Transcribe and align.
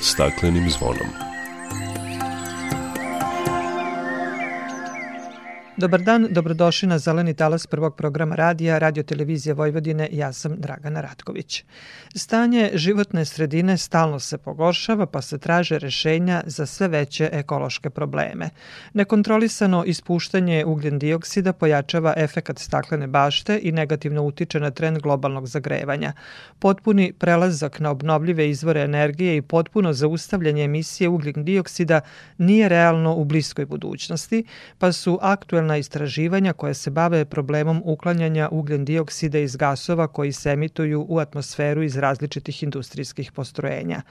staklenim 0.00 0.70
zvonom. 0.70 1.27
Dobar 5.78 6.02
dan, 6.02 6.26
dobrodošli 6.30 6.88
na 6.88 6.98
Zeleni 6.98 7.34
talas 7.34 7.66
prvog 7.66 7.96
programa 7.96 8.34
radija, 8.34 8.78
Radio 8.78 9.02
Televizije 9.02 9.54
Vojvodine, 9.54 10.08
ja 10.12 10.32
sam 10.32 10.56
Dragana 10.56 11.00
Ratković. 11.00 11.64
Stanje 12.14 12.70
životne 12.74 13.24
sredine 13.24 13.76
stalno 13.76 14.20
se 14.20 14.38
pogoršava 14.38 15.06
pa 15.06 15.22
se 15.22 15.38
traže 15.38 15.78
rešenja 15.78 16.42
za 16.46 16.66
sve 16.66 16.88
veće 16.88 17.28
ekološke 17.32 17.90
probleme. 17.90 18.48
Nekontrolisano 18.94 19.84
ispuštanje 19.84 20.64
ugljen 20.64 20.98
dioksida 20.98 21.52
pojačava 21.52 22.14
efekat 22.16 22.58
staklene 22.58 23.06
bašte 23.06 23.60
i 23.62 23.72
negativno 23.72 24.22
utiče 24.22 24.60
na 24.60 24.70
trend 24.70 24.98
globalnog 24.98 25.46
zagrevanja. 25.46 26.12
Potpuni 26.58 27.12
prelazak 27.12 27.80
na 27.80 27.90
obnovljive 27.90 28.50
izvore 28.50 28.80
energije 28.80 29.36
i 29.36 29.42
potpuno 29.42 29.92
zaustavljanje 29.92 30.64
emisije 30.64 31.08
ugljen 31.08 31.44
dioksida 31.44 32.00
nije 32.38 32.68
realno 32.68 33.14
u 33.14 33.24
bliskoj 33.24 33.66
budućnosti, 33.66 34.44
pa 34.78 34.92
su 34.92 35.18
aktuelne 35.22 35.67
globalna 35.68 35.76
istraživanja 35.76 36.52
koja 36.52 36.74
se 36.74 36.90
bave 36.90 37.24
problemom 37.24 37.82
uklanjanja 37.84 38.48
ugljen 38.50 38.84
dioksida 38.84 39.38
iz 39.38 39.56
gasova 39.56 40.06
koji 40.06 40.32
se 40.32 40.50
emituju 40.50 41.06
u 41.08 41.18
atmosferu 41.18 41.82
iz 41.82 41.96
različitih 41.96 42.62
industrijskih 42.62 43.32
postrojenja. 43.32 44.02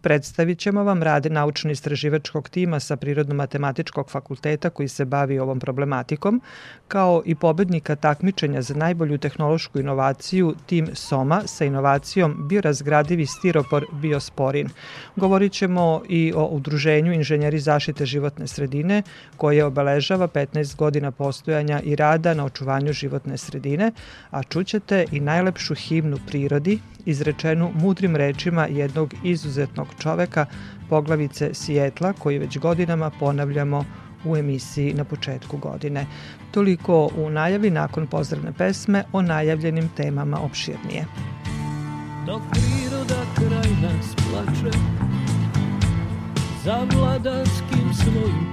Predstavit 0.00 0.58
ćemo 0.58 0.84
vam 0.84 1.02
rade 1.02 1.30
naučno-istraživačkog 1.30 2.48
tima 2.48 2.80
sa 2.80 2.96
Prirodno-matematičkog 2.96 4.10
fakulteta 4.10 4.70
koji 4.70 4.88
se 4.88 5.04
bavi 5.04 5.38
ovom 5.38 5.60
problematikom, 5.60 6.40
kao 6.88 7.22
i 7.24 7.34
pobednika 7.34 7.96
takmičenja 7.96 8.62
za 8.62 8.74
najbolju 8.74 9.18
tehnološku 9.18 9.78
inovaciju 9.78 10.54
tim 10.66 10.88
SOMA 10.94 11.42
sa 11.46 11.64
inovacijom 11.64 12.48
biorazgradivi 12.48 13.26
stiropor 13.26 13.86
Biosporin. 13.92 14.68
Govorit 15.16 15.52
ćemo 15.52 16.02
i 16.08 16.32
o 16.36 16.44
udruženju 16.44 17.12
inženjeri 17.12 17.58
zaštite 17.58 18.06
životne 18.06 18.46
sredine 18.46 19.02
koje 19.36 19.64
obeležava 19.64 20.28
15 20.28 20.76
godina 20.76 21.05
godina 21.06 21.10
postojanja 21.10 21.80
i 21.84 21.96
rada 21.96 22.34
na 22.34 22.44
očuvanju 22.44 22.92
životne 22.92 23.36
sredine, 23.38 23.92
a 24.30 24.42
čućete 24.42 25.04
i 25.12 25.20
najlepšu 25.20 25.74
himnu 25.74 26.18
prirodi, 26.26 26.80
izrečenu 27.06 27.70
mudrim 27.74 28.16
rečima 28.16 28.66
jednog 28.66 29.14
izuzetnog 29.24 29.88
čoveka, 29.98 30.46
poglavice 30.88 31.54
Sijetla, 31.54 32.12
koji 32.12 32.38
već 32.38 32.58
godinama 32.58 33.10
ponavljamo 33.10 33.84
u 34.24 34.36
emisiji 34.36 34.94
na 34.94 35.04
početku 35.04 35.58
godine. 35.58 36.06
Toliko 36.50 37.10
u 37.16 37.30
najavi 37.30 37.70
nakon 37.70 38.06
pozdravne 38.06 38.52
pesme 38.52 39.04
o 39.12 39.22
najavljenim 39.22 39.88
temama 39.96 40.40
opširnije. 40.40 41.06
Dok 42.26 42.42
priroda 42.50 43.22
kraj 43.34 43.70
nas 43.82 44.14
plače 44.16 44.78
za 46.64 46.86
vladarskim 46.92 47.94
svojim 47.94 48.45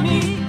Cilj 0.00 0.40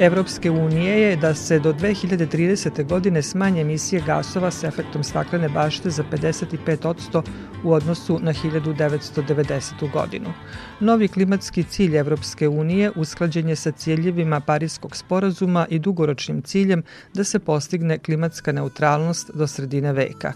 Evropske 0.00 0.50
unije 0.50 1.00
je 1.00 1.16
da 1.16 1.34
se 1.34 1.58
do 1.58 1.72
2030. 1.72 2.84
godine 2.86 3.22
smanje 3.22 3.60
emisije 3.60 4.02
gasova 4.06 4.50
sa 4.50 4.66
efektom 4.66 5.04
staklene 5.04 5.48
bašte 5.48 5.90
za 5.90 6.04
55% 6.12 7.22
u 7.64 7.72
odnosu 7.72 8.18
na 8.22 8.32
1990. 8.32 9.92
godinu. 9.92 10.32
Novi 10.80 11.08
klimatski 11.08 11.64
cilj 11.64 11.96
Evropske 11.96 12.48
unije 12.48 12.92
usklađen 12.96 13.48
je 13.48 13.56
sa 13.56 13.72
ciljevima 13.72 14.40
Parijskog 14.40 14.96
sporazuma 14.96 15.66
i 15.70 15.78
dugoročnim 15.78 16.42
ciljem 16.42 16.82
da 17.14 17.24
se 17.24 17.38
postigne 17.38 17.98
klimatska 17.98 18.52
neutralnost 18.52 19.30
do 19.34 19.46
sredine 19.46 19.92
veka. 19.92 20.32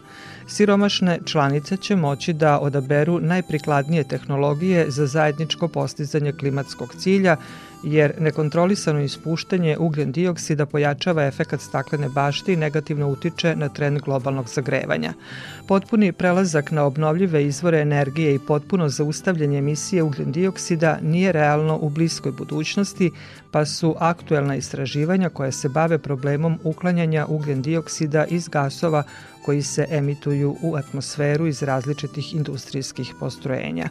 Siromašne 0.47 1.19
članice 1.25 1.77
će 1.77 1.97
moći 1.97 2.33
da 2.33 2.59
odaberu 2.59 3.21
najprikladnije 3.21 4.05
tehnologije 4.05 4.91
za 4.91 5.07
zajedničko 5.07 5.69
postizanje 5.69 6.33
klimatskog 6.33 6.95
cilja 6.99 7.37
jer 7.85 8.13
nekontrolisano 8.19 9.01
ispuštanje 9.01 9.77
ugljen 9.79 10.13
dioksida 10.13 10.67
pojačava 10.67 11.27
efekat 11.27 11.61
staklene 11.61 12.09
bašte 12.09 12.53
i 12.53 12.57
negativno 12.57 13.09
utiče 13.09 13.57
na 13.57 13.69
trend 13.69 14.01
globalnog 14.01 14.49
zagrevanja. 14.49 15.13
Potpuni 15.69 16.13
prelazak 16.13 16.71
na 16.71 16.85
obnovljive 16.85 17.45
izvore 17.45 17.81
energije 17.81 18.35
i 18.35 18.39
potpuno 18.39 18.89
zaustavljanje 18.89 19.59
emisije 19.59 20.03
ugljen 20.03 20.33
dioksida 20.33 20.99
nije 21.03 21.33
realno 21.33 21.79
u 21.81 21.89
bliskoj 21.89 22.33
budućnosti, 22.33 23.11
pa 23.51 23.65
su 23.65 23.95
aktuelna 23.99 24.57
istraživanja 24.57 25.29
koja 25.29 25.53
se 25.53 25.69
bave 25.69 25.99
problemom 25.99 26.59
uklanjanja 26.65 27.27
ugljen 27.29 27.63
dioksida 27.63 28.25
iz 28.25 28.49
gasova 28.49 29.03
koji 29.45 29.63
se 29.63 29.87
emituju 29.91 30.57
u 30.63 30.77
atmosferu 30.77 31.47
iz 31.47 31.63
različitih 31.63 32.35
industrijskih 32.35 33.15
postrojenja. 33.21 33.89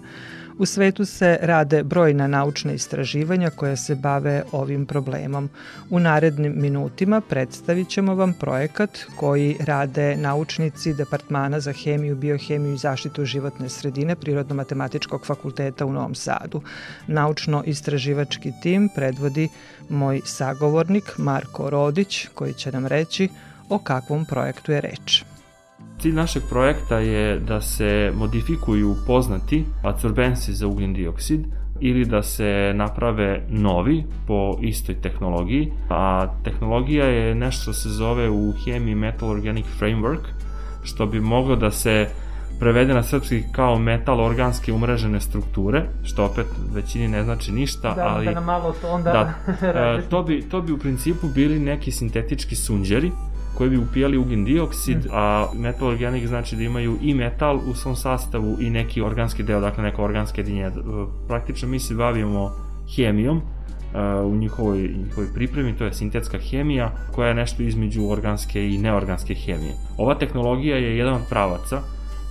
U 0.58 0.66
svetu 0.66 1.06
se 1.06 1.38
rade 1.42 1.84
brojna 1.84 2.28
naučna 2.28 2.74
istraživanja 2.74 3.50
koja 3.50 3.76
se 3.76 3.96
bave 3.96 4.44
ovim 4.52 4.86
problemom. 4.86 5.50
U 5.90 6.00
narednim 6.00 6.54
minutima 6.56 7.22
predstavit 7.22 7.90
ćemo 7.90 8.16
vam 8.16 8.34
projekat 8.34 9.00
koji 9.16 9.58
rade 9.60 10.16
naučnici 10.16 10.94
Departmana 10.94 11.60
za 11.60 11.74
hemiju, 11.74 12.16
biohemiju 12.16 12.74
i 12.74 12.78
zaštitu 12.78 13.26
životne 13.26 13.70
sredine 13.70 14.16
Prirodno-matematičkog 14.16 15.26
fakulteta 15.26 15.86
u 15.86 15.94
Novom 15.94 16.16
Sadu. 16.16 16.62
Naučno-istraživački 17.08 18.54
tim 18.62 18.90
predvodi 18.96 19.50
moj 19.90 20.22
sagovornik 20.26 21.18
Marko 21.18 21.70
Rodić 21.70 22.28
koji 22.34 22.54
će 22.54 22.72
nam 22.72 22.88
reći 22.88 23.30
o 23.70 23.80
kakvom 23.80 24.26
projektu 24.26 24.72
je 24.72 24.82
reč. 24.82 25.33
Cilj 26.04 26.14
našeg 26.14 26.44
projekta 26.50 26.98
je 27.00 27.40
da 27.40 27.62
se 27.62 28.12
modifikuju 28.16 28.96
poznati 29.08 29.66
adsorbensi 29.84 30.54
za 30.54 30.68
ugljen 30.68 30.94
dioksid 30.94 31.46
ili 31.80 32.06
da 32.06 32.24
se 32.24 32.72
naprave 32.76 33.46
novi 33.50 34.04
po 34.28 34.58
istoj 34.62 34.96
tehnologiji, 35.02 35.72
a 35.90 36.28
tehnologija 36.44 37.06
je 37.06 37.36
nešto 37.36 37.62
što 37.62 37.74
se 37.74 37.90
zove 37.90 38.30
u 38.30 38.54
hemiji 38.66 38.96
Metal 38.96 39.30
Organic 39.30 39.66
Framework, 39.80 40.26
što 40.84 41.06
bi 41.06 41.20
moglo 41.20 41.56
da 41.56 41.72
se 41.72 42.08
prevede 42.60 42.94
na 42.94 43.04
srpski 43.04 43.44
kao 43.52 43.80
metal 43.80 44.22
organske 44.22 44.74
umrežene 44.74 45.20
strukture, 45.20 45.86
što 46.04 46.26
opet 46.26 46.48
većini 46.74 47.08
ne 47.08 47.24
znači 47.24 47.52
ništa, 47.52 47.94
da, 47.94 48.08
ali... 48.08 48.26
Da, 48.26 48.32
nam 48.32 48.46
malo 48.46 48.76
to 48.82 48.88
onda... 48.88 49.12
Da, 49.12 49.68
e, 49.98 50.02
to, 50.10 50.24
bi, 50.24 50.42
to 50.52 50.62
bi 50.62 50.74
u 50.74 50.78
principu 50.78 51.28
bili 51.28 51.60
neki 51.60 51.92
sintetički 51.92 52.56
sunđeri, 52.56 53.12
koji 53.58 53.70
bi 53.70 53.78
upijali 53.78 54.18
ugljen 54.18 54.46
dioksid, 54.46 54.98
mm. 54.98 55.10
a 55.12 55.48
metal 55.56 55.88
organic 55.88 56.28
znači 56.28 56.56
da 56.56 56.64
imaju 56.64 56.98
i 57.02 57.14
metal 57.14 57.60
u 57.72 57.74
svom 57.74 57.96
sastavu 57.96 58.58
i 58.60 58.70
neki 58.70 59.02
organski 59.02 59.44
deo, 59.44 59.60
dakle 59.60 59.84
neka 59.84 60.02
organska 60.02 60.42
jedinja. 60.42 60.72
Praktično 61.28 61.68
mi 61.68 61.80
se 61.80 61.96
bavimo 61.96 62.52
hemijom, 62.96 63.42
u 64.26 64.36
njihovoj, 64.36 64.78
njihovoj 65.06 65.34
pripremi, 65.34 65.78
to 65.78 65.86
je 65.86 65.94
sintetska 65.94 66.38
hemija, 66.38 66.92
koja 67.16 67.28
je 67.28 67.36
nešto 67.36 67.64
između 67.64 68.10
organske 68.10 68.68
i 68.68 68.78
neorganske 68.78 69.36
hemije. 69.36 69.74
Ova 69.98 70.16
tehnologija 70.16 70.78
je 70.78 70.98
jedan 70.98 71.14
od 71.14 71.22
pravaca 71.30 71.80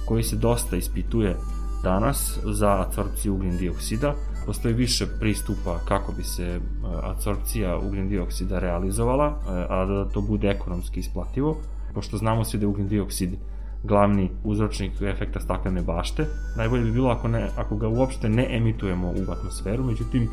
koji 0.07 0.23
se 0.23 0.37
dosta 0.37 0.77
ispituje 0.77 1.37
danas 1.83 2.39
za 2.45 2.85
absorpciju 2.87 3.35
ugljen 3.35 3.57
dioksida, 3.57 4.15
postoji 4.47 4.75
više 4.75 5.06
pristupa 5.21 5.79
kako 5.89 6.12
bi 6.12 6.23
se 6.23 6.44
e, 6.44 6.61
adsorpcija 7.03 7.79
ugljen 7.79 8.09
dioksida 8.09 8.59
realizovala, 8.59 9.27
e, 9.27 9.67
a 9.69 9.85
da 9.85 10.05
to 10.05 10.21
bude 10.21 10.49
ekonomski 10.49 11.00
isplativo, 11.00 11.56
pošto 11.94 12.17
znamo 12.17 12.44
svi 12.44 12.59
da 12.59 12.65
je 12.65 12.69
ugljen 12.69 12.89
dioksid 12.89 13.31
glavni 13.85 14.31
uzročnik 14.44 14.93
efekta 15.03 15.41
staklene 15.41 15.83
bašte. 15.83 16.27
Najbolje 16.56 16.85
bi 16.85 16.93
bilo 16.93 17.11
ako, 17.11 17.29
ne, 17.29 17.49
ako 17.56 17.77
ga 17.77 17.89
uopšte 17.89 18.29
ne 18.29 18.56
emitujemo 18.56 19.09
u 19.09 19.31
atmosferu, 19.31 19.85
međutim, 19.85 20.29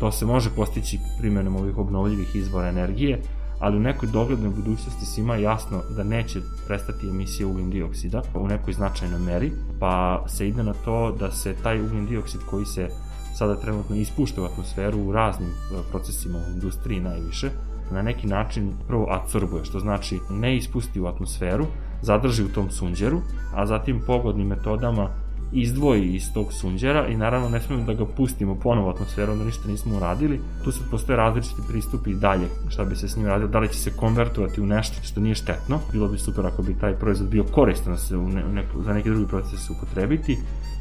to 0.00 0.12
se 0.12 0.26
može 0.26 0.50
postići 0.56 0.98
primjenom 1.20 1.56
ovih 1.56 1.78
obnovljivih 1.78 2.36
izvora 2.36 2.68
energije, 2.68 3.20
ali 3.60 3.76
u 3.76 3.80
nekoj 3.80 4.08
doglednoj 4.12 4.50
budućnosti 4.50 5.06
svima 5.06 5.36
jasno 5.36 5.82
da 5.96 6.04
neće 6.04 6.40
prestati 6.66 7.08
emisija 7.08 7.48
ugljen 7.48 7.70
dioksida 7.70 8.22
u 8.34 8.48
nekoj 8.48 8.72
značajnoj 8.72 9.20
meri, 9.20 9.52
pa 9.80 10.24
se 10.28 10.48
ide 10.48 10.62
na 10.62 10.74
to 10.84 11.16
da 11.20 11.30
se 11.30 11.54
taj 11.62 11.80
ugljen 11.80 12.06
dioksid 12.06 12.40
koji 12.50 12.66
se 12.66 12.88
sada 13.38 13.56
trenutno 13.56 13.96
ispušta 13.96 14.42
u 14.42 14.44
atmosferu 14.44 14.98
u 14.98 15.12
raznim 15.12 15.48
e, 15.48 15.82
procesima 15.90 16.38
u 16.38 16.52
industriji 16.54 17.00
najviše, 17.00 17.50
na 17.90 18.02
neki 18.02 18.26
način 18.26 18.72
prvo 18.88 19.06
adsorbuje, 19.10 19.64
što 19.64 19.80
znači 19.80 20.18
ne 20.30 20.56
ispusti 20.56 21.00
u 21.00 21.06
atmosferu, 21.06 21.66
zadrži 22.02 22.44
u 22.44 22.52
tom 22.52 22.70
sunđeru, 22.70 23.20
a 23.54 23.66
zatim 23.66 24.02
pogodnim 24.06 24.46
metodama 24.46 25.08
izdvoji 25.52 26.14
iz 26.14 26.32
tog 26.34 26.52
sunđera 26.52 27.06
i 27.08 27.16
naravno 27.16 27.48
ne 27.48 27.60
smemo 27.60 27.84
da 27.84 27.94
ga 27.94 28.06
pustimo 28.06 28.54
ponovo 28.54 28.90
atmosferu, 28.90 29.32
onda 29.32 29.44
ništa 29.44 29.68
nismo 29.68 29.96
uradili. 29.96 30.40
Tu 30.64 30.72
se 30.72 30.80
postoje 30.90 31.16
različiti 31.16 31.62
pristupi 31.68 32.10
i 32.10 32.14
dalje 32.14 32.48
šta 32.68 32.84
bi 32.84 32.96
se 32.96 33.08
s 33.08 33.16
njim 33.16 33.26
radilo, 33.26 33.48
da 33.48 33.58
li 33.58 33.68
će 33.68 33.78
se 33.78 33.96
konvertovati 33.96 34.60
u 34.60 34.66
nešto 34.66 35.02
što 35.02 35.20
nije 35.20 35.34
štetno. 35.34 35.78
Bilo 35.92 36.08
bi 36.08 36.18
super 36.18 36.46
ako 36.46 36.62
bi 36.62 36.78
taj 36.78 36.94
proizvod 36.94 37.30
bio 37.30 37.44
koristan 37.44 37.92
da 37.92 37.98
se 37.98 38.16
u 38.16 38.28
ne, 38.28 38.42
ne, 38.52 38.64
za 38.84 38.92
neki 38.92 39.10
drugi 39.10 39.26
proces 39.26 39.70
upotrebiti 39.70 40.38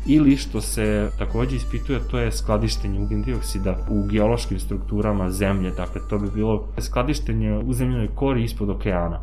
ili 0.08 0.38
što 0.38 0.62
se 0.62 1.10
takođe 1.19 1.56
ispituje, 1.56 2.00
to 2.12 2.19
je 2.19 2.31
skladištenje 2.31 3.00
ugljen 3.00 3.24
dioksida 3.24 3.78
u 3.90 4.04
geološkim 4.04 4.60
strukturama 4.60 5.31
zemlje, 5.31 5.72
dakle 5.72 6.02
to 6.10 6.19
bi 6.19 6.30
bilo 6.36 6.68
skladištenje 6.78 7.58
u 7.58 7.74
zemljenoj 7.74 8.08
kori 8.16 8.44
ispod 8.44 8.69
okeana. 8.69 9.19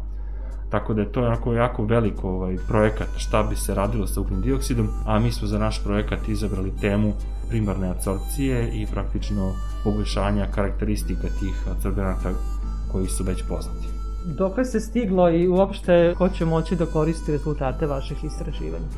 Tako 0.75 0.95
da 0.95 1.01
je 1.01 1.13
to 1.13 1.23
onako 1.23 1.53
jako 1.53 1.85
veliko 1.85 2.29
ovaj, 2.31 2.57
projekat 2.69 3.09
šta 3.17 3.43
bi 3.43 3.57
se 3.57 3.75
radilo 3.75 4.07
sa 4.07 4.21
ugljen 4.21 4.41
dioksidom, 4.41 4.89
a 5.07 5.19
mi 5.19 5.33
smo 5.33 5.49
za 5.49 5.59
naš 5.59 5.85
projekat 5.85 6.29
izabrali 6.29 6.73
temu 6.81 7.13
primarne 7.49 7.89
absorpcije 7.89 8.71
i 8.73 8.87
praktično 8.87 9.53
poboljšanja 9.85 10.47
karakteristika 10.55 11.29
tih 11.41 11.69
adsorbenata 11.71 12.31
koji 12.93 13.07
su 13.07 13.25
već 13.25 13.43
poznati. 13.49 13.89
Dokle 14.25 14.65
se 14.65 14.81
stiglo 14.81 15.31
i 15.31 15.49
uopšte 15.49 16.15
ko 16.19 16.29
će 16.29 16.45
moći 16.45 16.77
da 16.77 16.87
koristi 16.87 17.33
rezultate 17.33 17.87
vaših 17.87 18.25
istraživanja? 18.25 18.89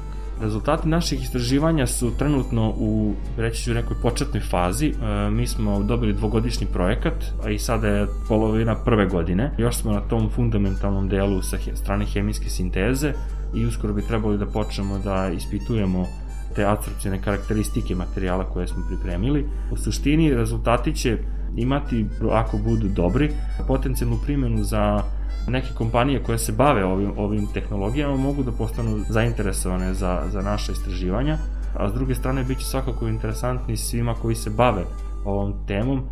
Rezultati 0.40 0.88
naših 0.88 1.22
istraživanja 1.22 1.86
su 1.86 2.10
trenutno 2.18 2.74
u, 2.78 3.14
reći 3.36 3.62
ću, 3.62 3.74
nekoj 3.74 3.96
početnoj 4.02 4.40
fazi. 4.40 4.86
E, 4.86 5.30
mi 5.30 5.46
smo 5.46 5.82
dobili 5.82 6.12
dvogodišnji 6.12 6.66
projekat, 6.72 7.24
a 7.44 7.50
i 7.50 7.58
sada 7.58 7.88
je 7.88 8.06
polovina 8.28 8.74
prve 8.74 9.06
godine. 9.06 9.52
Još 9.58 9.76
smo 9.76 9.92
na 9.92 10.00
tom 10.00 10.30
fundamentalnom 10.30 11.08
delu 11.08 11.42
sa 11.42 11.56
strane 11.74 12.04
hemijske 12.04 12.48
sinteze 12.48 13.12
i 13.54 13.66
uskoro 13.66 13.92
bi 13.92 14.02
trebali 14.02 14.38
da 14.38 14.46
počnemo 14.46 14.98
da 14.98 15.28
ispitujemo 15.28 16.06
te 16.54 16.64
absorpcijne 16.64 17.22
karakteristike 17.22 17.94
materijala 17.94 18.44
koje 18.44 18.66
smo 18.66 18.84
pripremili. 18.88 19.46
U 19.72 19.76
suštini 19.76 20.34
rezultati 20.34 20.94
će 20.94 21.18
imati, 21.56 22.06
ako 22.32 22.58
budu 22.58 22.88
dobri, 22.88 23.30
potencijalnu 23.66 24.18
primjenu 24.24 24.64
za 24.64 25.02
neke 25.48 25.69
kompanije 25.75 26.22
koje 26.22 26.38
se 26.38 26.52
bave 26.52 26.84
ovim, 26.84 27.12
ovim 27.16 27.46
tehnologijama 27.46 28.16
mogu 28.16 28.43
da 28.43 28.52
postanu 28.52 29.04
zainteresovane 29.08 29.94
za, 29.94 30.22
za 30.32 30.43
naše 30.43 30.72
istraživanja, 30.72 31.38
a 31.76 31.88
s 31.88 31.93
druge 31.93 32.15
strane 32.15 32.44
bit 32.44 32.58
će 32.58 32.65
svakako 32.65 33.08
interesantni 33.08 33.76
svima 33.76 34.15
koji 34.15 34.34
se 34.34 34.50
bave 34.50 34.84
ovom 35.24 35.55
temom, 35.67 36.03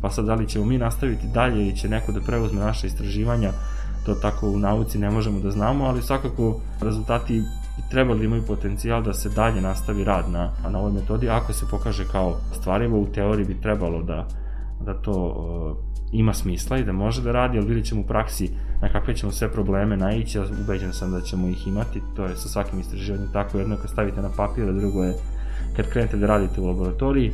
pa 0.00 0.10
sad 0.10 0.24
da 0.24 0.34
li 0.34 0.48
ćemo 0.48 0.64
mi 0.64 0.78
nastaviti 0.78 1.26
dalje 1.34 1.62
ili 1.62 1.76
će 1.76 1.88
neko 1.88 2.12
da 2.12 2.20
preuzme 2.20 2.60
naše 2.60 2.86
istraživanja, 2.86 3.52
to 4.06 4.14
tako 4.14 4.48
u 4.48 4.58
nauci 4.58 4.98
ne 4.98 5.10
možemo 5.10 5.40
da 5.40 5.50
znamo, 5.50 5.84
ali 5.84 6.02
svakako 6.02 6.60
rezultati 6.80 7.42
trebali 7.90 8.18
da 8.18 8.24
imaju 8.24 8.46
potencijal 8.46 9.02
da 9.02 9.12
se 9.12 9.28
dalje 9.28 9.60
nastavi 9.60 10.04
rad 10.04 10.30
na, 10.30 10.52
na 10.70 10.78
ovoj 10.78 10.92
metodi, 10.92 11.30
ako 11.30 11.52
se 11.52 11.66
pokaže 11.70 12.04
kao 12.12 12.36
stvarivo, 12.52 13.00
u 13.00 13.06
teoriji 13.06 13.46
bi 13.46 13.60
trebalo 13.60 14.02
da, 14.02 14.26
da 14.80 14.94
to 14.94 15.12
uh, 15.12 15.90
ima 16.12 16.34
smisla 16.34 16.78
i 16.78 16.84
da 16.84 16.92
može 16.92 17.22
da 17.22 17.32
radi, 17.32 17.58
ali 17.58 17.66
vidjet 17.66 17.86
ćemo 17.86 18.00
u 18.00 18.04
praksi 18.04 18.50
na 18.82 18.88
kakve 18.88 19.14
ćemo 19.14 19.32
sve 19.32 19.52
probleme 19.52 19.96
naići, 19.96 20.38
a 20.38 20.44
ubeđen 20.64 20.92
sam 20.92 21.10
da 21.10 21.20
ćemo 21.20 21.48
ih 21.48 21.66
imati, 21.66 22.02
to 22.16 22.24
je 22.24 22.36
sa 22.36 22.48
svakim 22.48 22.80
istraživanjem 22.80 23.28
tako, 23.32 23.58
jedno 23.58 23.76
kad 23.76 23.90
stavite 23.90 24.22
na 24.22 24.30
papir, 24.36 24.68
a 24.68 24.72
drugo 24.72 25.04
je 25.04 25.14
kad 25.76 25.90
krenete 25.90 26.16
da 26.16 26.26
radite 26.26 26.60
u 26.60 26.66
laboratoriji. 26.66 27.32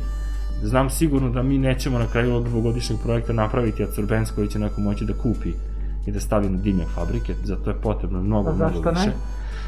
Znam 0.63 0.89
sigurno 0.89 1.29
da 1.29 1.43
mi 1.43 1.57
nećemo 1.57 1.99
na 1.99 2.07
kraju 2.07 2.31
ovog 2.31 2.47
dvogodišnjeg 2.49 2.99
projekta 3.03 3.33
napraviti 3.33 3.83
adsorbens 3.83 4.31
koji 4.31 4.47
će 4.47 4.59
neko 4.59 4.81
moći 4.81 5.05
da 5.05 5.13
kupi 5.13 5.51
i 6.05 6.11
da 6.11 6.19
stavi 6.19 6.49
na 6.49 6.57
dimnjak 6.57 6.87
fabrike, 6.95 7.35
zato 7.43 7.69
je 7.69 7.81
potrebno 7.81 8.23
mnogo, 8.23 8.53
mnogo 8.53 8.89
više. 8.89 9.11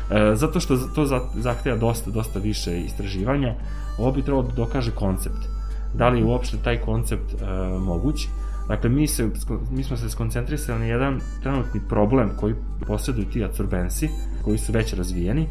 Ne? 0.09 0.31
E, 0.31 0.35
zato 0.35 0.59
što 0.59 0.77
to 0.77 1.05
zahteva 1.35 1.77
dosta, 1.77 2.11
dosta 2.11 2.39
više 2.39 2.79
istraživanja. 2.81 3.53
Ovo 3.97 4.11
bi 4.11 4.21
trebalo 4.21 4.43
da 4.43 4.55
dokaže 4.55 4.91
koncept. 4.91 5.58
Da 5.93 6.09
li 6.09 6.19
je 6.19 6.25
uopšte 6.25 6.57
taj 6.63 6.77
koncept 6.77 7.33
e, 7.33 7.45
moguć? 7.79 8.27
Dakle, 8.67 8.89
mi, 8.89 9.07
se, 9.07 9.29
mi 9.71 9.83
smo 9.83 9.97
se 9.97 10.09
skoncentrisali 10.09 10.79
na 10.79 10.85
jedan 10.85 11.19
trenutni 11.41 11.81
problem 11.89 12.29
koji 12.39 12.55
posjeduju 12.87 13.25
ti 13.25 13.43
adsorbensi, 13.43 14.09
koji 14.43 14.57
su 14.57 14.71
već 14.71 14.93
razvijeni, 14.93 15.47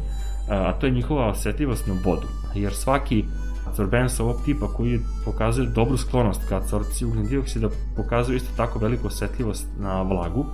a 0.49 0.73
to 0.73 0.85
je 0.85 0.91
njihova 0.91 1.29
osetljivost 1.29 1.87
na 1.87 1.93
vodu. 2.05 2.27
Jer 2.55 2.73
svaki 2.73 3.25
adsorbens 3.67 4.19
ovog 4.19 4.41
tipa 4.45 4.67
koji 4.67 4.99
pokazuje 5.25 5.67
dobru 5.67 5.97
sklonost 5.97 6.41
ka 6.49 6.57
adsorpciji 6.57 7.07
ugljen 7.07 7.27
dioksida 7.27 7.69
pokazuje 7.95 8.35
isto 8.35 8.49
tako 8.57 8.79
veliku 8.79 9.07
osetljivost 9.07 9.67
na 9.79 10.01
vlagu, 10.01 10.45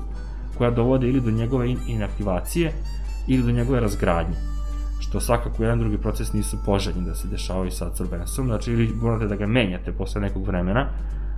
koja 0.58 0.72
dovode 0.72 1.08
ili 1.08 1.22
do 1.22 1.32
njegove 1.32 1.76
inaktivacije 1.88 2.74
ili 3.28 3.44
do 3.44 3.52
njegove 3.52 3.80
razgradnje 3.80 4.55
što 5.10 5.20
svakako 5.20 5.64
jedan 5.64 5.80
drugi 5.80 5.98
proces 5.98 6.34
nisu 6.34 6.58
poželjni 6.66 7.06
da 7.06 7.16
se 7.16 7.28
dešavaju 7.28 7.72
sa 7.72 7.88
adsorbensom, 7.88 8.48
znači 8.48 8.72
ili 8.72 8.94
morate 9.02 9.28
da 9.28 9.36
ga 9.36 9.48
menjate 9.48 9.92
posle 9.92 10.22
nekog 10.22 10.48
vremena, 10.48 10.88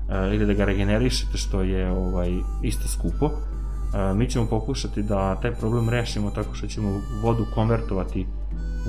e, 0.10 0.36
ili 0.36 0.46
da 0.46 0.54
ga 0.54 0.66
regenerišete 0.66 1.38
što 1.38 1.62
je 1.62 1.92
ovaj 1.92 2.32
isto 2.64 2.88
skupo. 2.88 3.26
E, 3.26 4.14
mi 4.14 4.30
ćemo 4.30 4.46
pokušati 4.46 5.04
da 5.04 5.36
taj 5.36 5.52
problem 5.52 5.90
rešimo 5.90 6.32
tako 6.32 6.54
što 6.54 6.68
ćemo 6.68 7.02
vodu 7.24 7.46
konvertovati 7.56 8.26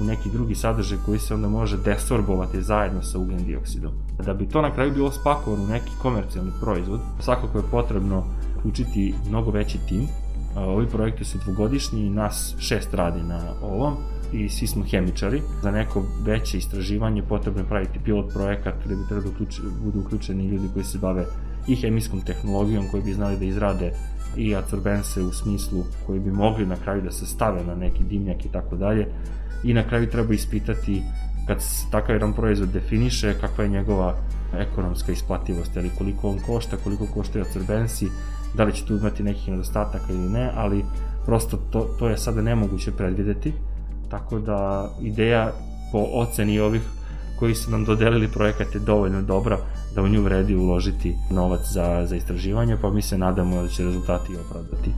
u 0.00 0.04
neki 0.04 0.30
drugi 0.30 0.54
sadržaj 0.54 0.98
koji 1.06 1.18
se 1.18 1.34
onda 1.34 1.48
može 1.48 1.76
desorbovati 1.84 2.62
zajedno 2.62 3.02
sa 3.02 3.18
ugljen 3.18 3.44
dioksidom. 3.44 3.92
Da 4.24 4.34
bi 4.34 4.48
to 4.48 4.62
na 4.62 4.74
kraju 4.74 4.92
bilo 4.94 5.10
spakovano 5.10 5.64
u 5.64 5.68
neki 5.68 5.90
komercijalni 6.02 6.52
proizvod, 6.60 7.00
svakako 7.20 7.58
je 7.58 7.70
potrebno 7.70 8.24
učiti 8.64 9.14
mnogo 9.28 9.50
veći 9.50 9.78
tim. 9.88 10.08
Ovi 10.56 10.86
projekti 10.86 11.24
su 11.24 11.38
dvogodišnji 11.38 12.06
i 12.06 12.10
nas 12.10 12.54
šest 12.58 12.94
radi 12.94 13.22
na 13.22 13.40
ovom 13.62 13.96
i 14.32 14.48
svi 14.48 14.66
smo 14.66 14.84
hemičari. 14.84 15.42
Za 15.62 15.70
neko 15.70 16.04
veće 16.24 16.58
istraživanje 16.58 17.22
potrebno 17.22 17.60
je 17.60 17.68
praviti 17.68 17.98
pilot 18.04 18.32
projekat 18.32 18.74
gde 18.84 18.96
bi 18.96 19.06
trebalo 19.08 19.32
da 19.38 19.70
budu 19.84 20.00
uključeni 20.00 20.46
ljudi 20.46 20.68
koji 20.72 20.84
se 20.84 20.98
bave 20.98 21.24
i 21.68 21.76
hemijskom 21.76 22.20
tehnologijom, 22.20 22.84
koji 22.90 23.02
bi 23.02 23.12
znali 23.12 23.36
da 23.36 23.44
izrade 23.44 23.92
i 24.36 24.56
absorbense 24.56 25.22
u 25.22 25.32
smislu 25.32 25.84
koji 26.06 26.20
bi 26.20 26.30
mogli 26.30 26.66
na 26.66 26.76
kraju 26.76 27.02
da 27.02 27.10
se 27.10 27.26
stave 27.26 27.64
na 27.64 27.74
neki 27.74 28.04
dimnjak 28.04 28.44
i 28.44 28.52
tako 28.52 28.76
dalje. 28.76 29.06
I 29.64 29.74
na 29.74 29.88
kraju 29.88 30.10
treba 30.10 30.34
ispitati 30.34 31.02
kad 31.46 31.64
takav 31.90 32.14
jedan 32.14 32.32
proizvod 32.32 32.68
definiše 32.68 33.34
kakva 33.40 33.64
je 33.64 33.70
njegova 33.70 34.16
ekonomska 34.58 35.12
isplativost, 35.12 35.76
ali 35.76 35.90
koliko 35.98 36.28
on 36.28 36.38
košta, 36.46 36.76
koliko 36.84 37.06
koštaju 37.06 37.44
absorbensi, 37.44 38.08
da 38.56 38.64
li 38.64 38.72
će 38.72 38.84
tu 38.84 38.96
imati 38.96 39.22
nekih 39.22 39.48
nedostataka 39.48 40.12
ili 40.12 40.28
ne, 40.28 40.50
ali 40.54 40.84
prosto 41.26 41.56
to, 41.56 41.80
to 41.98 42.08
je 42.08 42.18
sada 42.18 42.42
nemoguće 42.42 42.92
predvideti 42.92 43.52
Tako 44.10 44.38
da 44.38 44.90
ideja 45.00 45.52
po 45.92 45.98
oceni 46.12 46.60
ovih 46.60 46.82
koji 47.38 47.54
su 47.54 47.70
nam 47.70 47.84
dodelili 47.84 48.28
projekat 48.28 48.74
je 48.74 48.80
dovoljno 48.80 49.22
dobra 49.22 49.58
da 49.94 50.02
u 50.02 50.08
nju 50.08 50.22
vredi 50.22 50.54
uložiti 50.54 51.16
novac 51.30 51.60
za, 51.72 52.06
za 52.06 52.16
istraživanje, 52.16 52.76
pa 52.82 52.90
mi 52.90 53.02
se 53.02 53.18
nadamo 53.18 53.62
da 53.62 53.68
će 53.68 53.84
rezultati 53.84 54.36
opravdati 54.36 54.90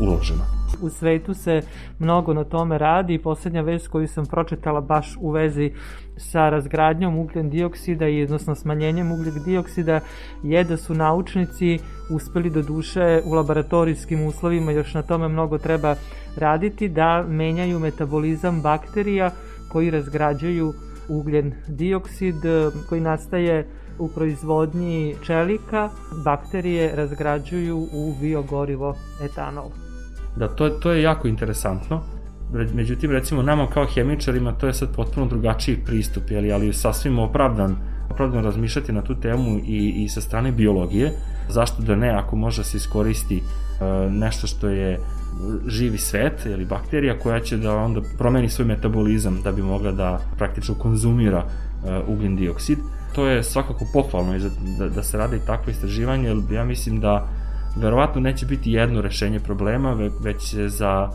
uloženo. 0.00 0.55
U 0.82 0.90
svetu 0.90 1.34
se 1.34 1.62
mnogo 1.98 2.34
na 2.34 2.44
tome 2.44 2.78
radi 2.78 3.14
i 3.14 3.22
poslednja 3.22 3.62
vest 3.62 3.88
koju 3.88 4.08
sam 4.08 4.26
pročitala 4.26 4.80
baš 4.80 5.16
u 5.20 5.30
vezi 5.30 5.72
sa 6.16 6.48
razgradnjom 6.48 7.18
ugljen 7.18 7.50
dioksida 7.50 8.08
i 8.08 8.22
odnosno 8.22 8.54
smanjenjem 8.54 9.12
ugljen 9.12 9.42
dioksida 9.44 10.00
je 10.42 10.64
da 10.64 10.76
su 10.76 10.94
naučnici 10.94 11.78
uspeli 12.10 12.50
do 12.50 12.62
duše 12.62 13.22
u 13.24 13.32
laboratorijskim 13.32 14.26
uslovima, 14.26 14.72
još 14.72 14.94
na 14.94 15.02
tome 15.02 15.28
mnogo 15.28 15.58
treba 15.58 15.94
raditi, 16.36 16.88
da 16.88 17.24
menjaju 17.28 17.78
metabolizam 17.78 18.62
bakterija 18.62 19.30
koji 19.72 19.90
razgrađaju 19.90 20.72
ugljen 21.08 21.52
dioksid 21.68 22.36
koji 22.88 23.00
nastaje 23.00 23.66
u 23.98 24.08
proizvodnji 24.08 25.16
čelika 25.22 25.90
bakterije 26.24 26.96
razgrađuju 26.96 27.78
u 27.92 28.14
biogorivo 28.20 28.96
etanol. 29.22 29.85
Da, 30.36 30.48
to, 30.48 30.68
to 30.68 30.92
je 30.92 31.02
jako 31.02 31.28
interesantno. 31.28 32.00
Međutim, 32.74 33.10
recimo, 33.10 33.42
nama 33.42 33.66
kao 33.66 33.86
hemičarima 33.86 34.52
to 34.52 34.66
je 34.66 34.74
sad 34.74 34.96
potpuno 34.96 35.26
drugačiji 35.26 35.76
pristup, 35.76 36.30
jeli, 36.30 36.52
ali 36.52 36.72
sasvim 36.72 37.18
opravdan, 37.18 37.76
opravdan 38.10 38.44
razmišljati 38.44 38.92
na 38.92 39.02
tu 39.02 39.14
temu 39.14 39.58
i, 39.66 40.04
i 40.04 40.08
sa 40.08 40.20
strane 40.20 40.52
biologije. 40.52 41.12
Zašto 41.48 41.82
da 41.82 41.96
ne, 41.96 42.10
ako 42.10 42.36
može 42.36 42.64
se 42.64 42.76
iskoristi 42.76 43.36
uh, 43.36 44.12
nešto 44.12 44.46
što 44.46 44.68
je 44.68 44.98
živi 45.66 45.98
svet 45.98 46.46
ili 46.46 46.64
bakterija 46.64 47.18
koja 47.18 47.40
će 47.40 47.56
da 47.56 47.76
onda 47.76 48.00
promeni 48.18 48.48
svoj 48.48 48.66
metabolizam 48.66 49.40
da 49.44 49.52
bi 49.52 49.62
mogla 49.62 49.92
da 49.92 50.20
praktično 50.36 50.74
konzumira 50.74 51.44
uh, 51.44 52.08
ugljen 52.08 52.36
dioksid 52.36 52.78
to 53.16 53.26
je 53.26 53.42
svakako 53.42 53.84
pohvalno 53.92 54.32
da, 54.78 54.88
da 54.88 55.02
se 55.02 55.18
rade 55.18 55.36
i 55.36 55.46
takvo 55.46 55.70
istraživanje, 55.70 56.28
jer 56.28 56.36
ja 56.52 56.64
mislim 56.64 57.00
da 57.00 57.28
verovatno 57.76 58.20
neće 58.20 58.46
biti 58.46 58.72
jedno 58.72 59.00
rešenje 59.00 59.40
problema, 59.40 59.96
već 60.20 60.50
će 60.50 60.68
za, 60.68 61.10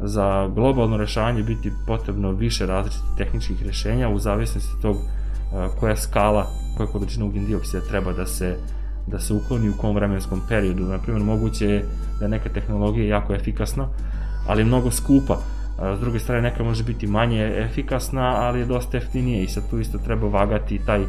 za 0.00 0.48
globalno 0.54 0.96
rešavanje 0.96 1.42
biti 1.42 1.72
potrebno 1.86 2.32
više 2.32 2.66
različitih 2.66 3.08
tehničkih 3.16 3.66
rešenja 3.66 4.08
u 4.08 4.18
zavisnosti 4.18 4.82
tog 4.82 4.96
koja 5.80 5.96
skala, 5.96 6.46
koja 6.76 6.86
količina 6.86 7.24
ugljen 7.24 7.46
dioksida 7.46 7.86
treba 7.88 8.12
da 8.12 8.26
se 8.26 8.56
da 9.06 9.20
se 9.20 9.34
ukloni 9.34 9.68
u 9.68 9.76
kom 9.80 9.94
vremenskom 9.94 10.40
periodu. 10.48 10.84
Naprimjer, 10.84 11.24
moguće 11.24 11.66
je 11.66 11.84
da 12.20 12.28
neka 12.28 12.48
tehnologija 12.48 13.02
je 13.02 13.08
jako 13.08 13.34
efikasna, 13.34 13.88
ali 14.48 14.60
je 14.60 14.64
mnogo 14.64 14.90
skupa. 14.90 15.38
S 15.96 16.00
druge 16.00 16.18
strane, 16.18 16.42
neka 16.42 16.64
može 16.64 16.84
biti 16.84 17.06
manje 17.06 17.52
efikasna, 17.56 18.22
ali 18.22 18.58
je 18.58 18.66
dosta 18.66 18.96
jeftinije 18.96 19.42
i 19.42 19.48
sad 19.48 19.70
tu 19.70 19.78
isto 19.78 19.98
treba 19.98 20.28
vagati 20.28 20.80
taj 20.86 21.00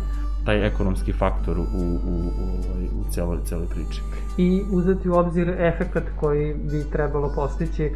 taj 0.45 0.67
ekonomski 0.67 1.13
faktor 1.13 1.59
u, 1.59 1.61
u, 1.61 1.83
u, 1.83 2.15
u, 2.15 3.01
u 3.01 3.11
celoj, 3.11 3.37
celoj 3.45 3.67
priči. 3.67 4.01
I 4.37 4.63
uzeti 4.71 5.09
u 5.09 5.13
obzir 5.13 5.49
efekt 5.49 6.07
koji 6.19 6.53
bi 6.53 6.83
trebalo 6.91 7.31
postići, 7.35 7.91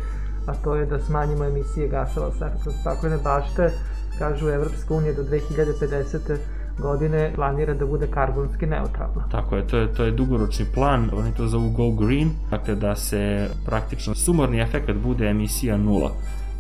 a 0.48 0.54
to 0.54 0.76
je 0.76 0.86
da 0.86 1.00
smanjimo 1.00 1.46
emisije 1.46 1.88
gasova 1.88 2.32
sa 2.32 2.48
efektom 2.48 2.74
staklene 2.74 3.18
bašte, 3.24 3.72
kažu 4.20 4.50
Evropska 4.50 4.94
unija 4.94 5.14
do 5.14 5.24
2050 5.24 6.38
godine 6.80 7.32
planira 7.36 7.74
da 7.74 7.86
bude 7.86 8.08
karbonski 8.08 8.66
neutralna. 8.66 9.28
Tako 9.32 9.56
je, 9.56 9.68
to 9.68 9.78
je, 9.78 9.94
to 9.94 10.04
je 10.04 10.12
dugoročni 10.12 10.66
plan, 10.74 11.10
oni 11.14 11.32
to 11.38 11.48
zovu 11.48 11.70
Go 11.70 11.92
Green, 11.92 12.30
dakle 12.50 12.76
da 12.76 12.96
se 12.96 13.50
praktično 13.66 14.16
sumorni 14.16 14.62
efekt 14.62 14.92
bude 15.04 15.26
emisija 15.26 15.78
nula. 15.78 16.12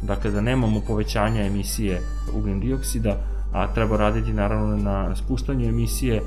Dakle, 0.01 0.31
da 0.31 0.41
nemamo 0.41 0.81
povećanja 0.87 1.45
emisije 1.45 2.01
ugljen 2.33 2.59
dioksida, 2.59 3.15
a 3.53 3.73
treba 3.73 3.97
raditi 3.97 4.33
naravno 4.33 4.77
na 4.77 5.15
spuštanju 5.15 5.69
emisije, 5.69 6.21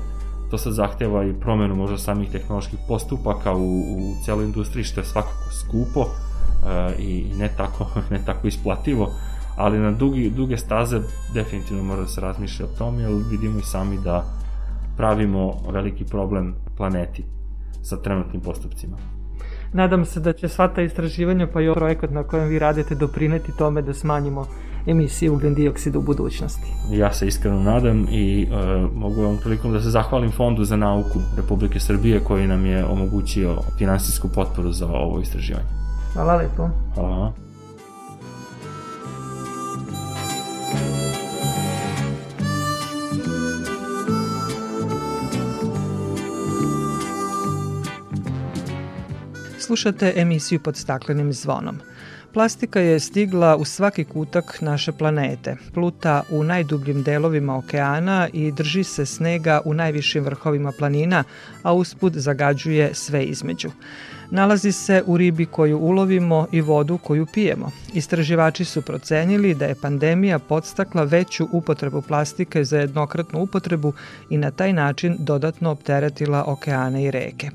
to 0.51 0.57
sad 0.57 0.73
zahteva 0.73 1.23
i 1.25 1.33
promenu 1.33 1.75
možda 1.75 1.97
samih 1.97 2.31
tehnoloških 2.31 2.79
postupaka 2.87 3.53
u, 3.53 3.79
u 3.79 4.15
celoj 4.25 4.45
industriji, 4.45 4.83
što 4.83 5.01
je 5.01 5.05
svakako 5.05 5.51
skupo 5.51 6.01
e, 6.01 6.95
i 6.99 7.25
ne 7.37 7.49
tako, 7.57 7.87
ne 8.11 8.19
tako 8.25 8.47
isplativo, 8.47 9.09
ali 9.57 9.79
na 9.79 9.91
dugi, 9.91 10.29
duge 10.29 10.57
staze 10.57 10.99
definitivno 11.33 11.83
mora 11.83 12.01
da 12.01 12.07
se 12.07 12.21
razmišlja 12.21 12.65
o 12.65 12.77
tom, 12.77 12.99
jer 12.99 13.11
vidimo 13.31 13.59
i 13.59 13.63
sami 13.63 13.97
da 14.03 14.23
pravimo 14.97 15.53
veliki 15.71 16.05
problem 16.05 16.55
planeti 16.77 17.23
sa 17.83 17.97
trenutnim 17.97 18.41
postupcima. 18.41 18.97
Nadam 19.73 20.05
se 20.05 20.19
da 20.19 20.33
će 20.33 20.47
sva 20.47 20.67
ta 20.67 20.81
istraživanja 20.81 21.47
pa 21.53 21.61
i 21.61 21.67
ovaj 21.67 21.79
projekat 21.79 22.11
na 22.11 22.23
kojem 22.23 22.49
vi 22.49 22.59
radite 22.59 22.95
doprineti 22.95 23.57
tome 23.57 23.81
da 23.81 23.93
smanjimo 23.93 24.45
emisije 24.87 25.31
ugljen 25.31 25.53
dioksida 25.55 25.99
u 25.99 26.01
budućnosti. 26.01 26.67
Ja 26.91 27.13
se 27.13 27.27
iskreno 27.27 27.59
nadam 27.59 28.07
i 28.11 28.43
e, 28.43 28.47
mogu 28.95 29.21
vam 29.21 29.37
prilikom 29.37 29.71
da 29.71 29.81
se 29.81 29.89
zahvalim 29.89 30.31
Fondu 30.31 30.63
za 30.63 30.75
nauku 30.75 31.19
Republike 31.37 31.79
Srbije 31.79 32.19
koji 32.19 32.47
nam 32.47 32.65
je 32.65 32.85
omogućio 32.85 33.57
finansijsku 33.77 34.27
potporu 34.27 34.71
za 34.71 34.87
ovo 34.87 35.19
istraživanje. 35.19 35.67
Hvala 36.13 36.35
lepo. 36.35 36.69
Hvala. 36.95 37.33
Slušate 49.59 50.13
emisiju 50.15 50.59
pod 50.59 50.77
staklenim 50.77 51.33
zvonom. 51.33 51.92
Plastika 52.33 52.79
je 52.79 52.99
stigla 52.99 53.55
u 53.55 53.65
svaki 53.65 54.03
kutak 54.03 54.61
naše 54.61 54.91
planete, 54.91 55.55
pluta 55.73 56.23
u 56.31 56.43
najdubljim 56.43 57.03
delovima 57.03 57.57
okeana 57.57 58.29
i 58.33 58.51
drži 58.51 58.83
se 58.83 59.05
snega 59.05 59.61
u 59.65 59.73
najvišim 59.73 60.23
vrhovima 60.23 60.71
planina, 60.77 61.23
a 61.63 61.73
usput 61.73 62.13
zagađuje 62.15 62.93
sve 62.93 63.23
između. 63.23 63.69
Nalazi 64.31 64.71
se 64.71 65.03
u 65.05 65.17
ribi 65.17 65.45
koju 65.45 65.77
ulovimo 65.77 66.47
i 66.51 66.61
vodu 66.61 66.97
koju 66.97 67.25
pijemo. 67.33 67.71
Istraživači 67.93 68.65
su 68.65 68.81
procenili 68.81 69.53
da 69.53 69.65
je 69.65 69.75
pandemija 69.75 70.39
podstakla 70.39 71.03
veću 71.03 71.47
upotrebu 71.51 72.01
plastike 72.01 72.63
za 72.63 72.79
jednokratnu 72.79 73.41
upotrebu 73.41 73.93
i 74.29 74.37
na 74.37 74.51
taj 74.51 74.73
način 74.73 75.15
dodatno 75.19 75.71
opteretila 75.71 76.43
okeane 76.47 77.03
i 77.03 77.11
reke. 77.11 77.49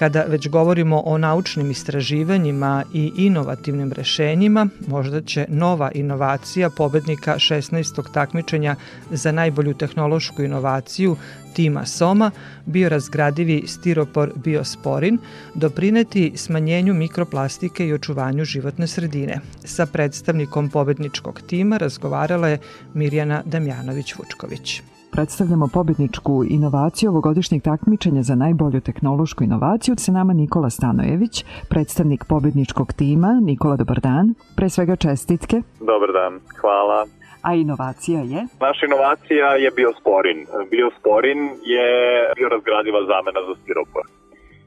Kada 0.00 0.22
već 0.22 0.48
govorimo 0.48 1.02
o 1.06 1.18
naučnim 1.18 1.70
istraživanjima 1.70 2.84
i 2.92 3.12
inovativnim 3.16 3.92
rešenjima, 3.92 4.68
možda 4.86 5.20
će 5.20 5.46
nova 5.48 5.90
inovacija 5.94 6.70
pobednika 6.70 7.34
16. 7.34 8.12
takmičenja 8.12 8.76
za 9.10 9.32
najbolju 9.32 9.74
tehnološku 9.74 10.42
inovaciju 10.42 11.16
tima 11.54 11.86
Soma, 11.86 12.30
biorazgradivi 12.66 13.64
stiropor 13.66 14.32
biosporin, 14.36 15.18
doprineti 15.54 16.32
smanjenju 16.36 16.94
mikroplastike 16.94 17.86
i 17.86 17.92
očuvanju 17.92 18.44
životne 18.44 18.86
sredine. 18.86 19.40
Sa 19.64 19.86
predstavnikom 19.86 20.70
pobedničkog 20.70 21.40
tima 21.46 21.76
razgovarala 21.76 22.48
je 22.48 22.58
Mirjana 22.94 23.42
Damjanović-Vučković 23.46 24.80
predstavljamo 25.12 25.68
pobedničku 25.74 26.44
inovaciju 26.48 27.10
ovogodišnjeg 27.10 27.62
takmičenja 27.62 28.22
za 28.22 28.34
najbolju 28.34 28.80
tehnološku 28.80 29.44
inovaciju. 29.44 29.94
Se 29.98 30.12
nama 30.12 30.32
Nikola 30.32 30.70
Stanojević, 30.70 31.44
predstavnik 31.68 32.24
pobedničkog 32.28 32.92
tima. 32.92 33.40
Nikola, 33.42 33.76
dobar 33.76 34.00
dan. 34.00 34.34
Pre 34.56 34.68
svega 34.68 34.96
čestitke. 34.96 35.56
Dobar 35.80 36.10
dan, 36.12 36.40
hvala. 36.60 37.06
A 37.42 37.54
inovacija 37.54 38.20
je? 38.20 38.40
Naša 38.66 38.86
inovacija 38.86 39.46
je 39.64 39.70
biosporin. 39.70 40.38
Biosporin 40.70 41.40
je 41.74 41.88
biorazgradiva 42.36 43.00
zamena 43.12 43.40
za 43.48 43.54
stiropor. 43.62 44.04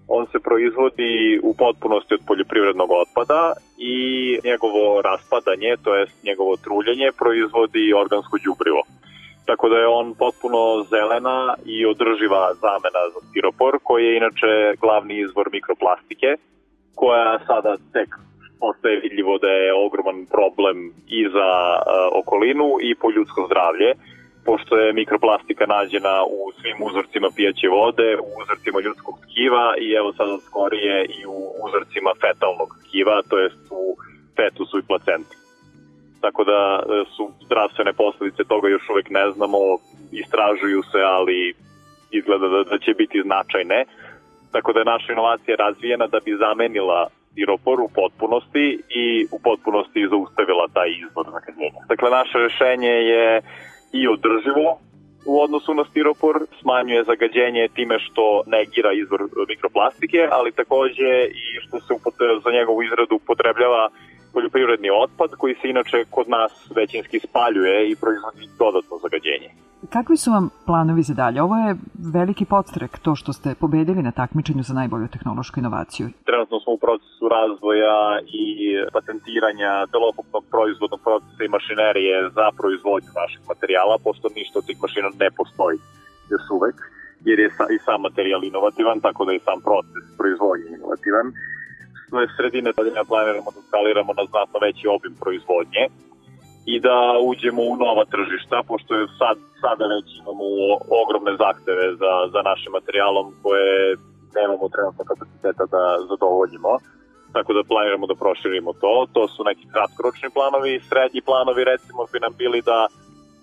On 0.07 0.25
se 0.31 0.39
proizvodi 0.39 1.39
u 1.43 1.53
potpunosti 1.53 2.13
od 2.13 2.21
poljoprivrednog 2.27 2.89
otpada 3.01 3.53
i 3.77 3.95
njegovo 4.43 5.01
raspadanje, 5.01 5.71
to 5.83 5.95
jest 5.95 6.23
njegovo 6.23 6.53
truljenje, 6.57 7.07
proizvodi 7.21 7.93
organsko 8.03 8.37
đubrivo. 8.45 8.83
Tako 9.45 9.69
da 9.69 9.77
je 9.77 9.87
on 9.87 10.13
potpuno 10.13 10.83
zelena 10.89 11.53
i 11.65 11.85
održiva 11.85 12.53
zamena 12.53 13.01
za 13.13 13.19
stiropor, 13.27 13.79
koji 13.83 14.05
je 14.05 14.17
inače 14.17 14.51
glavni 14.81 15.19
izvor 15.19 15.47
mikroplastike, 15.51 16.29
koja 16.95 17.39
sada 17.47 17.77
tek 17.93 18.09
postaje 18.59 18.99
vidljivo 19.05 19.37
da 19.37 19.47
je 19.47 19.73
ogroman 19.85 20.19
problem 20.35 20.77
i 21.17 21.21
za 21.35 21.49
uh, 21.75 21.83
okolinu 22.21 22.67
i 22.87 22.95
po 23.01 23.07
ljudsko 23.15 23.41
zdravlje, 23.49 23.89
pošto 24.45 24.77
je 24.77 24.93
mikroplastika 24.93 25.65
nađena 25.65 26.15
u 26.37 26.39
svim 26.57 26.77
uzorcima 26.87 27.29
pijaće 27.35 27.67
vode, 27.79 28.09
u 28.25 28.29
uzorcima 28.41 28.79
ljudskog 28.85 29.15
tkiva 29.23 29.65
i 29.85 29.87
evo 29.99 30.09
sada 30.17 30.37
skorije 30.47 30.95
i 31.17 31.19
u 31.35 31.37
uzorcima 31.65 32.11
fetalnog 32.23 32.69
tkiva, 32.83 33.15
to 33.29 33.35
jest 33.45 33.63
u 33.71 33.83
fetusu 34.37 34.75
i 34.79 34.87
placenti. 34.89 35.35
Tako 36.25 36.43
da 36.43 36.59
e, 36.79 37.03
su 37.15 37.23
zdravstvene 37.45 37.93
posledice 37.93 38.43
toga 38.43 38.67
još 38.69 38.89
uvek 38.89 39.07
ne 39.09 39.31
znamo, 39.31 39.57
istražuju 40.11 40.81
se, 40.91 40.99
ali 41.17 41.53
izgleda 42.11 42.47
da, 42.47 42.63
da 42.71 42.77
će 42.83 42.91
biti 42.93 43.21
značajne. 43.27 43.85
Tako 44.51 44.73
da 44.73 44.79
je 44.79 44.91
naša 44.93 45.13
inovacija 45.13 45.55
razvijena 45.55 46.07
da 46.07 46.19
bi 46.25 46.41
zamenila 46.45 46.99
stiropor 47.31 47.77
u 47.81 47.89
potpunosti 47.99 48.67
i 49.03 49.05
u 49.35 49.37
potpunosti 49.47 50.07
zaustavila 50.13 50.65
taj 50.77 50.89
izvor 51.03 51.25
zagađenja. 51.35 51.81
Dakle, 51.91 52.09
naše 52.09 52.37
rešenje 52.45 52.95
je 53.13 53.41
i 53.99 54.01
održivo 54.15 54.67
u 55.25 55.41
odnosu 55.41 55.73
na 55.73 55.83
stiropor, 55.89 56.35
smanjuje 56.61 57.03
zagađenje 57.03 57.67
time 57.77 57.99
što 57.99 58.43
negira 58.55 58.91
izvor 58.93 59.21
mikroplastike, 59.49 60.27
ali 60.31 60.57
takođe 60.61 61.11
i 61.43 61.45
što 61.63 61.79
se 61.79 61.93
za 62.43 62.51
njegovu 62.51 62.83
izradu 62.83 63.15
upotrebljava 63.15 63.89
poljoprivredni 64.33 64.89
otpad 65.03 65.29
koji 65.41 65.53
se 65.55 65.65
inače 65.69 66.05
kod 66.09 66.29
nas 66.29 66.51
većinski 66.75 67.19
spaljuje 67.19 67.91
i 67.91 67.95
proizvodi 67.95 68.43
dodatno 68.63 68.95
zagađenje. 69.03 69.49
Kakvi 69.89 70.17
su 70.17 70.31
vam 70.31 70.45
planovi 70.65 71.03
za 71.09 71.13
dalje? 71.13 71.41
Ovo 71.41 71.55
je 71.63 71.75
veliki 72.17 72.45
podstrek, 72.45 72.91
to 73.05 73.11
što 73.15 73.33
ste 73.33 73.55
pobedili 73.63 74.01
na 74.03 74.11
takmičenju 74.11 74.63
za 74.63 74.73
najbolju 74.73 75.07
tehnološku 75.15 75.59
inovaciju. 75.59 76.05
Trenutno 76.29 76.57
smo 76.59 76.71
u 76.73 76.83
procesu 76.85 77.25
razvoja 77.37 77.97
i 78.41 78.45
patentiranja 78.95 79.71
celokupnog 79.93 80.43
proizvodnog 80.53 80.99
procesa 81.07 81.41
i 81.43 81.53
mašinerije 81.55 82.15
za 82.37 82.45
proizvodnju 82.59 83.11
naših 83.21 83.41
materijala, 83.51 83.95
pošto 84.05 84.25
ništa 84.39 84.55
od 84.59 84.65
tih 84.67 84.77
mašina 84.85 85.09
ne 85.23 85.29
postoji 85.39 85.77
još 86.33 86.45
uvek, 86.57 86.77
jer 87.27 87.37
je 87.39 87.47
i 87.75 87.77
sam 87.85 88.01
materijal 88.07 88.41
inovativan, 88.43 88.97
tako 89.07 89.21
da 89.25 89.31
je 89.31 89.45
sam 89.47 89.59
proces 89.69 90.03
proizvodnje 90.19 90.69
inovativan 90.77 91.27
sve 92.13 92.27
sredine 92.37 92.69
da 92.77 93.03
planiramo 93.11 93.49
da 93.55 93.61
skaliramo 93.67 94.11
na 94.19 94.23
znatno 94.31 94.57
veći 94.65 94.85
obim 94.95 95.13
proizvodnje 95.21 95.83
i 96.73 96.75
da 96.87 96.97
uđemo 97.29 97.61
u 97.71 97.75
nova 97.85 98.03
tržišta, 98.13 98.57
pošto 98.69 98.91
je 98.99 99.05
sad, 99.19 99.37
sada 99.63 99.85
već 99.95 100.07
imamo 100.21 100.45
ogromne 101.01 101.33
zahteve 101.43 101.85
za, 102.01 102.13
za 102.33 102.41
našim 102.49 102.71
materijalom 102.77 103.25
koje 103.43 103.73
nemamo 104.37 104.65
trenutno 104.73 105.03
kapaciteta 105.11 105.65
da 105.75 105.83
zadovoljimo. 106.09 106.71
Tako 107.35 107.51
da 107.57 107.69
planiramo 107.71 108.05
da 108.11 108.21
proširimo 108.23 108.71
to. 108.81 108.93
To 109.15 109.21
su 109.33 109.39
neki 109.49 109.65
kratkoročni 109.73 110.29
planovi. 110.35 110.83
Srednji 110.89 111.21
planovi 111.29 111.61
recimo 111.73 112.01
bi 112.11 112.19
nam 112.25 112.33
bili 112.41 112.59
da 112.71 112.79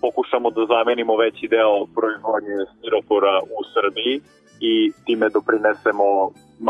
pokušamo 0.05 0.49
da 0.57 0.63
zamenimo 0.75 1.13
veći 1.25 1.45
deo 1.57 1.75
proizvodnje 1.97 2.57
stiropora 2.73 3.35
u 3.57 3.59
Srbiji 3.75 4.15
i 4.61 4.93
time 5.07 5.27
doprinesemo 5.37 6.07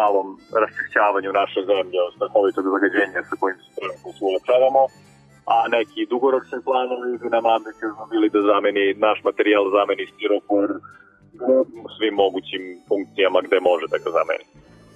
malom 0.00 0.28
raščišćavanju 0.62 1.30
naše 1.42 1.61
zemlje 1.70 1.99
od 2.06 2.12
strahovitog 2.16 2.64
zagađenja 2.75 3.20
sa 3.28 3.35
kojim 3.40 3.59
se 3.62 3.70
trenutno 3.76 4.09
suočavamo, 4.18 4.82
a 5.54 5.56
neki 5.76 6.00
dugoročni 6.12 6.59
planovi 6.66 7.12
bi 7.23 7.28
nam 7.37 7.44
ambiciozno 7.56 8.02
bili 8.12 8.26
da 8.35 8.40
zameni 8.50 8.85
naš 9.06 9.18
materijal, 9.28 9.64
zameni 9.76 10.04
stiropor 10.12 10.68
u 11.85 11.88
svim 11.96 12.14
mogućim 12.24 12.62
funkcijama 12.88 13.38
gde 13.46 13.59
može 13.68 13.87
da 13.92 13.98
ga 14.05 14.11
zameni. 14.18 14.44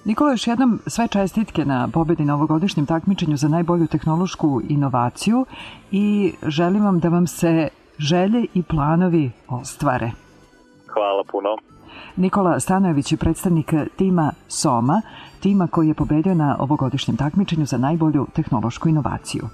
Nikola, 0.04 0.30
još 0.30 0.46
jednom 0.46 0.70
sve 0.86 1.08
čestitke 1.08 1.64
na 1.64 1.88
pobedi 1.94 2.24
na 2.24 2.34
ovogodišnjem 2.34 2.86
takmičenju 2.86 3.36
za 3.36 3.48
najbolju 3.48 3.86
tehnološku 3.86 4.60
inovaciju 4.68 5.46
i 5.90 6.32
želim 6.56 6.84
vam 6.84 7.00
da 7.00 7.08
vam 7.08 7.26
se 7.26 7.68
želje 7.98 8.46
i 8.54 8.62
planovi 8.62 9.30
ostvare. 9.48 10.10
Hvala 10.86 11.24
puno. 11.32 11.56
Nikola 12.16 12.60
Stanojević 12.60 13.12
je 13.12 13.18
predstavnik 13.18 13.74
tima 13.96 14.32
SOMA, 14.48 15.02
tima 15.40 15.66
koji 15.66 15.88
je 15.88 15.94
pobedio 15.94 16.34
na 16.34 16.56
ovogodišnjem 16.58 17.16
takmičenju 17.16 17.66
za 17.66 17.78
najbolju 17.78 18.26
tehnološku 18.34 18.88
inovaciju. 18.88 19.48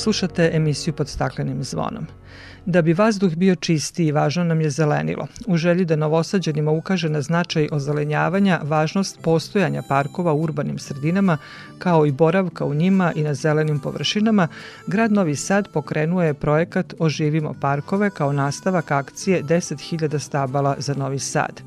Slušate 0.00 0.50
emisiju 0.52 0.94
pod 0.94 1.08
staklenim 1.08 1.64
zvonom. 1.64 2.06
Da 2.66 2.82
bi 2.82 2.92
vazduh 2.92 3.34
bio 3.34 3.54
čistiji, 3.54 4.12
važno 4.12 4.44
nam 4.44 4.60
je 4.60 4.70
zelenilo. 4.70 5.26
U 5.46 5.56
želji 5.56 5.84
da 5.84 5.96
novosađenima 5.96 6.70
ukaže 6.70 7.08
na 7.08 7.20
značaj 7.22 7.68
ozelenjavanja, 7.72 8.60
važnost 8.62 9.18
postojanja 9.22 9.82
parkova 9.88 10.32
u 10.32 10.42
urbanim 10.42 10.78
sredinama, 10.78 11.38
kao 11.78 12.06
i 12.06 12.12
boravka 12.12 12.64
u 12.64 12.74
njima 12.74 13.12
i 13.16 13.22
na 13.22 13.34
zelenim 13.34 13.78
površinama, 13.78 14.48
grad 14.86 15.12
Novi 15.12 15.36
Sad 15.36 15.68
pokrenuo 15.72 16.22
je 16.22 16.34
projekat 16.34 16.94
Oživimo 16.98 17.54
parkove 17.60 18.10
kao 18.10 18.32
nastavak 18.32 18.90
akcije 18.90 19.42
10.000 19.42 20.18
stabala 20.18 20.76
za 20.78 20.94
Novi 20.94 21.18
Sad. 21.18 21.62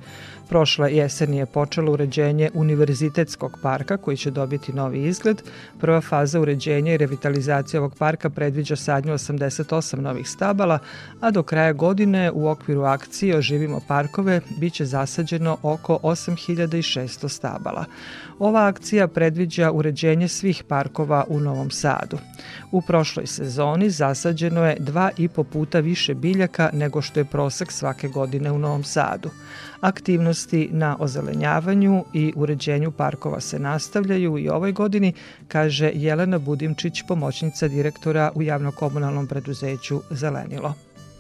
Prošle 0.54 0.96
jeseni 0.96 1.38
je 1.38 1.46
počelo 1.46 1.92
uređenje 1.92 2.50
Univerzitetskog 2.54 3.58
parka 3.62 3.98
koji 3.98 4.18
će 4.18 4.32
dobiti 4.32 4.74
novi 4.74 5.04
izgled. 5.04 5.42
Prva 5.80 6.02
faza 6.02 6.40
uređenja 6.40 6.94
i 6.94 6.98
revitalizacije 6.98 7.80
ovog 7.80 7.96
parka 7.98 8.30
predviđa 8.30 8.76
sadnju 8.76 9.14
88 9.14 10.00
novih 10.00 10.30
stabala, 10.30 10.80
a 11.22 11.32
do 11.32 11.44
kraja 11.44 11.74
godine 11.74 12.32
u 12.32 12.48
okviru 12.48 12.84
akcije 12.84 13.38
Oživimo 13.38 13.80
parkove 13.88 14.42
biće 14.60 14.86
zasađeno 14.86 15.58
oko 15.64 16.00
8600 16.04 17.30
stabala. 17.30 17.86
Ova 18.40 18.68
akcija 18.68 19.08
predviđa 19.08 19.72
uređenje 19.72 20.28
svih 20.28 20.64
parkova 20.68 21.26
u 21.28 21.40
Novom 21.40 21.72
Sadu. 21.72 22.18
U 22.72 22.82
prošloj 22.82 23.28
sezoni 23.28 23.90
zasađeno 23.90 24.66
je 24.66 24.78
dva 24.80 25.10
i 25.18 25.28
po 25.28 25.44
puta 25.44 25.80
više 25.80 26.14
biljaka 26.14 26.70
nego 26.74 27.02
što 27.02 27.20
je 27.20 27.26
prosek 27.26 27.72
svake 27.72 28.08
godine 28.08 28.52
u 28.52 28.60
Novom 28.60 28.84
Sadu. 28.84 29.30
Aktivnosti 29.84 30.70
na 30.72 30.98
ozelenjavanju 31.00 32.04
i 32.14 32.34
uređenju 32.36 32.92
parkova 32.92 33.40
se 33.40 33.60
nastavljaju 33.60 34.38
i 34.38 34.50
ovoj 34.50 34.72
godini, 34.72 35.14
kaže 35.48 35.92
Jelena 35.94 36.40
Budimčić, 36.40 37.02
pomoćnica 37.08 37.68
direktora 37.68 38.32
u 38.36 38.42
javnokomunalnom 38.42 39.28
preduzeću 39.28 40.02
Zelenilo 40.10 40.74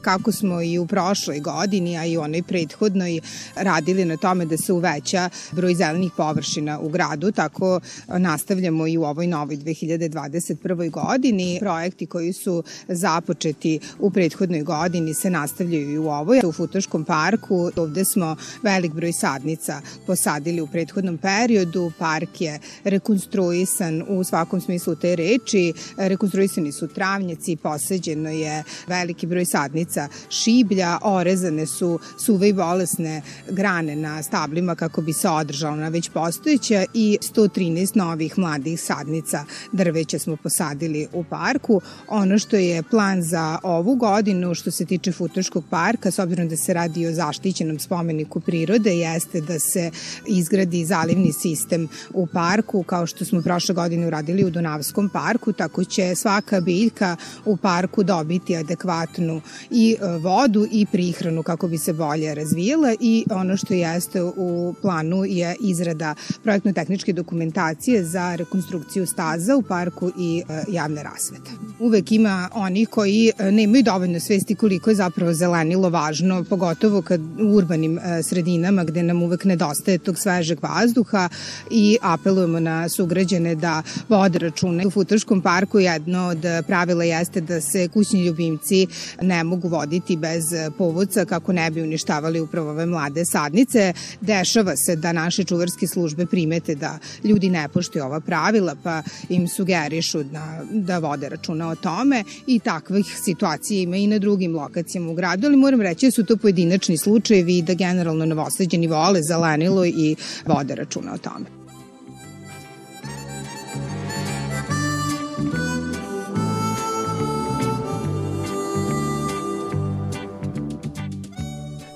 kako 0.03 0.31
smo 0.31 0.61
i 0.61 0.77
u 0.79 0.87
prošloj 0.87 1.39
godini, 1.39 1.97
a 1.97 2.05
i 2.05 2.17
onoj 2.17 2.43
prethodnoj 2.43 3.19
radili 3.55 4.05
na 4.05 4.17
tome 4.17 4.45
da 4.45 4.57
se 4.57 4.73
uveća 4.73 5.29
broj 5.51 5.75
zelenih 5.75 6.11
površina 6.17 6.79
u 6.79 6.89
gradu, 6.89 7.31
tako 7.31 7.79
nastavljamo 8.07 8.87
i 8.87 8.97
u 8.97 9.03
ovoj 9.03 9.27
novoj 9.27 9.57
2021. 9.57 10.89
godini. 10.89 11.57
Projekti 11.59 12.05
koji 12.05 12.33
su 12.33 12.63
započeti 12.87 13.79
u 13.99 14.11
prethodnoj 14.11 14.63
godini 14.63 15.13
se 15.13 15.29
nastavljaju 15.29 15.91
i 15.91 15.97
u 15.97 16.09
ovoj. 16.09 16.41
U 16.45 16.51
Futoškom 16.51 17.05
parku 17.05 17.71
ovde 17.75 18.05
smo 18.05 18.35
velik 18.63 18.91
broj 18.91 19.11
sadnica 19.11 19.81
posadili 20.07 20.61
u 20.61 20.67
prethodnom 20.67 21.17
periodu. 21.17 21.91
Park 21.99 22.41
je 22.41 22.59
rekonstruisan 22.83 24.03
u 24.07 24.23
svakom 24.23 24.61
smislu 24.61 24.95
te 24.95 25.15
reči. 25.15 25.73
Rekonstruisani 25.97 26.71
su 26.71 26.87
travnjaci, 26.87 27.55
posađeno 27.55 28.29
je 28.29 28.63
veliki 28.87 29.27
broj 29.27 29.45
sadnica 29.45 29.92
sadnica 29.93 30.07
šiblja, 30.29 30.97
orezane 31.01 31.65
su 31.65 31.99
suve 32.17 32.49
i 32.49 32.53
bolesne 32.53 33.21
grane 33.49 33.95
na 33.95 34.23
stablima 34.23 34.75
kako 34.75 35.01
bi 35.01 35.13
se 35.13 35.29
održala 35.29 35.75
na 35.75 35.89
već 35.89 36.09
postojeća 36.09 36.85
i 36.93 37.17
113 37.21 37.95
novih 37.95 38.37
mladih 38.37 38.81
sadnica 38.81 39.45
drveća 39.71 40.19
smo 40.19 40.35
posadili 40.35 41.07
u 41.13 41.23
parku. 41.23 41.81
Ono 42.07 42.39
što 42.39 42.55
je 42.55 42.83
plan 42.83 43.21
za 43.21 43.59
ovu 43.63 43.95
godinu 43.95 44.55
što 44.55 44.71
se 44.71 44.85
tiče 44.85 45.11
Futoškog 45.11 45.63
parka, 45.69 46.11
s 46.11 46.19
obzirom 46.19 46.49
da 46.49 46.57
se 46.57 46.73
radi 46.73 47.07
o 47.07 47.13
zaštićenom 47.13 47.79
spomeniku 47.79 48.39
prirode, 48.39 48.95
jeste 48.95 49.41
da 49.41 49.59
se 49.59 49.91
izgradi 50.27 50.85
zalivni 50.85 51.33
sistem 51.33 51.87
u 52.13 52.27
parku, 52.27 52.83
kao 52.83 53.07
što 53.07 53.25
smo 53.25 53.41
prošle 53.41 53.75
godine 53.75 54.07
uradili 54.07 54.45
u 54.45 54.49
Dunavskom 54.49 55.09
parku, 55.09 55.53
tako 55.53 55.83
će 55.83 56.15
svaka 56.15 56.61
biljka 56.61 57.15
u 57.45 57.57
parku 57.57 58.03
dobiti 58.03 58.55
adekvatnu 58.55 59.41
i 59.71 59.82
i 59.83 59.95
e, 60.01 60.17
vodu 60.17 60.67
i 60.71 60.85
prihranu 60.85 61.43
kako 61.43 61.67
bi 61.67 61.77
se 61.77 61.93
bolje 61.93 62.35
razvijela 62.35 62.95
i 62.99 63.25
ono 63.31 63.57
što 63.57 63.73
jeste 63.73 64.23
u 64.23 64.75
planu 64.81 65.25
je 65.25 65.55
izrada 65.59 66.15
projektno-tehničke 66.43 67.13
dokumentacije 67.13 68.03
za 68.03 68.35
rekonstrukciju 68.35 69.05
staza 69.05 69.55
u 69.55 69.61
parku 69.61 70.11
i 70.17 70.43
e, 70.49 70.63
javne 70.67 71.03
rasvete. 71.03 71.51
Uvek 71.79 72.11
ima 72.11 72.49
onih 72.53 72.89
koji 72.89 73.31
e, 73.37 73.51
nemaju 73.51 73.83
dovoljno 73.83 74.19
svesti 74.19 74.55
koliko 74.55 74.89
je 74.89 74.95
zapravo 74.95 75.33
zelenilo 75.33 75.89
važno, 75.89 76.43
pogotovo 76.49 77.01
kad 77.01 77.21
u 77.21 77.55
urbanim 77.55 77.99
sredinama 78.23 78.83
gde 78.83 79.03
nam 79.03 79.23
uvek 79.23 79.45
nedostaje 79.45 79.97
tog 79.97 80.19
svežeg 80.19 80.59
vazduha 80.63 81.29
i 81.71 81.97
apelujemo 82.01 82.59
na 82.59 82.89
sugrađane 82.89 83.55
da 83.55 83.81
vode 84.09 84.39
račune. 84.39 84.87
U 84.87 84.91
Futoškom 84.91 85.41
parku 85.41 85.79
jedno 85.79 86.27
od 86.27 86.45
pravila 86.67 87.03
jeste 87.03 87.41
da 87.41 87.61
se 87.61 87.87
kućni 87.87 88.25
ljubimci 88.25 88.87
ne 89.21 89.43
mogu 89.43 89.72
voditi 89.73 90.17
bez 90.17 90.43
povodca 90.77 91.25
kako 91.25 91.53
ne 91.53 91.71
bi 91.71 91.81
uništavali 91.81 92.39
upravo 92.39 92.69
ove 92.69 92.85
mlade 92.85 93.25
sadnice. 93.25 93.93
Dešava 94.21 94.75
se 94.75 94.95
da 94.95 95.11
naše 95.11 95.43
čuvarske 95.43 95.87
službe 95.87 96.25
primete 96.25 96.75
da 96.75 96.97
ljudi 97.23 97.49
ne 97.49 97.67
poštuju 97.73 98.05
ova 98.05 98.19
pravila 98.19 98.75
pa 98.83 99.01
im 99.29 99.47
sugerišu 99.47 100.23
da, 100.23 100.61
da 100.71 100.99
vode 100.99 101.29
računa 101.29 101.69
o 101.69 101.75
tome 101.75 102.23
i 102.47 102.59
takvih 102.59 103.05
situacija 103.23 103.81
ima 103.81 103.97
i 103.97 104.07
na 104.07 104.19
drugim 104.19 104.55
lokacijama 104.55 105.11
u 105.11 105.15
gradu, 105.15 105.47
ali 105.47 105.57
moram 105.57 105.81
reći 105.81 106.07
da 106.07 106.11
su 106.11 106.25
to 106.25 106.37
pojedinačni 106.37 106.97
slučajevi 106.97 107.57
i 107.57 107.61
da 107.61 107.73
generalno 107.73 108.25
novosađeni 108.25 108.87
vole 108.87 109.21
zelenilo 109.21 109.85
i 109.85 110.15
vode 110.45 110.75
računa 110.75 111.13
o 111.13 111.17
tome. 111.17 111.62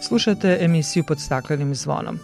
Slušate 0.08 0.58
emisiju 0.62 1.04
pod 1.04 1.20
staklenim 1.20 1.76
zvonom. 1.76 2.20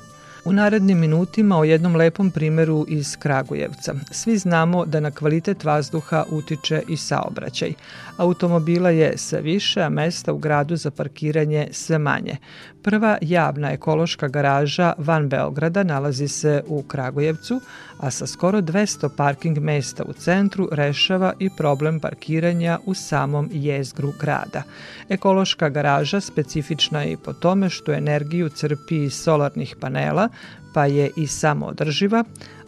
U 0.45 0.53
narednim 0.53 0.99
minutima 0.99 1.57
o 1.57 1.63
jednom 1.63 1.95
lepom 1.95 2.31
primeru 2.31 2.85
iz 2.87 3.17
Kragujevca. 3.17 3.93
Svi 4.11 4.37
znamo 4.37 4.85
da 4.85 4.99
na 4.99 5.11
kvalitet 5.11 5.63
vazduha 5.63 6.25
utiče 6.29 6.81
i 6.87 6.97
saobraćaj. 6.97 7.73
Automobila 8.17 8.89
je 8.89 9.17
sve 9.17 9.41
više, 9.41 9.81
a 9.81 9.89
mesta 9.89 10.33
u 10.33 10.37
gradu 10.37 10.75
za 10.75 10.91
parkiranje 10.91 11.67
sve 11.71 11.97
manje. 11.97 12.37
Prva 12.83 13.17
javna 13.21 13.71
ekološka 13.71 14.27
garaža 14.27 14.93
van 14.97 15.29
Beograda 15.29 15.83
nalazi 15.83 16.27
se 16.27 16.63
u 16.67 16.83
Kragujevcu, 16.83 17.61
a 17.99 18.11
sa 18.11 18.27
skoro 18.27 18.61
200 18.61 19.09
parking 19.17 19.57
mesta 19.57 20.03
u 20.03 20.13
centru 20.13 20.69
rešava 20.71 21.33
i 21.39 21.49
problem 21.57 21.99
parkiranja 21.99 22.79
u 22.85 22.93
samom 22.93 23.49
jezgru 23.51 24.13
grada. 24.19 24.63
Ekološka 25.09 25.69
garaža 25.69 26.19
specifična 26.19 27.01
je 27.01 27.11
i 27.11 27.17
po 27.17 27.33
tome 27.33 27.69
što 27.69 27.93
energiju 27.93 28.49
crpi 28.49 29.03
iz 29.03 29.13
solarnih 29.13 29.75
panela, 29.79 30.29
pa 30.73 30.85
je 30.85 31.11
i 31.15 31.27
samoodrživa, 31.27 32.23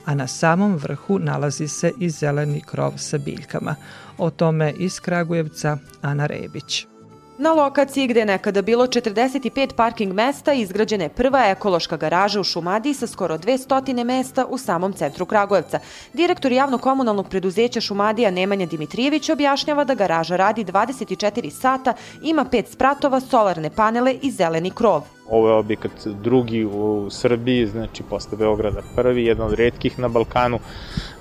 a 0.06 0.15
na 0.15 0.28
samom 0.28 0.75
vrhu 0.75 1.19
nalazi 1.19 1.67
se 1.67 1.91
i 1.99 2.10
zeleni 2.10 2.62
krov 2.62 2.93
sa 2.97 3.17
biljkama. 3.17 3.75
O 4.17 4.30
tome 4.30 4.73
iz 4.78 4.99
Kragujevca 4.99 5.78
Ana 6.01 6.25
Rebić. 6.25 6.94
Na 7.38 7.54
lokaciji 7.54 8.08
gde 8.08 8.19
je 8.19 8.26
nekada 8.26 8.62
bilo 8.62 8.88
45 8.88 9.74
parking 9.76 10.13
mesta 10.13 10.54
izgrađena 10.54 11.04
je 11.04 11.10
prva 11.10 11.45
ekološka 11.45 11.98
garaža 11.98 12.39
u 12.39 12.43
Šumadiji 12.43 12.93
sa 12.93 13.08
skoro 13.08 13.38
200 13.38 14.04
mesta 14.04 14.45
u 14.45 14.58
samom 14.58 14.93
centru 14.93 15.26
Kragujevca. 15.26 15.80
Direktor 16.13 16.52
javno-komunalnog 16.52 17.30
preduzeća 17.30 17.82
Šumadija 17.82 18.32
Nemanja 18.32 18.65
Dimitrijević 18.65 19.30
objašnjava 19.30 19.84
da 19.84 19.95
garaža 19.95 20.36
radi 20.36 20.63
24 20.63 21.50
sata, 21.50 21.93
ima 22.21 22.45
pet 22.45 22.67
spratova, 22.69 23.19
solarne 23.19 23.69
panele 23.69 24.15
i 24.21 24.32
zeleni 24.32 24.71
krov. 24.71 25.02
Ovo 25.30 25.50
je 25.50 25.56
objekat 25.56 25.91
drugi 26.06 26.65
u 26.65 27.08
Srbiji, 27.10 27.65
znači 27.65 28.04
posle 28.04 28.38
Beograda 28.38 28.82
prvi, 28.95 29.26
jedan 29.26 29.48
od 29.48 29.54
redkih 29.54 30.00
na 30.00 30.08
Balkanu 30.08 30.60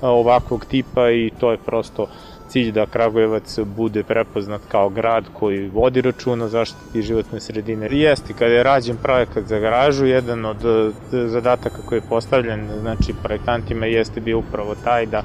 ovakvog 0.00 0.64
tipa 0.64 1.10
i 1.10 1.30
to 1.40 1.50
je 1.50 1.58
prosto 1.58 2.06
cilj 2.54 2.70
da 2.72 2.86
Kragujevac 2.86 3.58
bude 3.76 4.02
prepoznat 4.02 4.60
kao 4.68 4.88
grad 4.88 5.24
koji 5.32 5.68
vodi 5.68 6.00
računa 6.00 6.48
zaštiti 6.48 7.02
životne 7.02 7.40
sredine. 7.40 7.88
Jeste, 7.90 8.34
kada 8.38 8.54
je 8.54 8.62
rađen 8.62 8.96
projekat 9.02 9.44
za 9.44 9.58
garažu, 9.58 10.06
jedan 10.06 10.44
od 10.44 10.64
e, 10.64 10.92
zadataka 11.28 11.82
koji 11.86 11.98
je 11.98 12.08
postavljen 12.08 12.68
znači, 12.80 13.14
projektantima 13.22 13.86
jeste 13.86 14.20
bio 14.20 14.38
upravo 14.38 14.74
taj 14.84 15.06
da 15.06 15.24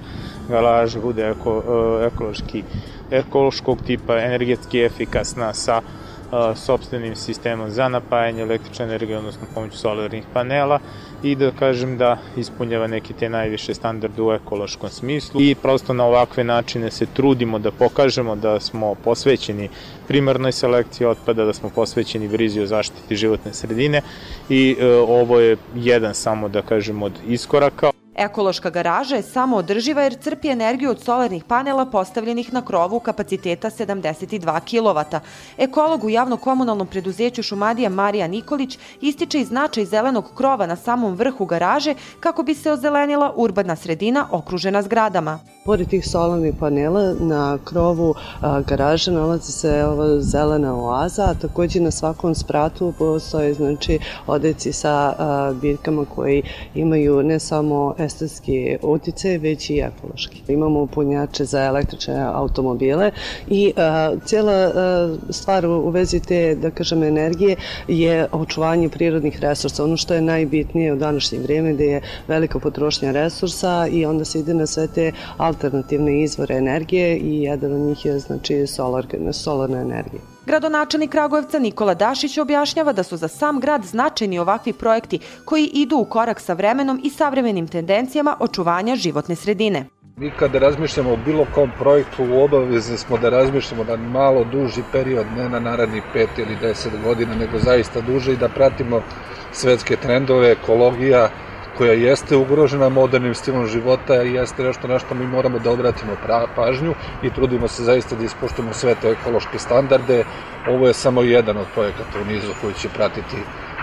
garaža 0.49 0.99
bude 0.99 1.29
eko, 1.29 1.53
e, 2.01 2.07
ekološki, 2.07 2.63
ekološkog 3.11 3.83
tipa, 3.85 4.17
energetski 4.17 4.81
efikasna 4.83 5.53
sa 5.53 5.81
sobstvenim 6.55 7.15
sistemom 7.15 7.69
za 7.69 7.87
napajanje 7.89 8.41
električne 8.41 8.85
energije, 8.85 9.17
odnosno 9.17 9.47
pomoću 9.53 9.77
solarnih 9.77 10.23
panela 10.33 10.79
i 11.23 11.35
da 11.35 11.51
kažem 11.51 11.97
da 11.97 12.17
ispunjava 12.37 12.87
neke 12.87 13.13
te 13.13 13.29
najviše 13.29 13.73
standarde 13.73 14.21
u 14.21 14.31
ekološkom 14.31 14.89
smislu 14.89 15.41
i 15.41 15.55
prosto 15.55 15.93
na 15.93 16.05
ovakve 16.05 16.43
načine 16.43 16.91
se 16.91 17.05
trudimo 17.05 17.59
da 17.59 17.71
pokažemo 17.71 18.35
da 18.35 18.59
smo 18.59 18.95
posvećeni 18.95 19.69
primarnoj 20.07 20.51
selekciji 20.51 21.07
otpada, 21.07 21.45
da 21.45 21.53
smo 21.53 21.69
posvećeni 21.69 22.27
brizi 22.27 22.61
o 22.61 22.65
zaštiti 22.65 23.15
životne 23.15 23.53
sredine 23.53 24.01
i 24.49 24.75
e, 24.79 24.87
ovo 24.95 25.39
je 25.39 25.57
jedan 25.75 26.15
samo 26.15 26.49
da 26.49 26.61
kažem 26.61 27.03
od 27.03 27.13
iskoraka. 27.27 27.98
Ekološka 28.19 28.69
garaža 28.69 29.15
je 29.15 29.23
samo 29.23 29.57
održiva 29.57 30.01
jer 30.01 30.17
crpi 30.19 30.49
energiju 30.49 30.91
od 30.91 31.01
solarnih 31.01 31.43
panela 31.43 31.85
postavljenih 31.85 32.53
na 32.53 32.61
krovu 32.61 32.99
kapaciteta 32.99 33.69
72 33.69 34.59
kW. 34.69 35.19
Ekolog 35.57 36.03
u 36.03 36.09
javno-komunalnom 36.09 36.87
preduzeću 36.87 37.43
Šumadija 37.43 37.89
Marija 37.89 38.27
Nikolić 38.27 38.77
ističe 39.01 39.39
i 39.39 39.45
značaj 39.45 39.85
zelenog 39.85 40.31
krova 40.35 40.67
na 40.67 40.75
samom 40.75 41.15
vrhu 41.15 41.45
garaže 41.45 41.95
kako 42.19 42.43
bi 42.43 42.53
se 42.53 42.71
ozelenila 42.71 43.33
urbana 43.35 43.75
sredina 43.75 44.27
okružena 44.31 44.81
zgradama. 44.81 45.39
Pored 45.69 45.87
tih 45.89 46.01
solarnih 46.07 46.53
panela 46.59 47.13
na 47.19 47.57
krovu 47.63 48.15
garaže 48.67 49.11
nalazi 49.11 49.51
se 49.51 49.85
ova 49.85 50.21
zelena 50.21 50.71
oaza, 50.75 51.23
a 51.23 51.33
takođe 51.33 51.79
na 51.79 51.91
svakom 51.91 52.35
spratu 52.35 52.93
postoje 52.97 53.53
znači, 53.53 53.99
odeci 54.27 54.73
sa 54.73 55.13
a, 55.17 55.53
biljkama 55.61 56.05
koji 56.05 56.43
imaju 56.75 57.23
ne 57.23 57.39
samo 57.39 57.95
estetski 57.99 58.77
utice, 58.81 59.37
već 59.37 59.69
i 59.69 59.79
ekološki. 59.79 60.41
Imamo 60.47 60.85
punjače 60.85 61.45
za 61.45 61.61
električne 61.63 62.21
automobile 62.33 63.11
i 63.47 63.73
cijela 64.25 64.71
stvar 65.29 65.65
u 65.65 65.89
vezi 65.89 66.19
te, 66.19 66.55
da 66.55 66.71
kažem, 66.71 67.03
energije 67.03 67.55
je 67.87 68.27
očuvanje 68.31 68.89
prirodnih 68.89 69.39
resursa. 69.39 69.83
Ono 69.83 69.97
što 69.97 70.13
je 70.13 70.21
najbitnije 70.21 70.93
u 70.93 70.97
današnje 70.97 71.39
vrijeme 71.39 71.73
gde 71.73 71.85
je 71.85 72.01
velika 72.27 72.59
potrošnja 72.59 73.11
resursa 73.11 73.87
i 73.91 74.05
onda 74.05 74.25
se 74.25 74.39
ide 74.39 74.53
na 74.53 74.65
sve 74.65 74.87
te 74.87 75.11
alternativne 75.37 75.58
izvore 76.23 76.55
energije 76.55 77.17
i 77.17 77.43
jedan 77.43 77.73
od 77.73 77.79
njih 77.79 78.05
je 78.05 78.19
znači 78.19 78.67
solar, 78.67 79.05
solarna 79.33 79.81
energija. 79.81 80.21
Gradonačelnik 80.45 81.11
Kragujevca 81.11 81.59
Nikola 81.59 81.93
Dašić 81.93 82.37
objašnjava 82.37 82.93
da 82.93 83.03
su 83.03 83.17
za 83.17 83.27
sam 83.27 83.59
grad 83.59 83.83
značajni 83.83 84.39
ovakvi 84.39 84.73
projekti 84.73 85.19
koji 85.45 85.69
idu 85.73 85.97
u 85.97 86.05
korak 86.05 86.39
sa 86.39 86.53
vremenom 86.53 87.01
i 87.03 87.09
savremenim 87.09 87.67
tendencijama 87.67 88.37
očuvanja 88.39 88.95
životne 88.95 89.35
sredine. 89.35 89.85
Mi 90.17 90.31
kada 90.39 90.59
razmišljamo 90.59 91.11
o 91.13 91.17
bilo 91.25 91.45
kom 91.55 91.71
projektu 91.79 92.23
u 92.23 92.43
obavezi 92.43 92.97
smo 92.97 93.17
da 93.17 93.29
razmišljamo 93.29 93.83
na 93.83 93.95
malo 93.95 94.43
duži 94.43 94.81
period, 94.91 95.25
ne 95.37 95.49
na 95.49 95.59
narednih 95.59 96.03
5 96.15 96.27
ili 96.37 96.57
10 96.61 97.03
godina, 97.03 97.35
nego 97.35 97.59
zaista 97.59 98.01
duže 98.01 98.33
i 98.33 98.37
da 98.37 98.49
pratimo 98.49 99.01
svetske 99.51 99.95
trendove, 99.95 100.51
ekologija, 100.51 101.29
koja 101.79 101.93
jeste 101.93 102.37
ugrožena 102.37 102.89
modernim 102.89 103.35
stilom 103.35 103.67
života 103.67 104.13
jeste 104.13 104.63
nešto 104.63 104.87
na 104.87 104.99
što 104.99 105.15
mi 105.15 105.27
moramo 105.27 105.59
da 105.59 105.71
obratimo 105.71 106.11
pažnju 106.55 106.93
i 107.23 107.29
trudimo 107.33 107.67
se 107.67 107.83
zaista 107.83 108.15
da 108.15 108.23
ispoštujemo 108.23 108.73
sve 108.73 108.95
te 108.95 109.09
ekološke 109.09 109.59
standarde. 109.59 110.25
Ovo 110.67 110.87
je 110.87 110.93
samo 110.93 111.21
jedan 111.21 111.57
od 111.57 111.67
projekata 111.73 112.19
u 112.21 112.25
nizu 112.25 112.51
koji 112.61 112.73
će 112.73 112.89
pratiti 112.89 113.37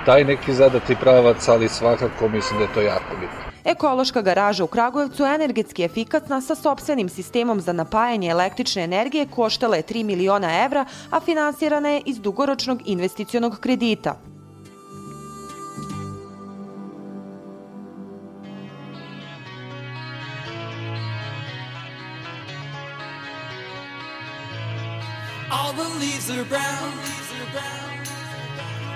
taj 0.07 0.25
neki 0.25 0.55
zadati 0.55 0.97
pravac, 1.01 1.49
ali 1.49 1.69
svakako 1.69 2.29
mislim 2.29 2.59
da 2.59 2.65
je 2.65 2.75
to 2.75 2.81
jako 2.81 3.17
bitno. 3.21 3.47
Ekološka 3.65 4.23
garaža 4.23 4.65
u 4.65 4.67
Kragujevcu 4.67 5.25
je 5.25 5.35
energetski 5.35 5.85
efikasna 5.85 6.41
sa 6.41 6.55
sobstvenim 6.55 7.09
sistemom 7.09 7.61
za 7.61 7.73
napajanje 7.73 8.29
električne 8.29 8.85
energije 8.85 9.27
koštala 9.27 9.77
je 9.77 9.83
3 9.83 10.05
miliona 10.05 10.65
evra, 10.65 10.85
a 11.11 11.21
finansirana 11.21 11.89
je 11.89 12.03
iz 12.05 12.21
dugoročnog 12.21 12.83
investicionog 12.85 13.61
kredita. 13.61 14.36
All 25.59 25.73
the 25.73 25.89
leaves 25.99 26.31
are 26.31 26.45
brown, 26.45 26.93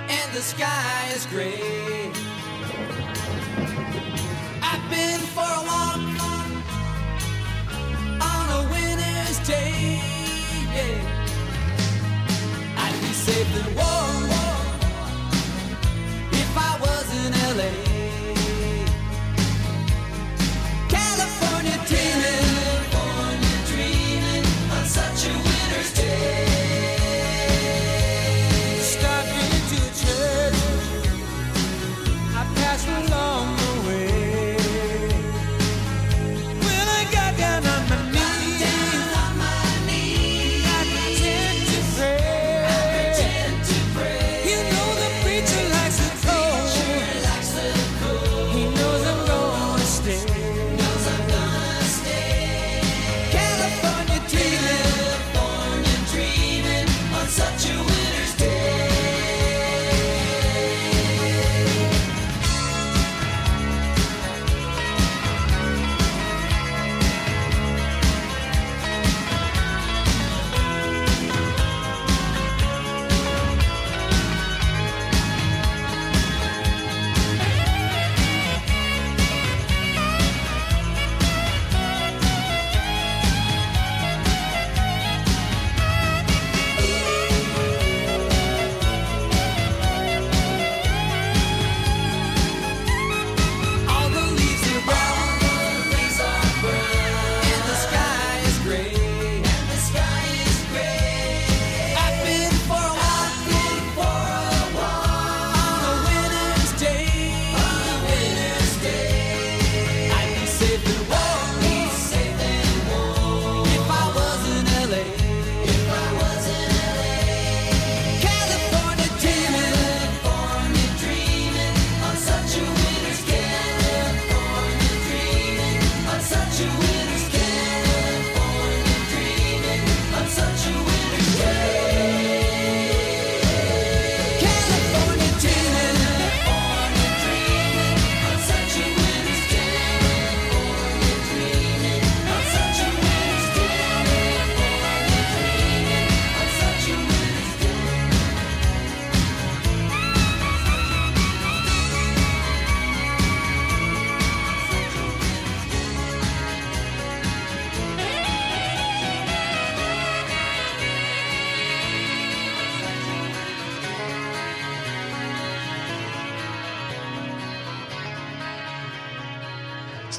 and 0.08 0.32
the 0.34 0.42
sky 0.42 1.10
is 1.14 1.24
gray. 1.26 2.39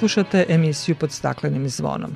Slušate 0.02 0.46
emisiju 0.50 0.96
pod 1.00 1.12
staklenim 1.12 1.70
zvonom. 1.70 2.12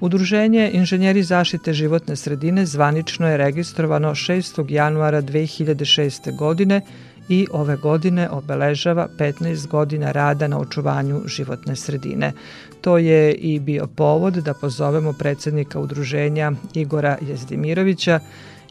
Udruženje 0.00 0.70
Inženjeri 0.72 1.22
zaštite 1.22 1.72
životne 1.72 2.16
sredine 2.16 2.66
zvanično 2.66 3.28
je 3.28 3.36
registrovano 3.36 4.10
6. 4.10 4.64
januara 4.68 5.22
2006. 5.22 6.36
godine 6.36 6.80
i 7.28 7.46
ove 7.52 7.76
godine 7.76 8.28
obeležava 8.30 9.08
15 9.18 9.68
godina 9.68 10.12
rada 10.12 10.48
na 10.48 10.58
očuvanju 10.58 11.20
životne 11.26 11.76
sredine. 11.76 12.32
To 12.80 12.98
je 12.98 13.32
i 13.32 13.60
bio 13.60 13.86
povod 13.96 14.34
da 14.34 14.54
pozovemo 14.60 15.12
predsednika 15.18 15.80
udruženja 15.80 16.52
Igora 16.74 17.16
Jezdimirovića. 17.20 18.20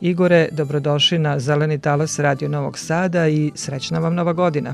Igore, 0.01 0.47
dobrodošli 0.51 1.19
na 1.19 1.39
Zeleni 1.39 1.81
talas 1.81 2.19
Radio 2.19 2.49
Novog 2.49 2.77
Sada 2.77 3.27
i 3.27 3.51
srećna 3.55 3.99
vam 3.99 4.15
nova 4.15 4.33
godina. 4.33 4.73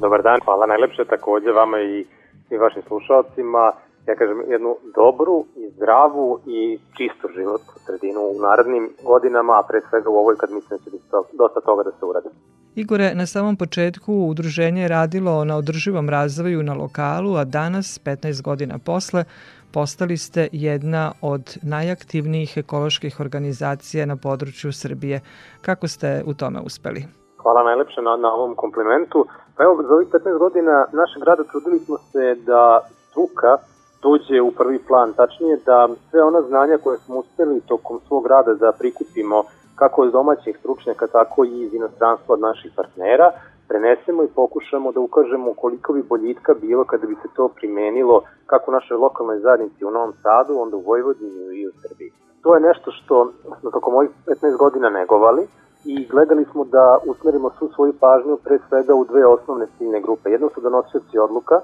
Dobar 0.00 0.22
dan, 0.22 0.38
hvala 0.44 0.66
najlepše 0.66 1.04
takođe 1.04 1.50
vama 1.50 1.80
i 1.80 2.04
svim 2.48 2.60
vašim 2.60 2.82
slušalcima. 2.88 3.72
Ja 4.06 4.14
kažem 4.14 4.38
jednu 4.50 4.76
dobru 4.94 5.44
i 5.56 5.70
zdravu 5.76 6.40
i 6.46 6.78
čistu 6.96 7.28
životnu 7.36 7.74
sredinu 7.86 8.20
u 8.20 8.40
narednim 8.46 8.84
godinama, 9.04 9.52
a 9.52 9.66
pre 9.68 9.80
svega 9.88 10.10
u 10.10 10.16
ovoj 10.16 10.36
kad 10.36 10.50
mislim 10.50 10.78
da 10.78 10.84
će 10.84 10.90
biti 10.90 11.04
dosta 11.32 11.60
toga 11.60 11.82
da 11.82 11.90
se 11.90 12.04
uradi. 12.04 12.28
Igore, 12.74 13.14
na 13.14 13.26
samom 13.26 13.56
početku 13.56 14.14
udruženje 14.14 14.82
je 14.82 14.88
radilo 14.88 15.44
na 15.44 15.56
održivom 15.56 16.08
razvoju 16.08 16.62
na 16.62 16.74
lokalu, 16.74 17.36
a 17.36 17.44
danas, 17.44 18.00
15 18.04 18.42
godina 18.42 18.78
posle, 18.78 19.24
postali 19.72 20.16
ste 20.16 20.48
jedna 20.52 21.12
od 21.20 21.56
najaktivnijih 21.62 22.56
ekoloških 22.56 23.20
organizacija 23.20 24.06
na 24.06 24.16
području 24.16 24.72
Srbije. 24.72 25.20
Kako 25.60 25.88
ste 25.88 26.22
u 26.26 26.34
tome 26.34 26.60
uspeli? 26.60 27.23
Hvala 27.44 27.62
najlepše 27.62 28.00
na, 28.02 28.16
na 28.16 28.30
ovom 28.34 28.54
komplimentu. 28.54 29.26
Pa 29.56 29.64
evo, 29.64 29.82
za 29.88 29.94
ovih 29.94 30.08
15 30.08 30.38
godina 30.38 30.86
našeg 30.92 31.22
grada 31.22 31.44
trudili 31.44 31.78
smo 31.78 31.96
se 31.98 32.34
da 32.34 32.80
struka 33.06 33.56
dođe 34.02 34.40
u 34.40 34.50
prvi 34.50 34.78
plan, 34.88 35.12
tačnije 35.12 35.56
da 35.66 35.88
sve 36.10 36.22
ona 36.22 36.40
znanja 36.42 36.78
koje 36.84 36.98
smo 36.98 37.18
uspeli 37.18 37.60
tokom 37.60 38.00
svog 38.08 38.26
rada 38.26 38.54
da 38.54 38.72
prikupimo 38.78 39.42
kako 39.76 40.02
od 40.02 40.12
domaćih 40.12 40.56
stručnjaka, 40.60 41.06
tako 41.06 41.44
i 41.44 41.62
iz 41.64 41.74
inostranstva 41.74 42.32
od 42.32 42.40
naših 42.40 42.72
partnera, 42.76 43.30
prenesemo 43.68 44.22
i 44.22 44.34
pokušamo 44.34 44.92
da 44.92 45.00
ukažemo 45.00 45.54
koliko 45.54 45.92
bi 45.92 46.02
boljitka 46.02 46.54
bilo 46.60 46.84
kada 46.84 47.06
bi 47.06 47.14
se 47.14 47.28
to 47.36 47.48
primenilo 47.48 48.22
kako 48.46 48.70
u 48.70 48.74
našoj 48.74 48.96
lokalnoj 48.96 49.38
zajednici 49.38 49.84
u 49.84 49.90
Novom 49.90 50.12
Sadu, 50.22 50.52
onda 50.58 50.76
u 50.76 50.86
Vojvodini 50.90 51.42
i 51.60 51.68
u 51.68 51.72
Srbiji. 51.82 52.10
To 52.42 52.54
je 52.54 52.60
nešto 52.60 52.90
što 52.90 53.32
smo 53.60 53.70
tokom 53.70 53.94
ovih 53.94 54.10
15 54.26 54.56
godina 54.58 54.90
negovali 54.90 55.46
i 55.84 56.06
gledali 56.06 56.44
smo 56.52 56.64
da 56.64 56.98
usmerimo 57.06 57.50
svu 57.58 57.68
svoju 57.74 57.92
pažnju 58.00 58.36
pre 58.44 58.58
svega 58.68 58.94
u 58.94 59.04
dve 59.04 59.26
osnovne 59.26 59.66
ciljne 59.78 60.00
grupe. 60.00 60.30
Jedno 60.30 60.48
su 60.54 60.60
donosioci 60.60 61.18
odluka, 61.18 61.60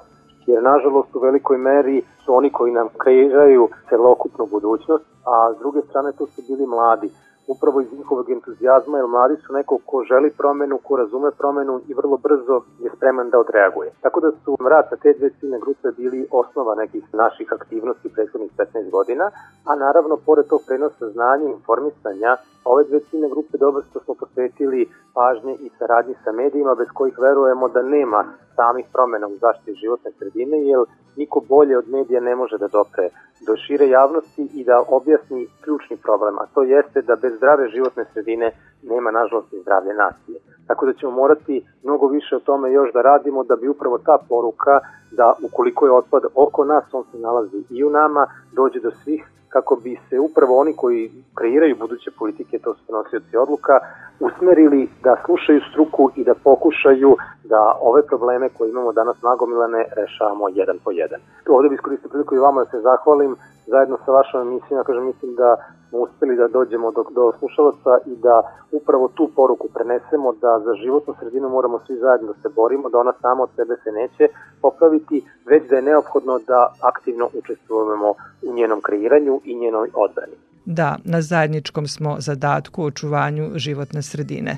jer 0.47 0.63
nažalost 0.63 1.17
u 1.17 1.21
velikoj 1.21 1.59
meri 1.59 2.03
su 2.25 2.35
oni 2.35 2.51
koji 2.51 2.73
nam 2.73 2.89
kreiraju 2.99 3.69
celokupnu 3.89 4.47
budućnost, 4.47 5.05
a 5.27 5.53
s 5.55 5.59
druge 5.59 5.81
strane 5.89 6.13
to 6.13 6.27
su 6.27 6.43
bili 6.49 6.67
mladi 6.67 7.11
upravo 7.55 7.81
iz 7.81 7.93
njihovog 7.99 8.31
entuzijazma, 8.31 8.99
jer 8.99 9.07
mladi 9.07 9.37
su 9.37 9.53
neko 9.53 9.79
ko 9.87 10.05
želi 10.11 10.31
promenu, 10.41 10.79
ko 10.87 10.97
razume 10.97 11.31
promenu 11.39 11.81
i 11.89 11.95
vrlo 11.95 12.17
brzo 12.17 12.57
je 12.85 12.91
spreman 12.97 13.31
da 13.31 13.39
odreaguje. 13.39 13.91
Tako 14.05 14.21
da 14.21 14.31
su 14.45 14.57
rad 14.73 14.85
sa 14.91 14.97
te 14.97 15.11
dve 15.19 15.31
ciljne 15.39 15.59
grupe 15.65 15.89
bili 15.97 16.27
osnova 16.31 16.75
nekih 16.75 17.05
naših 17.23 17.49
aktivnosti 17.59 18.13
prethodnih 18.15 18.51
15 18.59 18.91
godina, 18.91 19.27
a 19.71 19.73
naravno, 19.85 20.15
pored 20.27 20.47
tog 20.47 20.61
prenosa 20.69 21.07
znanja 21.15 21.47
i 21.49 21.55
informisanja, 21.59 22.31
ove 22.65 22.85
dve 22.85 23.01
ciljne 23.01 23.29
grupe 23.35 23.59
dobro 23.59 23.83
što 23.91 24.01
smo 24.01 24.15
posvetili 24.15 24.89
pažnje 25.15 25.55
i 25.61 25.71
saradnji 25.79 26.15
sa 26.25 26.33
medijima, 26.33 26.75
bez 26.75 26.89
kojih 26.95 27.15
verujemo 27.19 27.69
da 27.69 27.83
nema 27.83 28.25
samih 28.57 28.87
promena 28.93 29.27
u 29.27 29.37
zaštiti 29.45 29.81
životne 29.83 30.11
sredine, 30.19 30.57
jer 30.71 30.79
niko 31.17 31.41
bolje 31.49 31.79
od 31.79 31.89
medija 31.89 32.21
ne 32.21 32.35
može 32.37 32.59
da 32.59 32.69
dopre 32.69 33.07
do 33.47 33.57
šire 33.57 33.89
javnosti 33.89 34.45
i 34.55 34.65
da 34.65 34.85
objasni 34.89 35.49
ključni 35.63 35.97
problem, 35.97 36.39
a 36.39 36.45
to 36.55 36.63
jeste 36.63 37.03
da 37.03 37.17
bez 37.17 37.40
zdrave 37.41 37.69
životne 37.69 38.05
sredine 38.13 38.49
nema 38.83 39.11
nažalost 39.11 39.53
i 39.53 39.63
zdravlje 39.65 39.95
nacije. 39.95 40.39
Tako 40.69 40.87
da 40.87 40.93
ćemo 40.93 41.13
morati 41.13 41.55
mnogo 41.83 42.07
više 42.07 42.37
o 42.37 42.47
tome 42.49 42.73
još 42.73 42.93
da 42.93 43.03
radimo 43.03 43.45
da 43.45 43.57
bi 43.57 43.69
upravo 43.69 43.99
ta 43.99 44.17
poruka 44.29 44.81
da 45.11 45.35
ukoliko 45.43 45.87
je 45.87 45.93
otpad 45.93 46.23
oko 46.35 46.65
nas, 46.65 46.85
on 46.93 47.05
se 47.13 47.19
nalazi 47.19 47.65
i 47.71 47.85
u 47.85 47.91
nama, 47.91 48.27
dođe 48.53 48.81
do 48.81 48.91
svih 48.91 49.25
kako 49.51 49.77
bi 49.77 50.01
se 50.09 50.19
upravo 50.19 50.59
oni 50.59 50.73
koji 50.77 51.11
kreiraju 51.35 51.77
buduće 51.81 52.11
politike, 52.19 52.59
to 52.59 52.75
su 52.75 52.93
nosioci 52.93 53.37
odluka, 53.37 53.75
usmerili 54.21 54.89
da 55.03 55.23
slušaju 55.25 55.61
struku 55.71 56.11
i 56.17 56.25
da 56.25 56.35
pokušaju 56.45 57.17
da 57.45 57.79
ove 57.81 58.03
probleme 58.07 58.49
koje 58.49 58.71
imamo 58.71 58.93
danas 58.93 59.17
nagomilane 59.23 59.85
rešavamo 59.97 60.49
jedan 60.49 60.79
po 60.85 60.91
jedan. 60.91 61.21
Ovde 61.49 61.69
bih 61.69 61.77
iskoristio 61.77 62.11
priliku 62.11 62.35
i 62.35 62.45
vama 62.47 62.65
da 62.65 62.71
se 62.71 62.81
zahvalim 62.81 63.37
zajedno 63.67 63.97
sa 64.05 64.11
vašom 64.13 64.41
emisijom, 64.41 64.85
kažem, 64.85 65.05
mislim 65.05 65.35
da 65.35 65.57
smo 65.89 65.99
uspeli 65.99 66.37
da 66.37 66.49
dođemo 66.49 66.91
do, 66.91 67.03
do 67.11 67.33
slušalaca 67.39 67.93
i 68.07 68.15
da 68.17 68.37
upravo 68.73 69.09
tu 69.09 69.25
poruku 69.37 69.69
prenesemo 69.75 70.33
da 70.33 70.61
za 70.67 70.75
životnu 70.75 71.15
sredinu 71.21 71.49
moramo 71.49 71.79
svi 71.87 71.97
zajedno 71.97 72.33
da 72.33 72.41
se 72.43 72.49
borimo, 72.61 72.89
da 72.89 72.99
ona 72.99 73.13
sama 73.21 73.43
od 73.43 73.51
sebe 73.57 73.75
se 73.85 73.91
neće 73.93 74.25
popraviti, 74.63 75.00
već 75.47 75.69
da 75.71 75.77
je 75.77 75.83
neophodno 75.83 76.39
da 76.39 76.75
aktivno 76.81 77.29
učestvujemo 77.35 78.15
u 78.43 78.55
njenom 78.55 78.81
kreiranju 78.81 79.41
i 79.45 79.55
njenoj 79.55 79.89
odbrani. 79.95 80.37
Da, 80.65 80.97
na 81.05 81.23
zajedničkom 81.23 81.87
smo 81.87 82.17
zadatku 82.19 82.85
očuvanju 82.85 83.51
životne 83.55 84.03
sredine. 84.03 84.57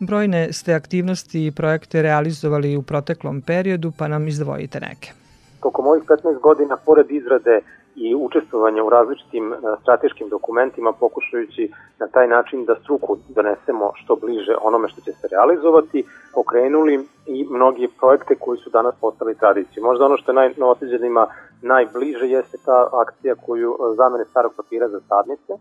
Brojne 0.00 0.52
ste 0.52 0.74
aktivnosti 0.74 1.46
i 1.46 1.50
projekte 1.50 2.02
realizovali 2.02 2.76
u 2.76 2.82
proteklom 2.82 3.42
periodu, 3.42 3.92
pa 3.98 4.08
nam 4.08 4.28
izdvojite 4.28 4.80
neke. 4.80 5.12
Tokom 5.60 5.86
ovih 5.86 6.02
15 6.02 6.40
godina, 6.40 6.76
pored 6.76 7.10
izrade 7.10 7.60
i 7.96 8.14
učestvovanja 8.14 8.84
u 8.84 8.90
različitim 8.90 9.52
e, 9.52 9.56
strateškim 9.82 10.28
dokumentima 10.28 10.92
pokušajući 10.92 11.72
na 11.98 12.06
taj 12.06 12.28
način 12.28 12.64
da 12.64 12.74
struku 12.74 13.16
donesemo 13.28 13.92
što 13.94 14.16
bliže 14.16 14.54
onome 14.62 14.88
što 14.88 15.00
će 15.00 15.12
se 15.12 15.28
realizovati, 15.30 16.04
pokrenuli 16.34 17.06
i 17.26 17.44
mnogi 17.50 17.88
projekte 18.00 18.34
koji 18.34 18.58
su 18.58 18.70
danas 18.70 18.94
postali 19.00 19.38
tradiciju. 19.38 19.82
Možda 19.82 20.04
ono 20.04 20.16
što 20.16 20.30
je 20.30 20.34
najnovoseđenima 20.34 21.26
najbliže 21.62 22.26
jeste 22.28 22.58
ta 22.64 22.88
akcija 22.92 23.34
koju 23.46 23.70
e, 23.72 23.94
zamene 23.96 24.24
starog 24.24 24.52
papira 24.56 24.88
za 24.88 25.00
sadnice, 25.08 25.52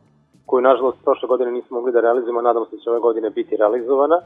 koju 0.45 0.61
nažalost 0.61 0.97
prošle 1.03 1.27
godine 1.27 1.51
nismo 1.51 1.77
mogli 1.77 1.91
da 1.91 2.01
realizujemo, 2.01 2.41
nadamo 2.41 2.65
se 2.65 2.75
da 2.75 2.81
će 2.81 2.89
ove 2.89 2.99
godine 2.99 3.29
biti 3.29 3.57
realizovana 3.57 4.21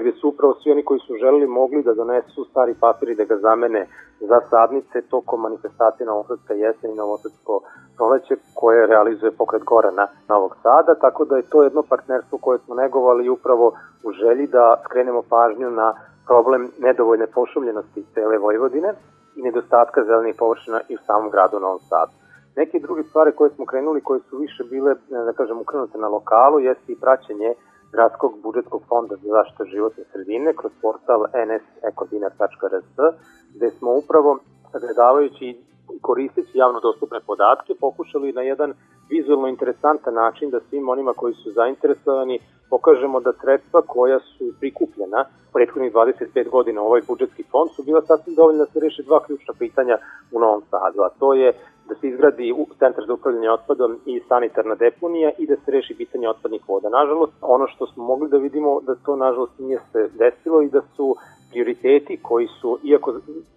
gde 0.00 0.12
su 0.12 0.28
upravo 0.28 0.54
svi 0.54 0.72
oni 0.72 0.84
koji 0.84 1.00
su 1.00 1.14
želeli 1.20 1.46
mogli 1.46 1.82
da 1.82 1.94
donesu 1.94 2.44
stari 2.44 2.74
papir 2.80 3.08
i 3.08 3.14
da 3.14 3.24
ga 3.24 3.36
zamene 3.36 3.86
za 4.20 4.40
sadnice 4.50 5.02
tokom 5.10 5.40
manifestacije 5.40 6.06
Novosadska 6.06 6.54
jesen 6.54 6.90
i 6.90 6.94
Novosadsko 6.94 7.60
proleće 7.96 8.36
koje 8.54 8.86
realizuje 8.86 9.32
pokret 9.32 9.64
Gorana 9.64 10.06
Novog 10.28 10.56
Sada, 10.62 10.94
tako 10.94 11.24
da 11.24 11.36
je 11.36 11.50
to 11.50 11.62
jedno 11.62 11.82
partnerstvo 11.82 12.38
koje 12.38 12.58
smo 12.58 12.74
negovali 12.74 13.28
upravo 13.28 13.72
u 14.04 14.12
želji 14.12 14.46
da 14.46 14.82
skrenemo 14.84 15.22
pažnju 15.30 15.70
na 15.70 15.94
problem 16.26 16.70
nedovoljne 16.78 17.26
pošumljenosti 17.26 18.06
cele 18.14 18.38
Vojvodine 18.38 18.92
i 19.36 19.42
nedostatka 19.42 20.04
zelenih 20.04 20.34
površina 20.38 20.80
i 20.88 20.94
u 20.94 20.98
samom 21.06 21.30
gradu 21.30 21.60
Novom 21.60 21.80
Sadu. 21.80 22.12
Neke 22.56 22.78
druge 22.78 23.02
stvari 23.02 23.32
koje 23.32 23.50
smo 23.50 23.66
krenuli, 23.66 24.00
koje 24.00 24.20
su 24.20 24.36
više 24.36 24.64
bile, 24.64 24.94
da 25.10 25.32
kažem, 25.32 25.60
ukrenute 25.60 25.98
na 25.98 26.08
lokalu, 26.08 26.60
jeste 26.60 26.92
i 26.92 27.00
praćenje 27.00 27.54
Gradskog 27.96 28.32
budžetskog 28.42 28.82
fonda 28.88 29.14
za 29.22 29.28
zaštitu 29.36 29.64
životne 29.64 30.04
sredine 30.12 30.50
kroz 30.58 30.72
portal 30.82 31.20
nsecodinar.rs 31.48 32.88
gde 33.54 33.70
smo 33.70 33.90
upravo 34.02 34.38
sagledavajući 34.72 35.44
i 35.94 35.98
koristeći 36.00 36.58
javno 36.58 36.80
dostupne 36.80 37.20
podatke 37.26 37.74
pokušali 37.80 38.32
na 38.32 38.42
jedan 38.42 38.74
vizualno 39.10 39.48
interesantan 39.48 40.14
način 40.14 40.50
da 40.50 40.60
svim 40.60 40.88
onima 40.88 41.12
koji 41.12 41.34
su 41.34 41.50
zainteresovani 41.50 42.38
pokažemo 42.70 43.20
da 43.20 43.32
sredstva 43.32 43.82
koja 43.86 44.18
su 44.20 44.44
prikupljena 44.60 45.24
prethodnih 45.52 45.92
25 45.92 46.50
godina 46.50 46.82
u 46.82 46.86
ovaj 46.86 47.02
budžetski 47.08 47.42
fond 47.50 47.70
su 47.76 47.82
bila 47.82 48.02
sasvim 48.02 48.34
dovoljna 48.34 48.64
da 48.64 48.70
se 48.70 48.80
reše 48.80 49.02
dva 49.02 49.20
ključna 49.26 49.54
pitanja 49.58 49.96
u 50.32 50.40
Novom 50.40 50.62
Sadu, 50.70 51.00
a 51.02 51.08
to 51.18 51.34
je 51.34 51.52
da 51.88 51.94
se 51.94 52.08
izgradi 52.08 52.54
centar 52.78 53.04
za 53.06 53.12
upravljanje 53.12 53.50
otpadom 53.50 53.98
i 54.06 54.20
sanitarna 54.28 54.74
deponija 54.74 55.30
i 55.38 55.46
da 55.46 55.56
se 55.56 55.70
reši 55.70 55.94
pitanje 55.94 56.28
otpadnih 56.28 56.62
voda. 56.68 56.88
Nažalost, 56.88 57.32
ono 57.40 57.66
što 57.66 57.86
smo 57.86 58.04
mogli 58.04 58.28
da 58.28 58.36
vidimo 58.36 58.80
da 58.80 58.94
to 58.94 59.16
nažalost 59.16 59.58
nije 59.58 59.80
se 59.92 60.08
desilo 60.18 60.62
i 60.62 60.68
da 60.68 60.80
su 60.96 61.16
prioriteti 61.50 62.18
koji 62.22 62.46
su, 62.60 62.78
iako 62.84 63.14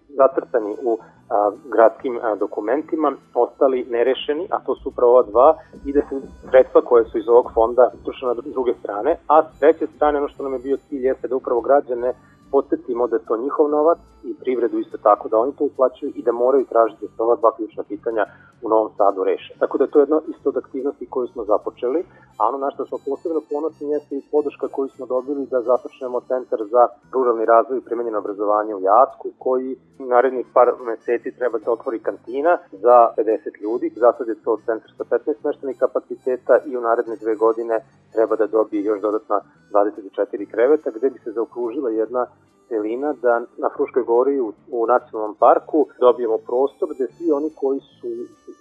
zacrtani 0.09 0.75
u 0.83 0.97
a, 1.29 1.51
gradskim 1.71 2.19
a, 2.21 2.35
dokumentima, 2.35 3.13
ostali 3.33 3.85
nerešeni, 3.89 4.47
a 4.49 4.59
to 4.65 4.75
su 4.75 4.89
upravo 4.89 5.11
ova 5.11 5.23
dva, 5.23 5.57
i 5.85 5.93
da 5.93 6.01
se 6.01 6.15
sredstva 6.49 6.81
koje 6.81 7.05
su 7.05 7.17
iz 7.17 7.27
ovog 7.27 7.51
fonda 7.53 7.91
utrošena 8.01 8.33
na 8.33 8.41
druge 8.45 8.73
strane, 8.81 9.17
a 9.27 9.43
s 9.43 9.59
treće 9.59 9.87
strane 9.95 10.17
ono 10.17 10.27
što 10.27 10.43
nam 10.43 10.53
je 10.53 10.59
bio 10.59 10.77
cilj 10.77 11.05
jeste 11.05 11.27
da 11.27 11.35
upravo 11.35 11.61
građane 11.61 12.13
podsjetimo 12.51 13.07
da 13.07 13.15
je 13.15 13.25
to 13.27 13.37
njihov 13.37 13.69
novac 13.69 13.99
i 14.23 14.33
privredu 14.33 14.79
isto 14.79 14.97
tako 14.97 15.29
da 15.29 15.37
oni 15.37 15.51
to 15.57 15.63
uplaćuju 15.63 16.11
i 16.15 16.23
da 16.23 16.31
moraju 16.31 16.65
tražiti 16.65 17.07
da 17.07 17.15
se 17.15 17.23
ova 17.23 17.35
dva 17.35 17.51
ključna 17.55 17.83
pitanja 17.83 18.25
u 18.61 18.69
Novom 18.69 18.89
Sadu 18.97 19.23
reše. 19.23 19.53
Tako 19.59 19.77
da 19.77 19.83
je 19.83 19.91
to 19.91 19.99
jedno 19.99 20.21
isto 20.27 20.49
od 20.49 20.57
aktivnosti 20.57 21.09
koju 21.09 21.27
smo 21.27 21.43
započeli, 21.43 22.03
a 22.37 22.47
ono 22.47 22.57
na 22.57 22.71
što 22.71 22.85
smo 22.85 22.97
posebno 23.05 23.41
ponosni 23.51 23.89
jeste 23.89 24.15
i 24.15 24.27
podrška 24.31 24.67
koju 24.67 24.89
smo 24.89 25.05
dobili 25.05 25.45
da 25.45 25.61
započnemo 25.61 26.21
Centar 26.27 26.59
za 26.71 26.83
ruralni 27.13 27.45
razvoj 27.45 27.77
i 27.77 27.85
primenjeno 27.87 28.17
obrazovanje 28.19 28.75
u 28.75 28.81
Jacku, 28.81 29.27
koji 29.37 29.75
narednih 29.99 30.45
par 30.53 30.67
meseci 30.85 31.35
treba 31.37 31.57
da 31.57 31.71
otvori 31.71 31.99
kantina 31.99 32.57
za 32.71 32.97
50 33.17 33.61
ljudi. 33.63 33.93
Za 33.95 34.11
sad 34.17 34.27
je 34.27 34.43
to 34.43 34.57
centar 34.65 34.91
sa 34.97 35.03
15 35.03 35.41
smeštenih 35.41 35.77
kapaciteta 35.79 36.59
i 36.65 36.77
u 36.77 36.81
naredne 36.81 37.15
dve 37.15 37.35
godine 37.35 37.75
treba 38.13 38.35
da 38.35 38.47
dobije 38.47 38.83
još 38.83 39.01
dodatna 39.01 39.41
24 39.71 40.51
kreveta, 40.51 40.89
gde 40.95 41.09
bi 41.09 41.19
se 41.19 41.31
zaokružila 41.31 41.89
jedna 41.89 42.25
celina 42.69 43.13
da 43.21 43.33
na 43.57 43.69
Fruškoj 43.75 44.03
gori 44.03 44.39
u, 44.39 44.53
u 44.71 44.87
nacionalnom 44.87 45.35
parku 45.35 45.87
dobijemo 45.99 46.37
prostor 46.37 46.89
gde 46.95 47.07
svi 47.07 47.31
oni 47.31 47.49
koji 47.55 47.79
su 47.79 48.07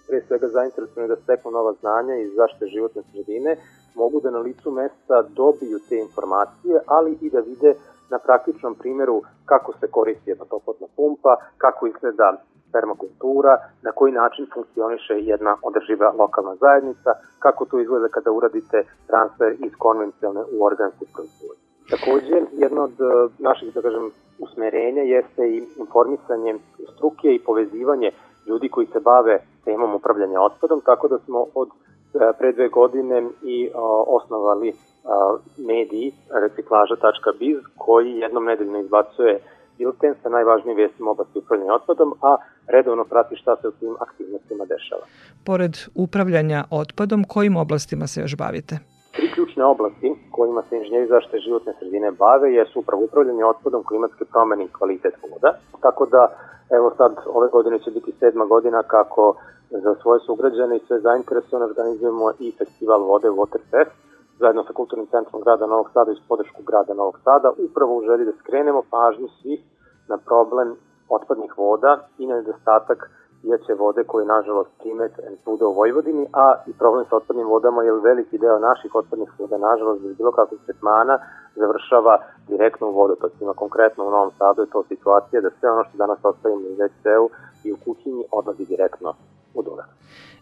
pre 0.09 0.21
svega 0.27 0.49
zainteresovani 0.49 1.09
da 1.09 1.17
steknu 1.17 1.51
nova 1.51 1.73
znanja 1.81 2.15
iz 2.17 2.31
zaštite 2.35 2.67
životne 2.67 3.03
sredine 3.13 3.57
mogu 3.95 4.21
da 4.21 4.31
na 4.31 4.39
licu 4.39 4.71
mesta 4.71 5.23
dobiju 5.23 5.79
te 5.89 5.97
informacije, 6.07 6.81
ali 6.87 7.19
i 7.21 7.31
da 7.31 7.41
vide 7.41 7.75
na 8.11 8.19
praktičnom 8.19 8.75
primjeru 8.75 9.23
kako 9.45 9.73
se 9.81 9.87
koristi 9.91 10.31
jedna 10.31 10.45
toplotna 10.45 10.87
pumpa, 10.97 11.37
kako 11.59 11.87
izgleda 11.87 12.29
permakultura, 12.73 13.53
na 13.83 13.93
koji 13.93 14.13
način 14.13 14.47
funkcioniše 14.55 15.15
jedna 15.33 15.57
održiva 15.63 16.13
lokalna 16.19 16.55
zajednica, 16.57 17.11
kako 17.39 17.65
to 17.65 17.81
izgleda 17.81 18.09
kada 18.09 18.31
uradite 18.31 18.79
transfer 19.07 19.51
iz 19.67 19.73
konvencionalne 19.79 20.43
u 20.53 20.65
organsku 20.65 21.05
proizvodnju. 21.15 21.68
Takođe, 21.91 22.37
jedno 22.53 22.83
od 22.83 22.91
e, 23.01 23.05
naših, 23.39 23.75
da 23.75 23.83
kažem, 23.83 24.11
usmerenja 24.39 25.03
jeste 25.03 25.43
i 25.49 25.63
informisanje 25.79 26.55
struke 26.95 27.29
i 27.35 27.39
povezivanje 27.39 28.11
ljudi 28.47 28.69
koji 28.69 28.87
se 28.87 29.01
bave 29.01 29.41
temom 29.65 29.95
upravljanja 29.95 30.41
otpadom, 30.41 30.81
tako 30.81 31.09
da 31.09 31.19
smo 31.19 31.47
od 31.55 31.69
e, 31.69 32.33
pre 32.39 32.53
dve 32.53 32.69
godine 32.69 33.23
i 33.43 33.71
o, 33.75 34.05
osnovali 34.17 34.73
a, 35.05 35.37
mediji 35.59 36.13
reciklaža.biz 36.43 37.59
koji 37.77 38.19
jednom 38.19 38.45
nedeljno 38.45 38.79
izbacuje 38.81 39.41
bilten 39.79 40.15
sa 40.23 40.29
najvažnijim 40.29 40.77
vestima 40.77 41.11
oblasti 41.11 41.39
upravljanja 41.39 41.75
otpadom, 41.75 42.15
a 42.23 42.37
redovno 42.67 43.05
prati 43.05 43.37
šta 43.37 43.57
se 43.57 43.69
u 43.69 43.73
tim 43.73 43.95
aktivnostima 44.01 44.65
dešava. 44.65 45.03
Pored 45.45 45.77
upravljanja 45.95 46.65
otpadom, 46.71 47.25
kojim 47.25 47.57
oblastima 47.57 48.07
se 48.07 48.21
još 48.21 48.37
bavite? 48.37 48.79
Ključne 49.59 49.75
oblasti 49.77 50.15
kojima 50.31 50.63
se 50.63 50.77
inženjeri 50.77 51.07
zaštite 51.07 51.39
životne 51.39 51.73
sredine 51.79 52.11
bave 52.11 52.53
jesu 52.53 52.81
upravo 52.81 53.05
upravljanje 53.05 53.45
otpadom, 53.45 53.85
klimatske 53.85 54.25
promene 54.25 54.65
i 54.65 54.73
kvalitet 54.79 55.15
voda. 55.31 55.51
Tako 55.81 56.07
da, 56.07 56.23
evo 56.71 56.93
sad, 56.97 57.13
ove 57.27 57.49
godine 57.49 57.79
će 57.79 57.91
biti 57.91 58.13
sedma 58.21 58.45
godina 58.45 58.83
kako 58.83 59.35
za 59.71 59.95
svoje 60.03 60.21
sugrađane 60.21 60.77
i 60.77 60.85
sve 60.87 61.01
zainteresovane 61.01 61.65
organizujemo 61.71 62.31
i 62.39 62.53
festival 62.59 63.01
vode 63.03 63.29
Waterfest, 63.29 63.95
zajedno 64.39 64.63
sa 64.65 64.73
Kulturnim 64.73 65.07
centrom 65.07 65.43
grada 65.43 65.67
Novog 65.67 65.91
Sada 65.95 66.11
i 66.13 66.29
podršku 66.29 66.63
grada 66.63 66.95
Novog 66.95 67.19
Sada, 67.25 67.49
upravo 67.71 67.97
u 67.97 68.03
želji 68.09 68.25
da 68.25 68.33
skrenemo 68.41 68.83
pažnju 68.91 69.29
svih 69.43 69.61
na 70.09 70.19
problem 70.29 70.77
otpadnih 71.09 71.59
voda 71.59 71.93
i 72.19 72.27
na 72.27 72.35
nedostatak 72.35 73.11
pijaće 73.43 73.75
vode 73.85 74.03
koje 74.11 74.33
nažalost 74.37 74.71
primet 74.81 75.13
svuda 75.43 75.65
u 75.67 75.75
Vojvodini, 75.81 76.25
a 76.33 76.47
i 76.71 76.73
problem 76.73 77.05
sa 77.09 77.17
otpadnim 77.17 77.47
vodama 77.55 77.83
je 77.83 77.93
veliki 77.93 78.39
deo 78.39 78.59
naših 78.59 78.95
otpadnih 78.95 79.31
voda 79.39 79.59
nažalost 79.71 80.03
bez 80.03 80.17
bilo 80.17 80.33
kakvog 80.33 80.61
tretmana 80.67 81.19
završava 81.61 82.15
direktno 82.49 82.85
u 82.89 82.97
vodotocima. 83.01 83.53
Konkretno 83.63 84.05
u 84.05 84.11
Novom 84.11 84.33
Sadu 84.39 84.63
je 84.63 84.73
to 84.75 84.83
situacija 84.89 85.41
da 85.41 85.51
sve 85.51 85.71
ono 85.71 85.85
što 85.85 85.99
danas 85.99 86.19
ostavimo 86.23 86.61
u 86.61 86.77
WC-u 86.81 87.27
i 87.65 87.73
u 87.73 87.77
kuhinji 87.85 88.25
odlazi 88.31 88.65
direktno 88.67 89.15
u 89.55 89.63
Dunav. 89.63 89.89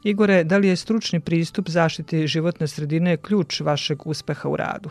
Igore, 0.04 0.44
da 0.44 0.56
li 0.56 0.68
je 0.68 0.76
stručni 0.76 1.20
pristup 1.20 1.64
zaštiti 1.68 2.26
životne 2.26 2.66
sredine 2.66 3.16
ključ 3.16 3.60
vašeg 3.60 3.98
uspeha 4.06 4.48
u 4.48 4.56
radu? 4.56 4.88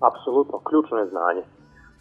Apsolutno, 0.00 0.58
ključno 0.68 0.98
je 0.98 1.06
znanje. 1.06 1.42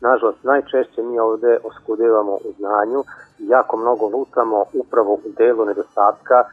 Nažalost, 0.01 0.43
najčešće 0.43 1.03
mi 1.03 1.19
ovde 1.19 1.57
oskudevamo 1.63 2.33
u 2.33 2.51
znanju 2.57 3.03
i 3.39 3.47
jako 3.47 3.77
mnogo 3.77 4.05
lutamo 4.05 4.63
upravo 4.73 5.13
u 5.13 5.29
delu 5.37 5.65
nedostatka 5.65 6.37
e, 6.39 6.47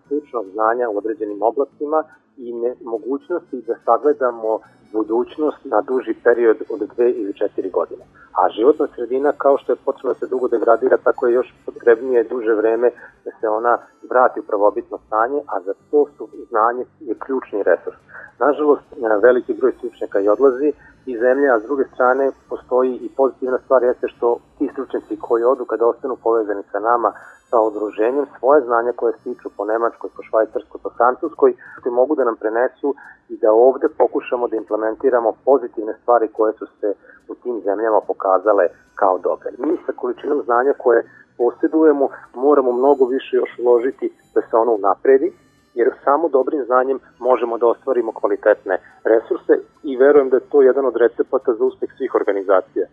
stručnog 0.00 0.44
znanja 0.52 0.88
u 0.88 0.98
određenim 0.98 1.42
oblastima 1.42 2.04
i 2.46 2.52
mogućnosti 2.84 3.64
da 3.66 3.74
sagledamo 3.84 4.58
budućnost 4.92 5.60
na 5.64 5.80
duži 5.80 6.14
period 6.24 6.56
od 6.72 6.80
dve 6.94 7.10
ili 7.10 7.32
četiri 7.34 7.70
godine. 7.70 8.04
A 8.40 8.48
životna 8.56 8.86
sredina, 8.94 9.32
kao 9.32 9.58
što 9.58 9.72
je 9.72 9.82
počela 9.84 10.12
da 10.12 10.18
se 10.18 10.26
dugo 10.26 10.48
degradira, 10.48 10.96
tako 10.96 11.26
je 11.26 11.34
još 11.34 11.54
potrebnije 11.66 12.24
duže 12.24 12.54
vreme 12.54 12.90
da 13.24 13.30
se 13.40 13.48
ona 13.48 13.78
vrati 14.10 14.40
u 14.40 14.42
pravobitno 14.42 14.98
stanje, 15.06 15.40
a 15.46 15.60
za 15.60 15.74
to 15.90 16.06
su 16.16 16.28
znanje 16.50 16.84
je 17.00 17.14
ključni 17.24 17.62
resurs. 17.62 17.96
Nažalost, 18.38 18.84
veliki 19.22 19.54
broj 19.54 19.72
stručnjaka 19.72 20.20
i 20.20 20.28
odlazi 20.28 20.72
iz 21.06 21.18
zemlje, 21.20 21.48
a 21.50 21.60
s 21.60 21.62
druge 21.62 21.84
strane 21.94 22.30
postoji 22.48 22.94
i 22.96 23.08
pozitivna 23.16 23.58
stvar 23.64 23.82
jeste 23.82 24.08
što 24.08 24.38
ti 24.58 24.68
stručnjaci 24.72 25.16
koji 25.20 25.44
odu 25.44 25.64
kada 25.64 25.86
ostanu 25.86 26.16
povezani 26.22 26.62
sa 26.72 26.78
nama 26.78 27.12
sa 27.50 27.58
udruženjem, 27.60 28.26
svoje 28.38 28.60
znanja 28.62 28.92
koje 28.96 29.12
stiču 29.20 29.48
po 29.56 29.64
Nemačkoj, 29.64 30.10
po 30.16 30.22
Švajcarskoj, 30.22 30.80
po 30.82 30.90
Francuskoj, 30.96 31.54
koji 31.82 31.92
mogu 32.00 32.14
da 32.14 32.24
nam 32.30 32.36
prenesu 32.42 32.88
i 33.32 33.36
da 33.42 33.50
ovde 33.52 33.86
pokušamo 34.02 34.48
da 34.48 34.56
implementiramo 34.56 35.30
pozitivne 35.44 35.94
stvari 36.02 36.26
koje 36.36 36.52
su 36.52 36.66
se 36.80 36.88
u 37.28 37.34
tim 37.34 37.56
zemljama 37.66 38.00
pokazale 38.10 38.64
kao 38.94 39.18
dobre. 39.18 39.50
Mi 39.58 39.76
sa 39.86 39.92
količinom 40.00 40.42
znanja 40.46 40.72
koje 40.84 41.00
posjedujemo 41.38 42.08
moramo 42.34 42.72
mnogo 42.72 43.04
više 43.04 43.36
još 43.36 43.52
uložiti 43.58 44.06
da 44.34 44.40
se 44.40 44.56
ono 44.56 44.76
napredi, 44.88 45.32
jer 45.74 45.88
samo 46.04 46.28
dobrim 46.28 46.62
znanjem 46.64 46.98
možemo 47.18 47.58
da 47.58 47.66
ostvarimo 47.66 48.12
kvalitetne 48.12 48.74
resurse 49.04 49.52
i 49.82 49.96
verujem 49.96 50.28
da 50.30 50.36
je 50.36 50.48
to 50.52 50.62
jedan 50.62 50.84
od 50.86 50.96
recepata 50.96 51.54
za 51.58 51.64
uspeh 51.64 51.90
svih 51.96 52.14
organizacija. 52.14 52.86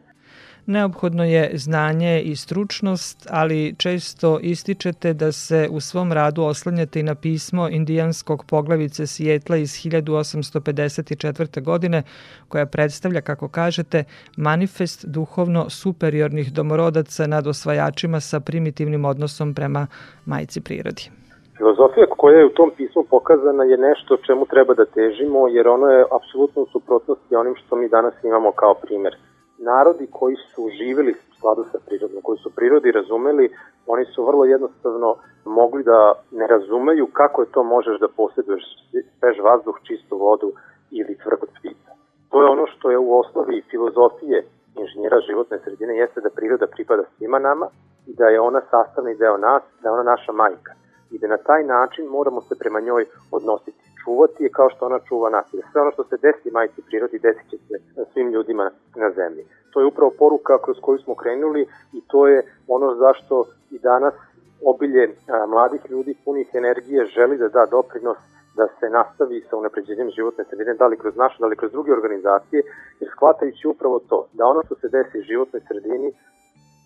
Neophodno 0.69 1.23
je 1.23 1.51
znanje 1.53 2.21
i 2.21 2.35
stručnost, 2.35 3.27
ali 3.31 3.75
često 3.77 4.39
ističete 4.41 5.13
da 5.13 5.31
se 5.31 5.67
u 5.71 5.79
svom 5.79 6.11
radu 6.11 6.43
oslanjate 6.43 6.99
i 6.99 7.03
na 7.03 7.15
pismo 7.15 7.69
indijanskog 7.69 8.45
poglavice 8.49 9.07
Sijetla 9.07 9.57
iz 9.57 9.69
1854. 9.69 11.63
godine, 11.63 12.03
koja 12.47 12.65
predstavlja, 12.65 13.21
kako 13.21 13.47
kažete, 13.47 14.03
manifest 14.37 15.05
duhovno 15.05 15.69
superiornih 15.69 16.53
domorodaca 16.53 17.27
nad 17.27 17.47
osvajačima 17.47 18.19
sa 18.19 18.39
primitivnim 18.39 19.05
odnosom 19.05 19.53
prema 19.53 19.87
majci 20.25 20.61
prirodi. 20.61 21.09
Filozofija 21.57 22.05
koja 22.17 22.39
je 22.39 22.45
u 22.45 22.49
tom 22.59 22.71
pismu 22.77 23.03
pokazana 23.09 23.63
je 23.63 23.77
nešto 23.77 24.17
čemu 24.17 24.45
treba 24.45 24.73
da 24.73 24.85
težimo, 24.85 25.47
jer 25.47 25.67
ono 25.67 25.87
je 25.87 26.05
apsolutno 26.17 26.61
u 26.61 26.67
suprotnosti 26.71 27.35
onim 27.35 27.55
što 27.55 27.75
mi 27.75 27.89
danas 27.89 28.13
imamo 28.23 28.51
kao 28.51 28.73
primer. 28.73 29.15
Narodi 29.57 30.07
koji 30.11 30.35
su 30.35 30.69
živeli 30.77 31.11
u 31.11 31.35
skladu 31.37 31.63
sa 31.71 31.79
prirodom, 31.85 32.21
koji 32.21 32.37
su 32.37 32.49
prirodi 32.55 32.91
razumeli, 32.91 33.55
oni 33.87 34.05
su 34.05 34.25
vrlo 34.25 34.45
jednostavno 34.45 35.15
mogli 35.45 35.83
da 35.83 36.13
ne 36.31 36.47
razumeju 36.47 37.07
kako 37.13 37.41
je 37.41 37.51
to 37.51 37.63
možeš 37.63 37.99
da 37.99 38.07
posjeduješ 38.07 38.63
svež 39.19 39.37
vazduh, 39.43 39.75
čistu 39.83 40.17
vodu 40.17 40.51
ili 40.91 41.17
tvrgod 41.17 41.49
ptica. 41.59 41.91
To 42.29 42.41
je 42.41 42.49
ono 42.49 42.65
što 42.67 42.91
je 42.91 42.97
u 42.97 43.19
osnovi 43.19 43.63
filozofije 43.69 44.45
inženjera 44.75 45.19
životne 45.19 45.59
sredine, 45.63 45.97
jeste 45.97 46.21
da 46.21 46.29
priroda 46.29 46.67
pripada 46.67 47.03
svima 47.17 47.39
nama 47.39 47.67
i 48.07 48.13
da 48.13 48.25
je 48.25 48.39
ona 48.39 48.61
sastavni 48.71 49.15
deo 49.15 49.37
nas, 49.37 49.63
da 49.81 49.89
je 49.89 49.93
ona 49.93 50.03
naša 50.03 50.31
majka 50.31 50.73
i 51.11 51.19
da 51.19 51.27
na 51.27 51.37
taj 51.37 51.63
način 51.63 52.05
moramo 52.05 52.41
se 52.41 52.55
prema 52.59 52.79
njoj 52.79 53.05
odnositi. 53.31 53.86
Čuvati 54.07 54.43
je 54.43 54.49
kao 54.49 54.69
što 54.69 54.85
ona 54.85 54.99
čuva 55.07 55.29
nas. 55.29 55.45
Sve 55.71 55.81
ono 55.81 55.91
što 55.91 56.03
se 56.03 56.17
desi 56.21 56.51
majci 56.51 56.81
prirodi 56.87 57.19
desit 57.19 57.49
će 57.49 57.57
se 57.67 58.05
svim 58.13 58.29
ljudima 58.31 58.71
na 58.95 59.09
zemlji. 59.11 59.43
To 59.71 59.79
je 59.79 59.85
upravo 59.85 60.11
poruka 60.19 60.57
kroz 60.63 60.77
koju 60.81 60.99
smo 60.99 61.15
krenuli 61.15 61.67
i 61.93 62.01
to 62.07 62.27
je 62.27 62.39
ono 62.67 62.95
zašto 62.95 63.45
i 63.71 63.79
danas 63.79 64.13
obilje 64.71 65.03
a, 65.07 65.45
mladih 65.45 65.81
ljudi 65.89 66.15
punih 66.25 66.47
energije 66.53 67.05
želi 67.05 67.37
da 67.37 67.47
da 67.47 67.65
doprinos 67.71 68.17
da 68.55 68.67
se 68.79 68.89
nastavi 68.89 69.45
sa 69.49 69.57
unapređenjem 69.57 70.09
životne 70.09 70.43
sredine, 70.49 70.73
da 70.73 70.87
li 70.87 70.97
kroz 70.97 71.15
našu, 71.15 71.37
da 71.39 71.47
li 71.47 71.55
kroz 71.55 71.71
druge 71.71 71.91
organizacije, 71.93 72.63
jer 72.99 73.09
shvatajući 73.09 73.67
upravo 73.67 73.99
to, 74.09 74.27
da 74.33 74.45
ono 74.45 74.61
što 74.65 74.75
se 74.75 74.87
desi 74.89 75.19
u 75.19 75.27
životnoj 75.31 75.61
sredini 75.67 76.13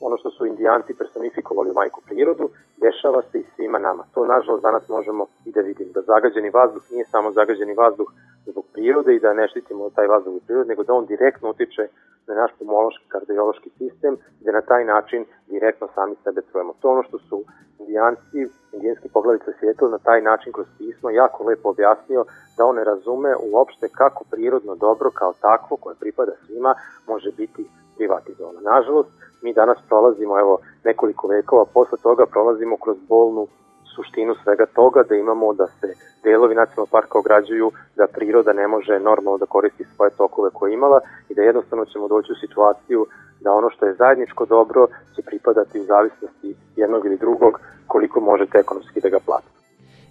ono 0.01 0.17
što 0.17 0.29
su 0.29 0.45
indijanci 0.45 0.93
personifikovali 0.93 1.69
u 1.71 1.73
majku 1.73 2.01
prirodu, 2.09 2.49
dešava 2.77 3.21
se 3.21 3.39
i 3.39 3.49
svima 3.55 3.79
nama. 3.79 4.03
To 4.13 4.25
nažalost 4.25 4.63
danas 4.63 4.89
možemo 4.89 5.25
i 5.45 5.51
da 5.51 5.61
vidimo, 5.61 5.91
da 5.91 6.01
zagađeni 6.01 6.49
vazduh 6.49 6.83
nije 6.91 7.05
samo 7.05 7.31
zagađeni 7.31 7.73
vazduh 7.73 8.07
zbog 8.45 8.65
prirode 8.73 9.15
i 9.15 9.19
da 9.19 9.33
ne 9.33 9.47
štitimo 9.47 9.89
taj 9.89 10.07
vazduh 10.07 10.33
u 10.33 10.39
prirode, 10.45 10.67
nego 10.67 10.83
da 10.83 10.93
on 10.93 11.05
direktno 11.05 11.49
utiče 11.49 11.87
na 12.27 12.33
naš 12.35 12.51
pulmološki 12.57 13.05
kardiološki 13.07 13.69
sistem 13.69 14.17
da 14.41 14.51
na 14.51 14.61
taj 14.61 14.85
način 14.85 15.25
direktno 15.47 15.87
sami 15.95 16.15
sebe 16.23 16.41
trujemo. 16.41 16.73
To 16.81 16.89
ono 16.89 17.03
što 17.03 17.17
su 17.17 17.43
indijanci 17.79 18.39
indijanski 18.73 19.09
poglavica 19.09 19.51
Sjetl 19.59 19.85
na 19.85 19.97
taj 19.97 20.21
način 20.21 20.53
kroz 20.53 20.67
pismo 20.77 21.09
jako 21.09 21.43
lepo 21.43 21.69
objasnio 21.69 22.25
da 22.57 22.65
on 22.65 22.75
ne 22.75 22.83
razume 22.83 23.35
uopšte 23.51 23.87
kako 23.89 24.23
prirodno 24.31 24.75
dobro 24.75 25.11
kao 25.11 25.33
takvo 25.41 25.77
koje 25.77 25.95
pripada 25.95 26.31
svima 26.45 26.75
može 27.07 27.31
biti 27.31 27.65
privatizovano. 27.97 28.59
Nažalost, 28.61 29.09
mi 29.41 29.53
danas 29.53 29.77
prolazimo, 29.87 30.39
evo, 30.39 30.59
nekoliko 30.83 31.27
vekova 31.27 31.65
posle 31.73 31.97
toga 32.03 32.25
prolazimo 32.25 32.77
kroz 32.77 32.97
bolnu 33.09 33.47
suštinu 33.95 34.35
svega 34.43 34.65
toga, 34.65 35.03
da 35.09 35.15
imamo 35.15 35.53
da 35.53 35.67
se 35.67 35.87
delovi 36.23 36.55
nacionalnog 36.55 36.89
parka 36.89 37.19
ograđuju, 37.19 37.71
da 37.95 38.07
priroda 38.07 38.53
ne 38.53 38.67
može 38.67 38.99
normalno 38.99 39.37
da 39.37 39.45
koristi 39.45 39.83
svoje 39.95 40.11
tokove 40.11 40.49
koje 40.53 40.73
imala 40.73 40.99
i 41.29 41.35
da 41.35 41.41
jednostavno 41.41 41.85
ćemo 41.85 42.07
doći 42.07 42.31
u 42.31 42.41
situaciju 42.43 43.05
da 43.39 43.51
ono 43.51 43.69
što 43.69 43.85
je 43.85 43.93
zajedničko 43.93 44.45
dobro 44.45 44.87
će 45.15 45.21
pripadati 45.21 45.79
u 45.79 45.83
zavisnosti 45.83 46.55
jednog 46.75 47.05
ili 47.05 47.17
drugog 47.17 47.59
koliko 47.87 48.19
možete 48.19 48.57
ekonomski 48.57 49.01
da 49.01 49.09
ga 49.09 49.19
platite. 49.25 49.60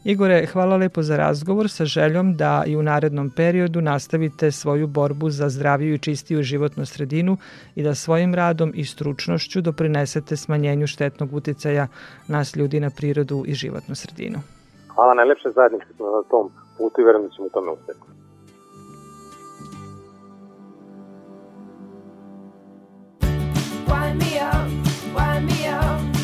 Igore, 0.04 0.46
hvala 0.46 0.76
lepo 0.76 1.02
za 1.02 1.16
razgovor 1.16 1.70
sa 1.70 1.84
željom 1.84 2.36
da 2.36 2.64
i 2.66 2.76
u 2.76 2.82
narednom 2.82 3.30
periodu 3.30 3.80
nastavite 3.80 4.50
svoju 4.50 4.86
borbu 4.86 5.30
za 5.30 5.48
zdraviju 5.48 5.94
i 5.94 5.98
čistiju 5.98 6.42
životnu 6.42 6.86
sredinu 6.86 7.36
i 7.74 7.82
da 7.82 7.94
svojim 7.94 8.34
radom 8.34 8.72
i 8.74 8.84
stručnošću 8.84 9.60
doprinesete 9.60 10.36
smanjenju 10.36 10.86
štetnog 10.86 11.34
uticaja 11.34 11.86
nas 12.28 12.56
ljudi 12.56 12.80
na 12.80 12.90
prirodu 12.90 13.44
i 13.46 13.54
životnu 13.54 13.94
sredinu. 13.94 14.38
Hvala 14.94 15.14
najlepše 15.14 15.50
zajednički 15.50 15.92
smo 15.96 16.06
na 16.06 16.22
tom 16.30 16.50
putu 16.78 17.00
i 17.00 17.04
verujem 17.04 17.28
da 17.28 17.34
ćemo 17.34 17.46
u 17.46 17.50
tome 17.50 17.70
uspeti. 17.70 18.00
Wind 23.86 24.14
me 24.14 24.32
up, 24.48 25.16
wind 25.16 25.44
me 25.44 25.78
up 25.78 26.19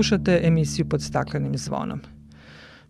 Slušate 0.00 0.40
emisiju 0.44 0.88
pod 0.88 1.02
staklenim 1.02 1.58
zvonom. 1.58 2.00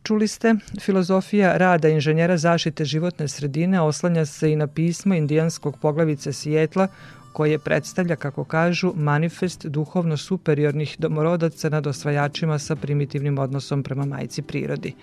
Čuli 0.02 0.28
ste, 0.28 0.54
filozofija 0.80 1.56
rada 1.56 1.88
inženjera 1.88 2.36
zaštite 2.36 2.84
životne 2.84 3.28
sredine 3.28 3.80
oslanja 3.80 4.26
se 4.26 4.52
i 4.52 4.56
na 4.56 4.66
pismo 4.66 5.14
indijanskog 5.14 5.78
poglavice 5.80 6.32
Sijetla 6.32 6.88
koje 7.32 7.58
predstavlja, 7.58 8.16
kako 8.16 8.44
kažu, 8.44 8.92
manifest 8.96 9.66
duhovno 9.66 10.16
superiornih 10.16 10.96
domorodaca 10.98 11.68
nad 11.68 11.86
osvajačima 11.86 12.58
sa 12.58 12.76
primitivnim 12.76 13.38
odnosom 13.38 13.82
prema 13.82 14.04
majci 14.04 14.42
prirodi. 14.42 14.94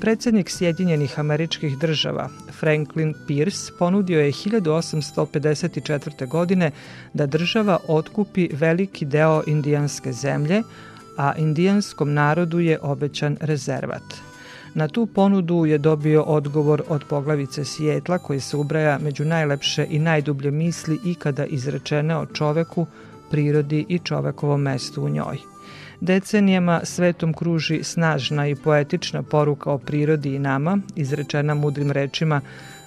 Predsednik 0.00 0.50
Sjedinjenih 0.50 1.18
američkih 1.18 1.78
država, 1.78 2.28
Franklin 2.60 3.14
Pierce, 3.26 3.72
ponudio 3.78 4.20
je 4.20 4.32
1854. 4.32 6.28
godine 6.28 6.70
da 7.12 7.26
država 7.26 7.78
otkupi 7.88 8.48
veliki 8.52 9.04
deo 9.04 9.42
indijanske 9.46 10.12
zemlje, 10.12 10.62
a 11.16 11.34
indijanskom 11.36 12.14
narodu 12.14 12.60
je 12.60 12.78
obećan 12.82 13.36
rezervat. 13.40 14.02
Na 14.74 14.88
tu 14.88 15.06
ponudu 15.06 15.66
je 15.66 15.78
dobio 15.78 16.22
odgovor 16.22 16.82
od 16.88 17.04
poglavice 17.08 17.64
Sjetla 17.64 18.18
koji 18.18 18.40
se 18.40 18.56
ubraja 18.56 18.98
među 18.98 19.24
najlepše 19.24 19.86
i 19.90 19.98
najdublje 19.98 20.50
misli 20.50 20.98
ikada 21.04 21.44
izrečene 21.44 22.16
o 22.16 22.26
čoveku, 22.26 22.86
prirodi 23.30 23.86
i 23.88 23.98
čovekovom 23.98 24.62
mestu 24.62 25.02
u 25.02 25.08
njoj. 25.08 25.38
Decenijama 26.00 26.80
svetom 26.84 27.32
kruži 27.32 27.82
snažna 27.82 28.46
i 28.46 28.54
poetična 28.54 29.22
poruka 29.22 29.70
o 29.70 29.78
prirodi 29.78 30.34
i 30.34 30.38
nama, 30.38 30.78
izrečena 30.96 31.54
mudrim 31.54 31.90
rečima 31.90 32.40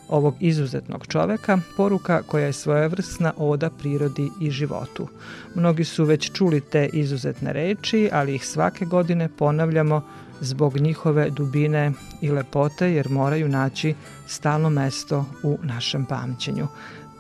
ovog 0.10 0.36
izuzetnog 0.40 1.08
čoveka, 1.08 1.60
poruka 1.78 2.22
koja 2.22 2.46
je 2.46 2.54
svojevrsna 2.54 3.34
oda 3.38 3.70
prirodi 3.70 4.30
i 4.42 4.52
životu. 4.52 5.08
Mnogi 5.56 5.84
su 5.84 6.04
već 6.04 6.32
čuli 6.32 6.62
te 6.62 6.90
izuzetne 6.94 7.54
reči, 7.54 8.10
ali 8.14 8.36
ih 8.36 8.48
svake 8.48 8.86
godine 8.86 9.30
ponavljamo 9.38 10.02
zbog 10.42 10.78
njihove 10.78 11.30
dubine 11.30 11.92
i 12.22 12.32
lepote 12.32 12.92
jer 12.92 13.10
moraju 13.10 13.48
naći 13.50 13.96
stalno 14.28 14.70
mesto 14.70 15.26
u 15.44 15.58
našem 15.64 16.06
pamćenju. 16.06 16.68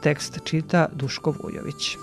Tekst 0.01 0.39
čita 0.43 0.87
Duško 0.93 1.33
Vujović. 1.43 1.97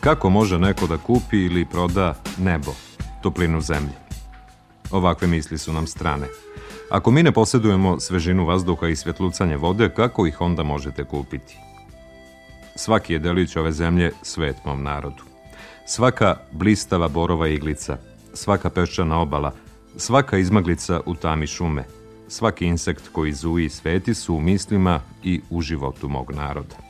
Kako 0.00 0.30
može 0.30 0.58
neko 0.58 0.86
da 0.86 0.98
kupi 0.98 1.44
ili 1.44 1.64
proda 1.64 2.14
nebo, 2.38 2.72
toplinu 3.22 3.60
zemlje? 3.60 3.92
Ovakve 4.90 5.28
misli 5.28 5.58
su 5.58 5.72
nam 5.72 5.86
strane. 5.86 6.26
Ako 6.90 7.10
mi 7.10 7.22
ne 7.22 7.32
posjedujemo 7.32 8.00
svežinu 8.00 8.46
vazduha 8.46 8.88
i 8.88 8.96
svjetlucanje 8.96 9.56
vode, 9.56 9.88
kako 9.88 10.26
ih 10.26 10.40
onda 10.40 10.62
možete 10.62 11.04
kupiti? 11.04 11.56
Svaki 12.76 13.12
je 13.12 13.18
delić 13.18 13.56
ove 13.56 13.72
zemlje 13.72 14.12
svet 14.22 14.56
mom 14.64 14.82
narodu. 14.82 15.22
Svaka 15.86 16.36
blistava 16.52 17.08
borova 17.08 17.48
iglica, 17.48 17.98
svaka 18.34 18.70
peščana 18.70 19.18
obala, 19.18 19.52
svaka 19.96 20.38
izmaglica 20.38 21.00
u 21.06 21.14
tami 21.14 21.46
šume, 21.46 21.84
svaki 22.28 22.66
insekt 22.66 23.08
koji 23.12 23.32
zuji 23.32 23.68
sveti 23.68 24.14
su 24.14 24.34
u 24.34 24.40
mislima 24.40 25.00
i 25.22 25.40
u 25.50 25.60
životu 25.60 26.08
mog 26.08 26.32
naroda. 26.32 26.89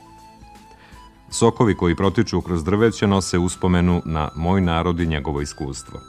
Sokovi 1.33 1.75
koji 1.75 1.95
protiču 1.95 2.41
kroz 2.41 2.63
drveće 2.63 3.07
nose 3.07 3.37
uspomenu 3.37 4.01
na 4.05 4.29
moj 4.35 4.61
narod 4.61 4.99
i 4.99 5.05
njegovo 5.05 5.41
iskustvo. 5.41 5.99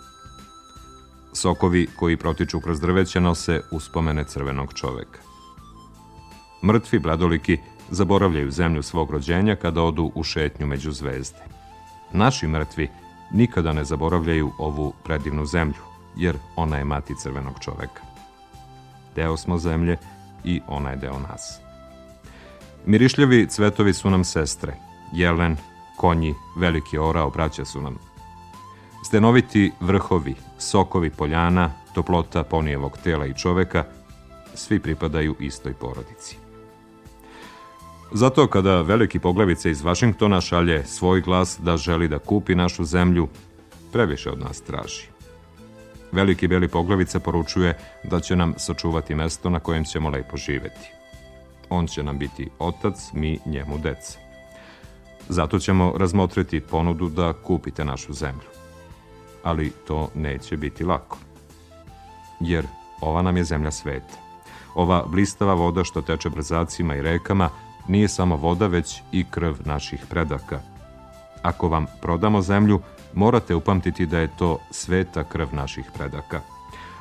Sokovi 1.32 1.86
koji 1.96 2.16
protiču 2.16 2.60
kroz 2.60 2.80
drveće 2.80 3.20
nose 3.20 3.60
uspomene 3.70 4.24
crvenog 4.24 4.74
čoveka. 4.74 5.20
Mrtvi 6.64 6.98
bladoliki 6.98 7.58
zaboravljaju 7.90 8.50
zemlju 8.50 8.82
svog 8.82 9.10
rođenja 9.10 9.56
kada 9.56 9.82
odu 9.82 10.12
u 10.14 10.22
šetnju 10.22 10.66
među 10.66 10.92
zvezde. 10.92 11.44
Naši 12.12 12.46
mrtvi 12.46 12.90
nikada 13.32 13.72
ne 13.72 13.84
zaboravljaju 13.84 14.52
ovu 14.58 14.92
predivnu 15.04 15.46
zemlju, 15.46 15.82
jer 16.16 16.36
ona 16.56 16.76
je 16.76 16.84
mati 16.84 17.14
crvenog 17.22 17.54
čoveka. 17.60 18.02
Deo 19.16 19.36
smo 19.36 19.58
zemlje 19.58 19.96
i 20.44 20.60
ona 20.68 20.90
je 20.90 20.96
deo 20.96 21.18
nas. 21.18 21.58
Mirišljavi 22.86 23.46
cvetovi 23.46 23.94
su 23.94 24.10
nam 24.10 24.24
sestre, 24.24 24.76
jelen, 25.12 25.56
konji, 25.96 26.34
veliki 26.56 26.98
orao, 26.98 27.30
braća 27.30 27.64
su 27.64 27.80
nam. 27.80 27.98
Stenoviti 29.04 29.72
vrhovi, 29.80 30.34
sokovi 30.58 31.10
poljana, 31.10 31.70
toplota 31.94 32.42
ponijevog 32.42 32.98
tela 33.04 33.26
i 33.26 33.34
čoveka, 33.34 33.84
svi 34.54 34.80
pripadaju 34.80 35.36
istoj 35.40 35.74
porodici. 35.74 36.36
Zato 38.12 38.46
kada 38.46 38.80
veliki 38.80 39.18
poglavica 39.18 39.68
iz 39.68 39.82
Vašingtona 39.82 40.40
šalje 40.40 40.84
svoj 40.86 41.20
glas 41.20 41.58
da 41.62 41.76
želi 41.76 42.08
da 42.08 42.18
kupi 42.18 42.54
našu 42.54 42.84
zemlju, 42.84 43.28
previše 43.92 44.30
od 44.30 44.40
nas 44.40 44.60
traži. 44.60 45.06
Veliki 46.12 46.48
beli 46.48 46.68
poglavica 46.68 47.20
poručuje 47.20 47.78
da 48.04 48.20
će 48.20 48.36
nam 48.36 48.54
sačuvati 48.56 49.14
mesto 49.14 49.50
na 49.50 49.60
kojem 49.60 49.84
ćemo 49.84 50.08
lepo 50.08 50.36
živeti. 50.36 50.90
On 51.70 51.86
će 51.86 52.02
nam 52.02 52.18
biti 52.18 52.50
otac, 52.58 53.12
mi 53.12 53.38
njemu 53.46 53.78
deca. 53.78 54.21
Zato 55.28 55.58
ćemo 55.58 55.92
razmotriti 55.96 56.60
ponudu 56.60 57.08
da 57.08 57.32
kupite 57.32 57.84
našu 57.84 58.12
zemlju. 58.12 58.48
Ali 59.42 59.70
to 59.70 60.08
neće 60.14 60.56
biti 60.56 60.84
lako. 60.84 61.18
Jer 62.40 62.66
ova 63.00 63.22
nam 63.22 63.36
je 63.36 63.44
zemlja 63.44 63.70
sveta. 63.70 64.14
Ova 64.74 65.04
blistava 65.06 65.54
voda 65.54 65.84
što 65.84 66.02
teče 66.02 66.30
brzacima 66.30 66.96
i 66.96 67.02
rekama 67.02 67.48
nije 67.88 68.08
samo 68.08 68.36
voda, 68.36 68.66
već 68.66 69.00
i 69.12 69.24
krv 69.30 69.54
naših 69.64 70.06
predaka. 70.10 70.60
Ako 71.42 71.68
vam 71.68 71.86
prodamo 72.02 72.42
zemlju, 72.42 72.80
morate 73.14 73.54
upamtiti 73.54 74.06
da 74.06 74.18
je 74.18 74.36
to 74.36 74.58
sveta 74.70 75.24
krv 75.24 75.46
naših 75.52 75.84
predaka. 75.94 76.40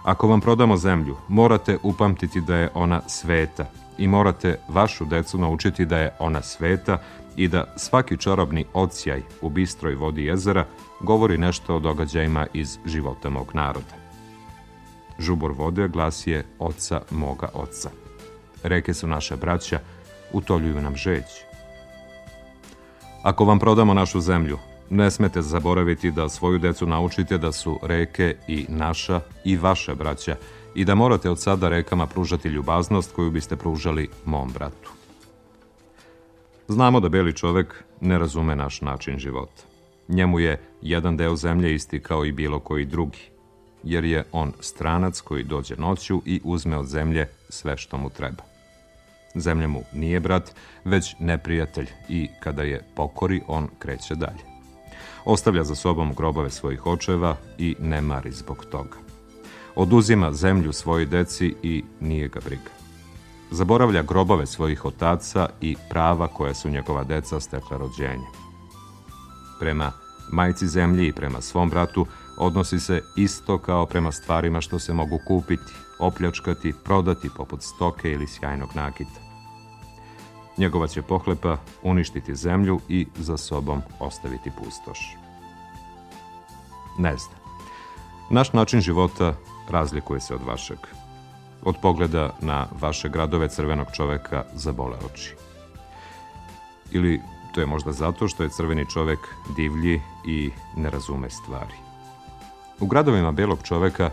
Ako 0.03 0.27
vam 0.27 0.41
prodamo 0.41 0.77
zemlju, 0.77 1.15
morate 1.27 1.77
upamtiti 1.83 2.41
da 2.41 2.55
je 2.55 2.69
ona 2.73 3.01
sveta 3.07 3.65
i 3.97 4.07
morate 4.07 4.59
vašu 4.67 5.05
decu 5.05 5.37
naučiti 5.37 5.85
da 5.85 5.97
je 5.97 6.15
ona 6.19 6.41
sveta 6.41 6.97
i 7.35 7.47
da 7.47 7.73
svaki 7.77 8.17
čarobni 8.17 8.65
ocijaj 8.73 9.21
u 9.41 9.49
bistroj 9.49 9.95
vodi 9.95 10.25
jezera 10.25 10.65
govori 10.99 11.37
nešto 11.37 11.75
o 11.75 11.79
događajima 11.79 12.47
iz 12.53 12.77
života 12.85 13.29
mog 13.29 13.51
naroda. 13.53 13.95
Žubor 15.19 15.51
vode 15.51 15.87
glas 15.87 16.27
je 16.27 16.45
oca 16.59 17.01
moga 17.11 17.49
oca. 17.53 17.89
Reke 18.63 18.93
su 18.93 19.07
naše 19.07 19.35
braća, 19.35 19.79
utoljuju 20.33 20.81
nam 20.81 20.95
žeć. 20.95 21.25
Ako 23.23 23.45
vam 23.45 23.59
prodamo 23.59 23.93
našu 23.93 24.21
zemlju, 24.21 24.57
ne 24.89 25.11
smete 25.11 25.41
zaboraviti 25.41 26.11
da 26.11 26.29
svoju 26.29 26.59
decu 26.59 26.85
naučite 26.85 27.37
da 27.37 27.51
su 27.51 27.79
reke 27.83 28.35
i 28.47 28.65
naša 28.69 29.21
i 29.45 29.57
vaša 29.57 29.95
braća 29.95 30.35
i 30.75 30.85
da 30.85 30.95
morate 30.95 31.29
od 31.29 31.39
sada 31.39 31.69
rekama 31.69 32.07
pružati 32.07 32.47
ljubaznost 32.47 33.11
koju 33.15 33.31
biste 33.31 33.55
pružali 33.55 34.09
mom 34.25 34.51
bratu. 34.53 35.00
Znamo 36.71 36.99
da 36.99 37.09
beli 37.09 37.33
čovek 37.33 37.83
ne 38.01 38.17
razume 38.17 38.55
naš 38.55 38.81
način 38.81 39.19
života. 39.19 39.63
Njemu 40.07 40.39
je 40.39 40.61
jedan 40.81 41.17
deo 41.17 41.35
zemlje 41.35 41.75
isti 41.75 41.99
kao 41.99 42.25
i 42.25 42.31
bilo 42.31 42.59
koji 42.59 42.85
drugi, 42.85 43.29
jer 43.83 44.03
je 44.03 44.23
on 44.31 44.53
stranac 44.59 45.21
koji 45.21 45.43
dođe 45.43 45.75
noću 45.75 46.21
i 46.25 46.41
uzme 46.43 46.77
od 46.77 46.85
zemlje 46.85 47.27
sve 47.49 47.77
što 47.77 47.97
mu 47.97 48.09
treba. 48.09 48.43
Zemlja 49.35 49.67
mu 49.67 49.83
nije 49.93 50.19
brat, 50.19 50.55
već 50.85 51.15
neprijatelj 51.19 51.87
i 52.09 52.27
kada 52.39 52.63
je 52.63 52.85
pokori, 52.95 53.41
on 53.47 53.67
kreće 53.79 54.15
dalje. 54.15 54.43
Ostavlja 55.25 55.63
za 55.63 55.75
sobom 55.75 56.13
grobove 56.13 56.49
svojih 56.49 56.85
očeva 56.85 57.35
i 57.57 57.75
ne 57.79 58.01
mari 58.01 58.31
zbog 58.31 58.65
toga. 58.65 58.97
Oduzima 59.75 60.33
zemlju 60.33 60.73
svojoj 60.73 61.05
deci 61.05 61.55
i 61.63 61.83
nije 61.99 62.27
ga 62.27 62.39
briga. 62.45 62.80
Zaboravlja 63.51 64.01
grobove 64.01 64.45
svojih 64.45 64.85
otaca 64.85 65.49
i 65.61 65.75
prava 65.89 66.27
koje 66.27 66.55
su 66.55 66.69
njegova 66.69 67.03
deca 67.03 67.39
stekla 67.39 67.77
rođenje. 67.77 68.27
Prema 69.59 69.91
majci 70.31 70.67
zemlji 70.67 71.07
i 71.07 71.13
prema 71.13 71.41
svom 71.41 71.69
bratu 71.69 72.05
odnosi 72.37 72.79
se 72.79 73.01
isto 73.15 73.57
kao 73.57 73.85
prema 73.85 74.11
stvarima 74.11 74.61
što 74.61 74.79
se 74.79 74.93
mogu 74.93 75.19
kupiti, 75.27 75.73
opljačkati, 75.99 76.73
prodati 76.83 77.29
poput 77.37 77.61
stoke 77.63 78.11
ili 78.11 78.27
sjajnog 78.27 78.69
nakita. 78.75 79.19
Njegova 80.57 80.87
će 80.87 81.01
pohlepa 81.01 81.57
uništiti 81.83 82.35
zemlju 82.35 82.79
i 82.89 83.07
za 83.15 83.37
sobom 83.37 83.81
ostaviti 83.99 84.51
pustoš. 84.63 85.17
Ne 86.97 87.17
znam. 87.17 87.39
Naš 88.29 88.53
način 88.53 88.81
života 88.81 89.33
razlikuje 89.69 90.19
se 90.19 90.35
od 90.35 90.41
vašeg. 90.47 91.00
Od 91.63 91.75
pogleda 91.81 92.29
na 92.41 92.67
vaše 92.81 93.09
gradove 93.09 93.49
crvenog 93.49 93.87
čoveka 93.93 94.43
zabole 94.53 94.97
oči. 95.13 95.35
Ili 96.91 97.21
to 97.53 97.61
je 97.61 97.65
možda 97.67 97.91
zato 97.91 98.27
što 98.27 98.43
je 98.43 98.49
crveni 98.49 98.89
čovek 98.89 99.19
divlji 99.55 100.01
i 100.25 100.51
ne 100.75 100.89
razume 100.89 101.29
stvari. 101.29 101.75
U 102.79 102.85
gradovima 102.85 103.31
belog 103.31 103.59
čoveka 103.63 104.09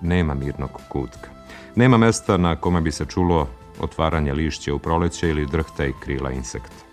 nema 0.00 0.34
mirnog 0.34 0.70
kutka. 0.88 1.30
Nema 1.76 1.96
mesta 1.96 2.36
na 2.36 2.56
kome 2.56 2.80
bi 2.80 2.92
se 2.92 3.04
čulo 3.04 3.48
otvaranje 3.80 4.32
lišća 4.32 4.74
u 4.74 4.78
proleće 4.78 5.28
ili 5.28 5.46
drhtaj 5.46 5.92
krila 6.00 6.30
insekta. 6.30 6.84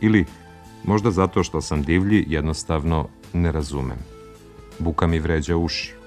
Ili 0.00 0.24
možda 0.84 1.10
zato 1.10 1.44
što 1.44 1.60
sam 1.60 1.82
divlji 1.82 2.24
jednostavno 2.28 3.08
ne 3.32 3.52
razumem. 3.52 3.98
Buka 4.78 5.06
mi 5.06 5.18
vređa 5.18 5.56
uši. 5.56 5.99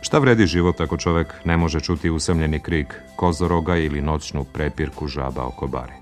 Šta 0.00 0.18
vredi 0.18 0.46
život 0.46 0.80
ako 0.80 0.96
čovek 0.96 1.34
ne 1.44 1.56
može 1.56 1.80
čuti 1.80 2.10
usamljeni 2.10 2.60
krik 2.60 2.94
kozoroga 3.16 3.76
ili 3.76 4.00
noćnu 4.00 4.44
prepirku 4.44 5.06
žaba 5.06 5.44
oko 5.44 5.66
bare? 5.66 5.94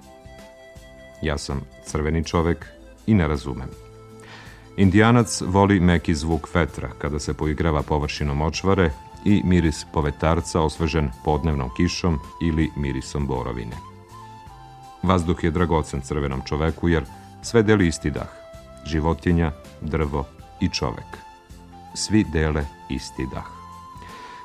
Ja 1.22 1.38
sam 1.38 1.60
crveni 1.84 2.24
čovek 2.24 2.66
i 3.06 3.14
ne 3.14 3.28
razumem. 3.28 3.68
Indijanac 4.76 5.40
voli 5.46 5.80
meki 5.80 6.14
zvuk 6.14 6.54
vetra 6.54 6.88
kada 6.98 7.18
se 7.18 7.34
poigrava 7.34 7.82
površinom 7.82 8.42
očvare 8.42 8.90
i 9.24 9.42
miris 9.44 9.84
povetarca 9.92 10.60
osvežen 10.60 11.10
podnevnom 11.24 11.70
kišom 11.76 12.18
ili 12.42 12.70
mirisom 12.76 13.26
borovine. 13.26 13.76
Vazduh 15.02 15.44
je 15.44 15.50
dragocen 15.50 16.00
crvenom 16.00 16.42
čoveku 16.46 16.88
jer 16.88 17.04
sve 17.42 17.62
deli 17.62 17.86
isti 17.86 18.10
dah. 18.10 18.28
Životinja, 18.86 19.52
drvo 19.80 20.24
i 20.60 20.68
čovek. 20.68 21.18
Svi 21.94 22.24
dele 22.32 22.64
isti 22.90 23.26
dah. 23.34 23.57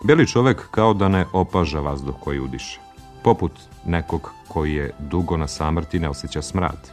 Beli 0.04 0.28
čovek 0.28 0.68
kao 0.72 0.94
da 0.94 1.08
ne 1.08 1.26
opaža 1.34 1.80
vazduh 1.80 2.16
koji 2.20 2.40
udiše. 2.40 2.80
Poput 3.24 3.52
nekog 3.86 4.32
koji 4.48 4.74
je 4.74 4.92
dugo 5.00 5.38
na 5.38 5.48
samrti 5.48 6.00
ne 6.00 6.10
osjeća 6.10 6.42
smrad. 6.42 6.92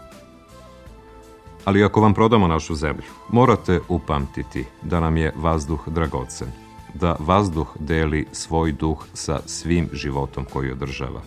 Ali 1.65 1.85
ako 1.85 2.01
vam 2.01 2.15
prodamo 2.15 2.49
našu 2.49 2.75
zemlju, 2.75 3.11
morate 3.29 3.81
upamtiti 3.89 4.65
da 4.83 5.01
nam 5.01 5.17
je 5.17 5.33
vazduh 5.37 5.89
dragocen, 5.89 6.49
da 6.95 7.17
vazduh 7.19 7.77
deli 7.79 8.27
svoj 8.33 8.73
duh 8.73 9.07
sa 9.15 9.41
svim 9.47 9.89
životom 9.93 10.45
koji 10.53 10.73
održava. 10.73 11.21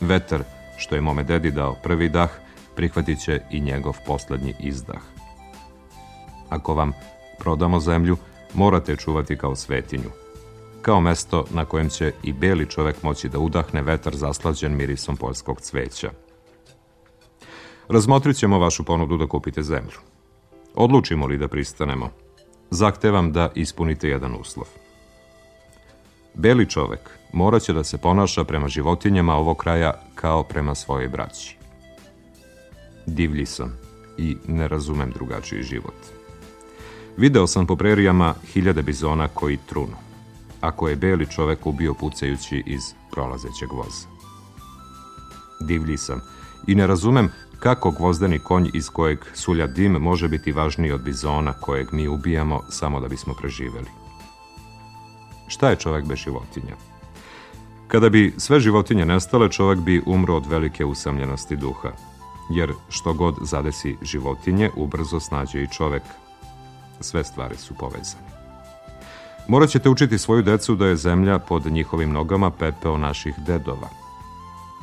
Vetar, 0.00 0.42
što 0.76 0.94
je 0.94 1.00
mome 1.00 1.24
dedi 1.24 1.50
dao 1.50 1.76
prvi 1.82 2.08
dah, 2.08 2.30
prihvatit 2.76 3.20
će 3.20 3.40
i 3.50 3.60
njegov 3.60 3.96
poslednji 4.06 4.54
izdah. 4.60 5.02
Ako 6.48 6.74
vam 6.74 6.92
prodamo 7.38 7.80
zemlju, 7.80 8.16
morate 8.54 8.96
čuvati 8.96 9.36
kao 9.36 9.56
svetinju, 9.56 10.10
kao 10.84 11.00
mesto 11.00 11.44
na 11.50 11.64
kojem 11.64 11.88
će 11.88 12.12
i 12.22 12.32
beli 12.32 12.66
čovek 12.66 13.02
moći 13.02 13.28
da 13.28 13.38
udahne 13.38 13.82
vetar 13.82 14.16
zaslađen 14.16 14.76
mirisom 14.76 15.16
poljskog 15.16 15.60
cveća. 15.60 16.10
Razmotrit 17.88 18.36
ćemo 18.36 18.58
vašu 18.58 18.84
ponudu 18.84 19.16
da 19.16 19.26
kupite 19.26 19.62
zemlju. 19.62 19.98
Odlučimo 20.74 21.26
li 21.26 21.38
da 21.38 21.48
pristanemo, 21.48 22.10
zahtevam 22.70 23.32
da 23.32 23.50
ispunite 23.54 24.08
jedan 24.08 24.34
uslov. 24.40 24.66
Beli 26.34 26.68
čovek 26.70 27.10
moraće 27.32 27.72
da 27.72 27.84
se 27.84 27.98
ponaša 27.98 28.44
prema 28.44 28.68
životinjama 28.68 29.34
ovog 29.34 29.56
kraja 29.56 29.94
kao 30.14 30.42
prema 30.42 30.74
svojoj 30.74 31.08
braći. 31.08 31.56
Divlji 33.06 33.46
sam 33.46 33.78
i 34.18 34.36
ne 34.48 34.68
razumem 34.68 35.10
drugačiji 35.10 35.62
život. 35.62 35.96
Video 37.16 37.46
sam 37.46 37.66
po 37.66 37.76
prerijama 37.76 38.34
hiljade 38.52 38.82
bizona 38.82 39.28
koji 39.28 39.56
trunu, 39.56 40.03
ako 40.64 40.88
je 40.88 40.96
beli 40.96 41.26
čovek 41.26 41.66
ubio 41.66 41.94
pucajući 41.94 42.62
iz 42.66 42.82
prolazećeg 43.10 43.72
voza. 43.72 44.06
Divlji 45.60 45.96
sam 45.96 46.20
i 46.66 46.74
ne 46.74 46.86
razumem 46.86 47.28
kako 47.58 47.90
gvozdeni 47.90 48.38
konj 48.38 48.70
iz 48.74 48.88
kojeg 48.88 49.18
sulja 49.34 49.66
dim 49.66 49.92
može 49.92 50.28
biti 50.28 50.52
važniji 50.52 50.92
od 50.92 51.02
bizona 51.02 51.52
kojeg 51.52 51.92
mi 51.92 52.08
ubijamo 52.08 52.60
samo 52.68 53.00
da 53.00 53.08
bismo 53.08 53.34
preživeli. 53.34 53.88
Šta 55.48 55.70
je 55.70 55.76
čovek 55.76 56.04
bez 56.04 56.18
životinja? 56.18 56.76
Kada 57.88 58.08
bi 58.08 58.34
sve 58.38 58.60
životinje 58.60 59.04
nestale, 59.06 59.50
čovek 59.50 59.78
bi 59.78 60.02
umro 60.06 60.36
od 60.36 60.46
velike 60.46 60.84
usamljenosti 60.84 61.56
duha, 61.56 61.92
jer 62.50 62.72
što 62.88 63.12
god 63.12 63.34
zadesi 63.40 63.96
životinje, 64.02 64.70
ubrzo 64.76 65.20
snađe 65.20 65.62
i 65.62 65.68
čovek. 65.68 66.02
Sve 67.00 67.24
stvari 67.24 67.56
su 67.56 67.74
povezane. 67.74 68.33
Morat 69.48 69.70
ćete 69.70 69.88
učiti 69.88 70.18
svoju 70.18 70.42
decu 70.42 70.74
da 70.74 70.86
je 70.86 70.96
zemlja 70.96 71.38
pod 71.38 71.66
njihovim 71.66 72.12
nogama 72.12 72.50
pepeo 72.50 72.98
naših 72.98 73.34
dedova. 73.46 73.88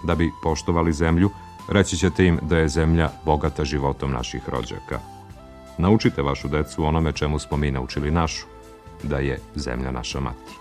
Da 0.03 0.15
bi 0.15 0.31
poštovali 0.43 0.93
zemlju, 0.93 1.29
reći 1.69 1.97
ćete 1.97 2.25
im 2.25 2.39
da 2.41 2.57
je 2.57 2.69
zemlja 2.69 3.09
bogata 3.25 3.65
životom 3.65 4.11
naših 4.11 4.49
rođaka. 4.49 4.99
Naučite 5.77 6.21
vašu 6.21 6.47
decu 6.47 6.85
onome 6.85 7.11
čemu 7.11 7.39
smo 7.39 7.57
mi 7.57 7.71
naučili 7.71 8.11
našu, 8.11 8.45
da 9.03 9.17
je 9.17 9.39
zemlja 9.55 9.91
naša 9.91 10.19
mati. 10.19 10.53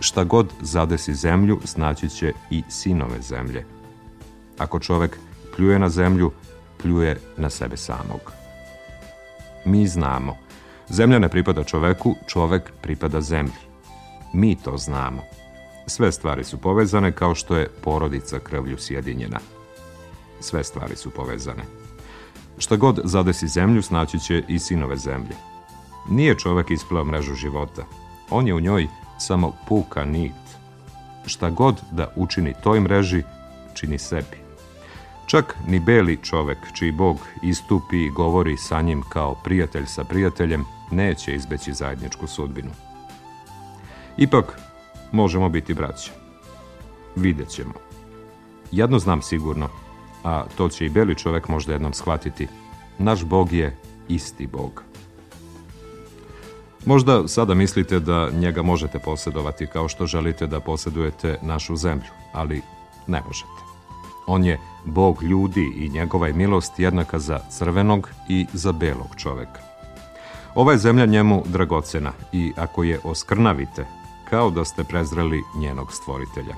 Šta 0.00 0.24
god 0.24 0.52
zadesi 0.60 1.14
zemlju, 1.14 1.60
snaći 1.64 2.08
će 2.08 2.32
i 2.50 2.62
sinove 2.68 3.20
zemlje. 3.20 3.66
Ako 4.58 4.78
čovek 4.78 5.18
pljuje 5.56 5.78
na 5.78 5.88
zemlju, 5.88 6.30
pljuje 6.82 7.20
na 7.36 7.50
sebe 7.50 7.76
samog. 7.76 8.32
Mi 9.64 9.86
znamo, 9.86 10.36
zemlja 10.90 11.18
ne 11.18 11.28
pripada 11.28 11.64
čoveku, 11.64 12.14
čovek 12.26 12.72
pripada 12.82 13.20
zemlji. 13.20 13.60
Mi 14.32 14.56
to 14.56 14.76
znamo. 14.76 15.22
Sve 15.86 16.12
stvari 16.12 16.44
su 16.44 16.58
povezane 16.58 17.12
kao 17.12 17.34
što 17.34 17.56
je 17.56 17.68
porodica 17.82 18.38
krvlju 18.38 18.78
sjedinjena. 18.78 19.38
Sve 20.40 20.64
stvari 20.64 20.96
su 20.96 21.10
povezane. 21.10 21.62
Šta 22.58 22.76
god 22.76 23.00
zadesi 23.04 23.48
zemlju, 23.48 23.82
snaći 23.82 24.18
će 24.18 24.42
i 24.48 24.58
sinove 24.58 24.96
zemlje. 24.96 25.36
Nije 26.10 26.38
čovek 26.38 26.70
isplao 26.70 27.04
mrežu 27.04 27.34
života. 27.34 27.84
On 28.30 28.46
je 28.46 28.54
u 28.54 28.60
njoj 28.60 28.86
samo 29.18 29.52
puka 29.68 30.04
nit. 30.04 30.32
Šta 31.26 31.50
god 31.50 31.80
da 31.90 32.12
učini 32.16 32.54
toj 32.62 32.80
mreži, 32.80 33.22
čini 33.74 33.98
sebi. 33.98 34.47
Čak 35.28 35.56
ni 35.66 35.80
beli 35.80 36.18
čovek, 36.22 36.58
čiji 36.72 36.92
Bog 36.92 37.16
istupi 37.42 37.96
i 37.96 38.10
govori 38.10 38.56
sa 38.56 38.80
njim 38.82 39.02
kao 39.08 39.34
prijatelj 39.34 39.86
sa 39.86 40.04
prijateljem, 40.04 40.64
neće 40.90 41.34
izbeći 41.34 41.72
zajedničku 41.72 42.26
sudbinu. 42.26 42.70
Ipak, 44.16 44.58
možemo 45.12 45.48
biti 45.48 45.74
braća. 45.74 46.10
Vidjet 47.16 47.48
ćemo. 47.48 47.72
Jedno 48.72 48.98
znam 48.98 49.22
sigurno, 49.22 49.68
a 50.24 50.44
to 50.56 50.68
će 50.68 50.86
i 50.86 50.90
beli 50.90 51.14
čovek 51.14 51.48
možda 51.48 51.72
jednom 51.72 51.92
shvatiti. 51.92 52.48
Naš 52.98 53.24
Bog 53.24 53.52
je 53.52 53.76
isti 54.08 54.46
Bog. 54.46 54.82
Možda 56.86 57.28
sada 57.28 57.54
mislite 57.54 58.00
da 58.00 58.30
njega 58.30 58.62
možete 58.62 58.98
posjedovati 58.98 59.66
kao 59.66 59.88
što 59.88 60.06
želite 60.06 60.46
da 60.46 60.60
posjedujete 60.60 61.38
našu 61.42 61.76
zemlju, 61.76 62.10
ali 62.32 62.62
ne 63.06 63.22
možete. 63.26 63.67
On 64.28 64.44
je 64.44 64.58
Bog 64.84 65.22
ljudi 65.22 65.72
i 65.76 65.88
njegova 65.88 66.26
je 66.26 66.32
milost 66.32 66.78
jednaka 66.78 67.18
za 67.18 67.38
crvenog 67.50 68.10
i 68.28 68.46
za 68.52 68.72
belog 68.72 69.16
čoveka. 69.16 69.60
Ova 70.54 70.72
je 70.72 70.78
zemlja 70.78 71.06
njemu 71.06 71.42
dragocena 71.46 72.12
i 72.32 72.52
ako 72.56 72.82
je 72.82 73.00
oskrnavite, 73.04 73.86
kao 74.30 74.50
da 74.50 74.64
ste 74.64 74.84
prezreli 74.84 75.42
njenog 75.56 75.92
stvoritelja. 75.92 76.54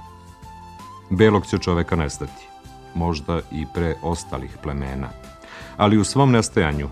Belog 1.11 1.47
će 1.47 1.59
čoveka 1.59 1.97
nestati, 1.97 2.49
možda 2.95 3.41
i 3.53 3.66
pre 3.75 3.95
ostalih 4.03 4.57
plemena, 4.62 5.09
ali 5.77 5.99
u 5.99 6.05
svom 6.05 6.31
nestajanju 6.31 6.89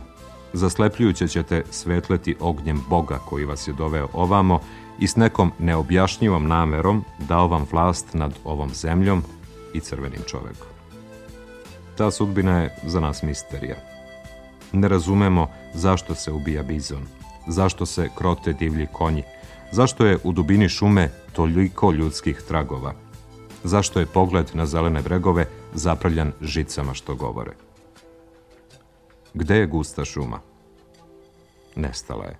zaslepljujuće 0.52 1.28
ćete 1.28 1.62
svetleti 1.70 2.36
ognjem 2.40 2.84
Boga 2.88 3.18
koji 3.18 3.44
vas 3.44 3.68
je 3.68 3.72
doveo 3.72 4.08
ovamo 4.12 4.60
i 4.98 5.06
s 5.06 5.16
nekom 5.16 5.52
neobjašnjivom 5.58 6.48
namerom 6.48 7.04
dao 7.18 7.48
vam 7.48 7.66
vlast 7.72 8.14
nad 8.14 8.34
ovom 8.44 8.70
zemljom 8.74 9.22
i 9.74 9.80
crvenim 9.80 10.22
čovekom. 10.26 10.68
Ta 11.96 12.10
sudbina 12.10 12.62
je 12.62 12.74
za 12.86 13.00
nas 13.00 13.22
misterija. 13.22 13.76
Ne 14.72 14.88
razumemo 14.88 15.50
zašto 15.74 16.14
se 16.14 16.32
ubija 16.32 16.62
bizon, 16.62 17.06
zašto 17.48 17.86
se 17.86 18.08
krote 18.14 18.52
divlji 18.52 18.86
konji, 18.92 19.22
zašto 19.72 20.06
je 20.06 20.18
u 20.24 20.32
dubini 20.32 20.68
šume 20.68 21.10
toliko 21.32 21.92
ljudskih 21.92 22.42
tragova, 22.48 22.94
zašto 23.64 24.00
je 24.00 24.06
pogled 24.06 24.50
na 24.54 24.66
zelene 24.66 25.02
bregove 25.02 25.46
zapravljan 25.74 26.32
žicama 26.40 26.94
što 26.94 27.14
govore. 27.14 27.52
Gde 29.34 29.56
je 29.56 29.66
gusta 29.66 30.04
šuma? 30.04 30.40
Nestala 31.76 32.24
je. 32.24 32.36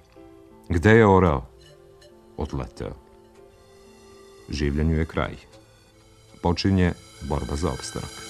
Gde 0.68 0.90
je 0.90 1.06
orao? 1.06 1.46
Odleteo. 2.36 2.92
Življenju 4.48 4.98
je 4.98 5.06
kraj. 5.06 5.36
Počinje 6.42 6.92
borba 7.22 7.56
za 7.56 7.68
opstanak. 7.68 8.28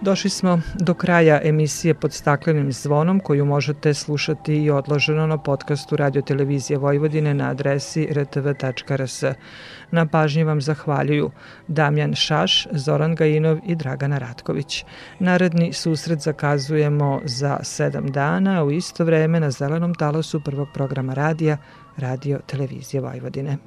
Došli 0.00 0.30
smo 0.30 0.60
do 0.74 0.94
kraja 0.94 1.40
emisije 1.44 1.94
pod 1.94 2.12
staklenim 2.12 2.72
zvonom 2.72 3.20
koju 3.20 3.44
možete 3.44 3.94
slušati 3.94 4.56
i 4.56 4.70
odloženo 4.70 5.26
na 5.26 5.38
podcastu 5.38 5.96
Radio 5.96 6.22
Televizije 6.22 6.78
Vojvodine 6.78 7.34
na 7.34 7.50
adresi 7.50 8.08
rtv.rs. 8.12 9.24
Na 9.90 10.06
pažnji 10.06 10.44
vam 10.44 10.60
zahvaljuju 10.60 11.30
Damjan 11.68 12.14
Šaš, 12.14 12.66
Zoran 12.72 13.14
Gajinov 13.14 13.58
i 13.66 13.74
Dragana 13.76 14.18
Ratković. 14.18 14.84
Naredni 15.18 15.72
susret 15.72 16.20
zakazujemo 16.20 17.20
za 17.24 17.58
sedam 17.62 18.10
dana 18.10 18.64
u 18.64 18.70
isto 18.70 19.04
vreme 19.04 19.40
na 19.40 19.50
zelenom 19.50 19.94
talosu 19.94 20.40
prvog 20.40 20.68
programa 20.74 21.14
radija 21.14 21.56
Radio 21.98 22.40
Televizije 22.46 23.00
Vojvodine. 23.00 23.58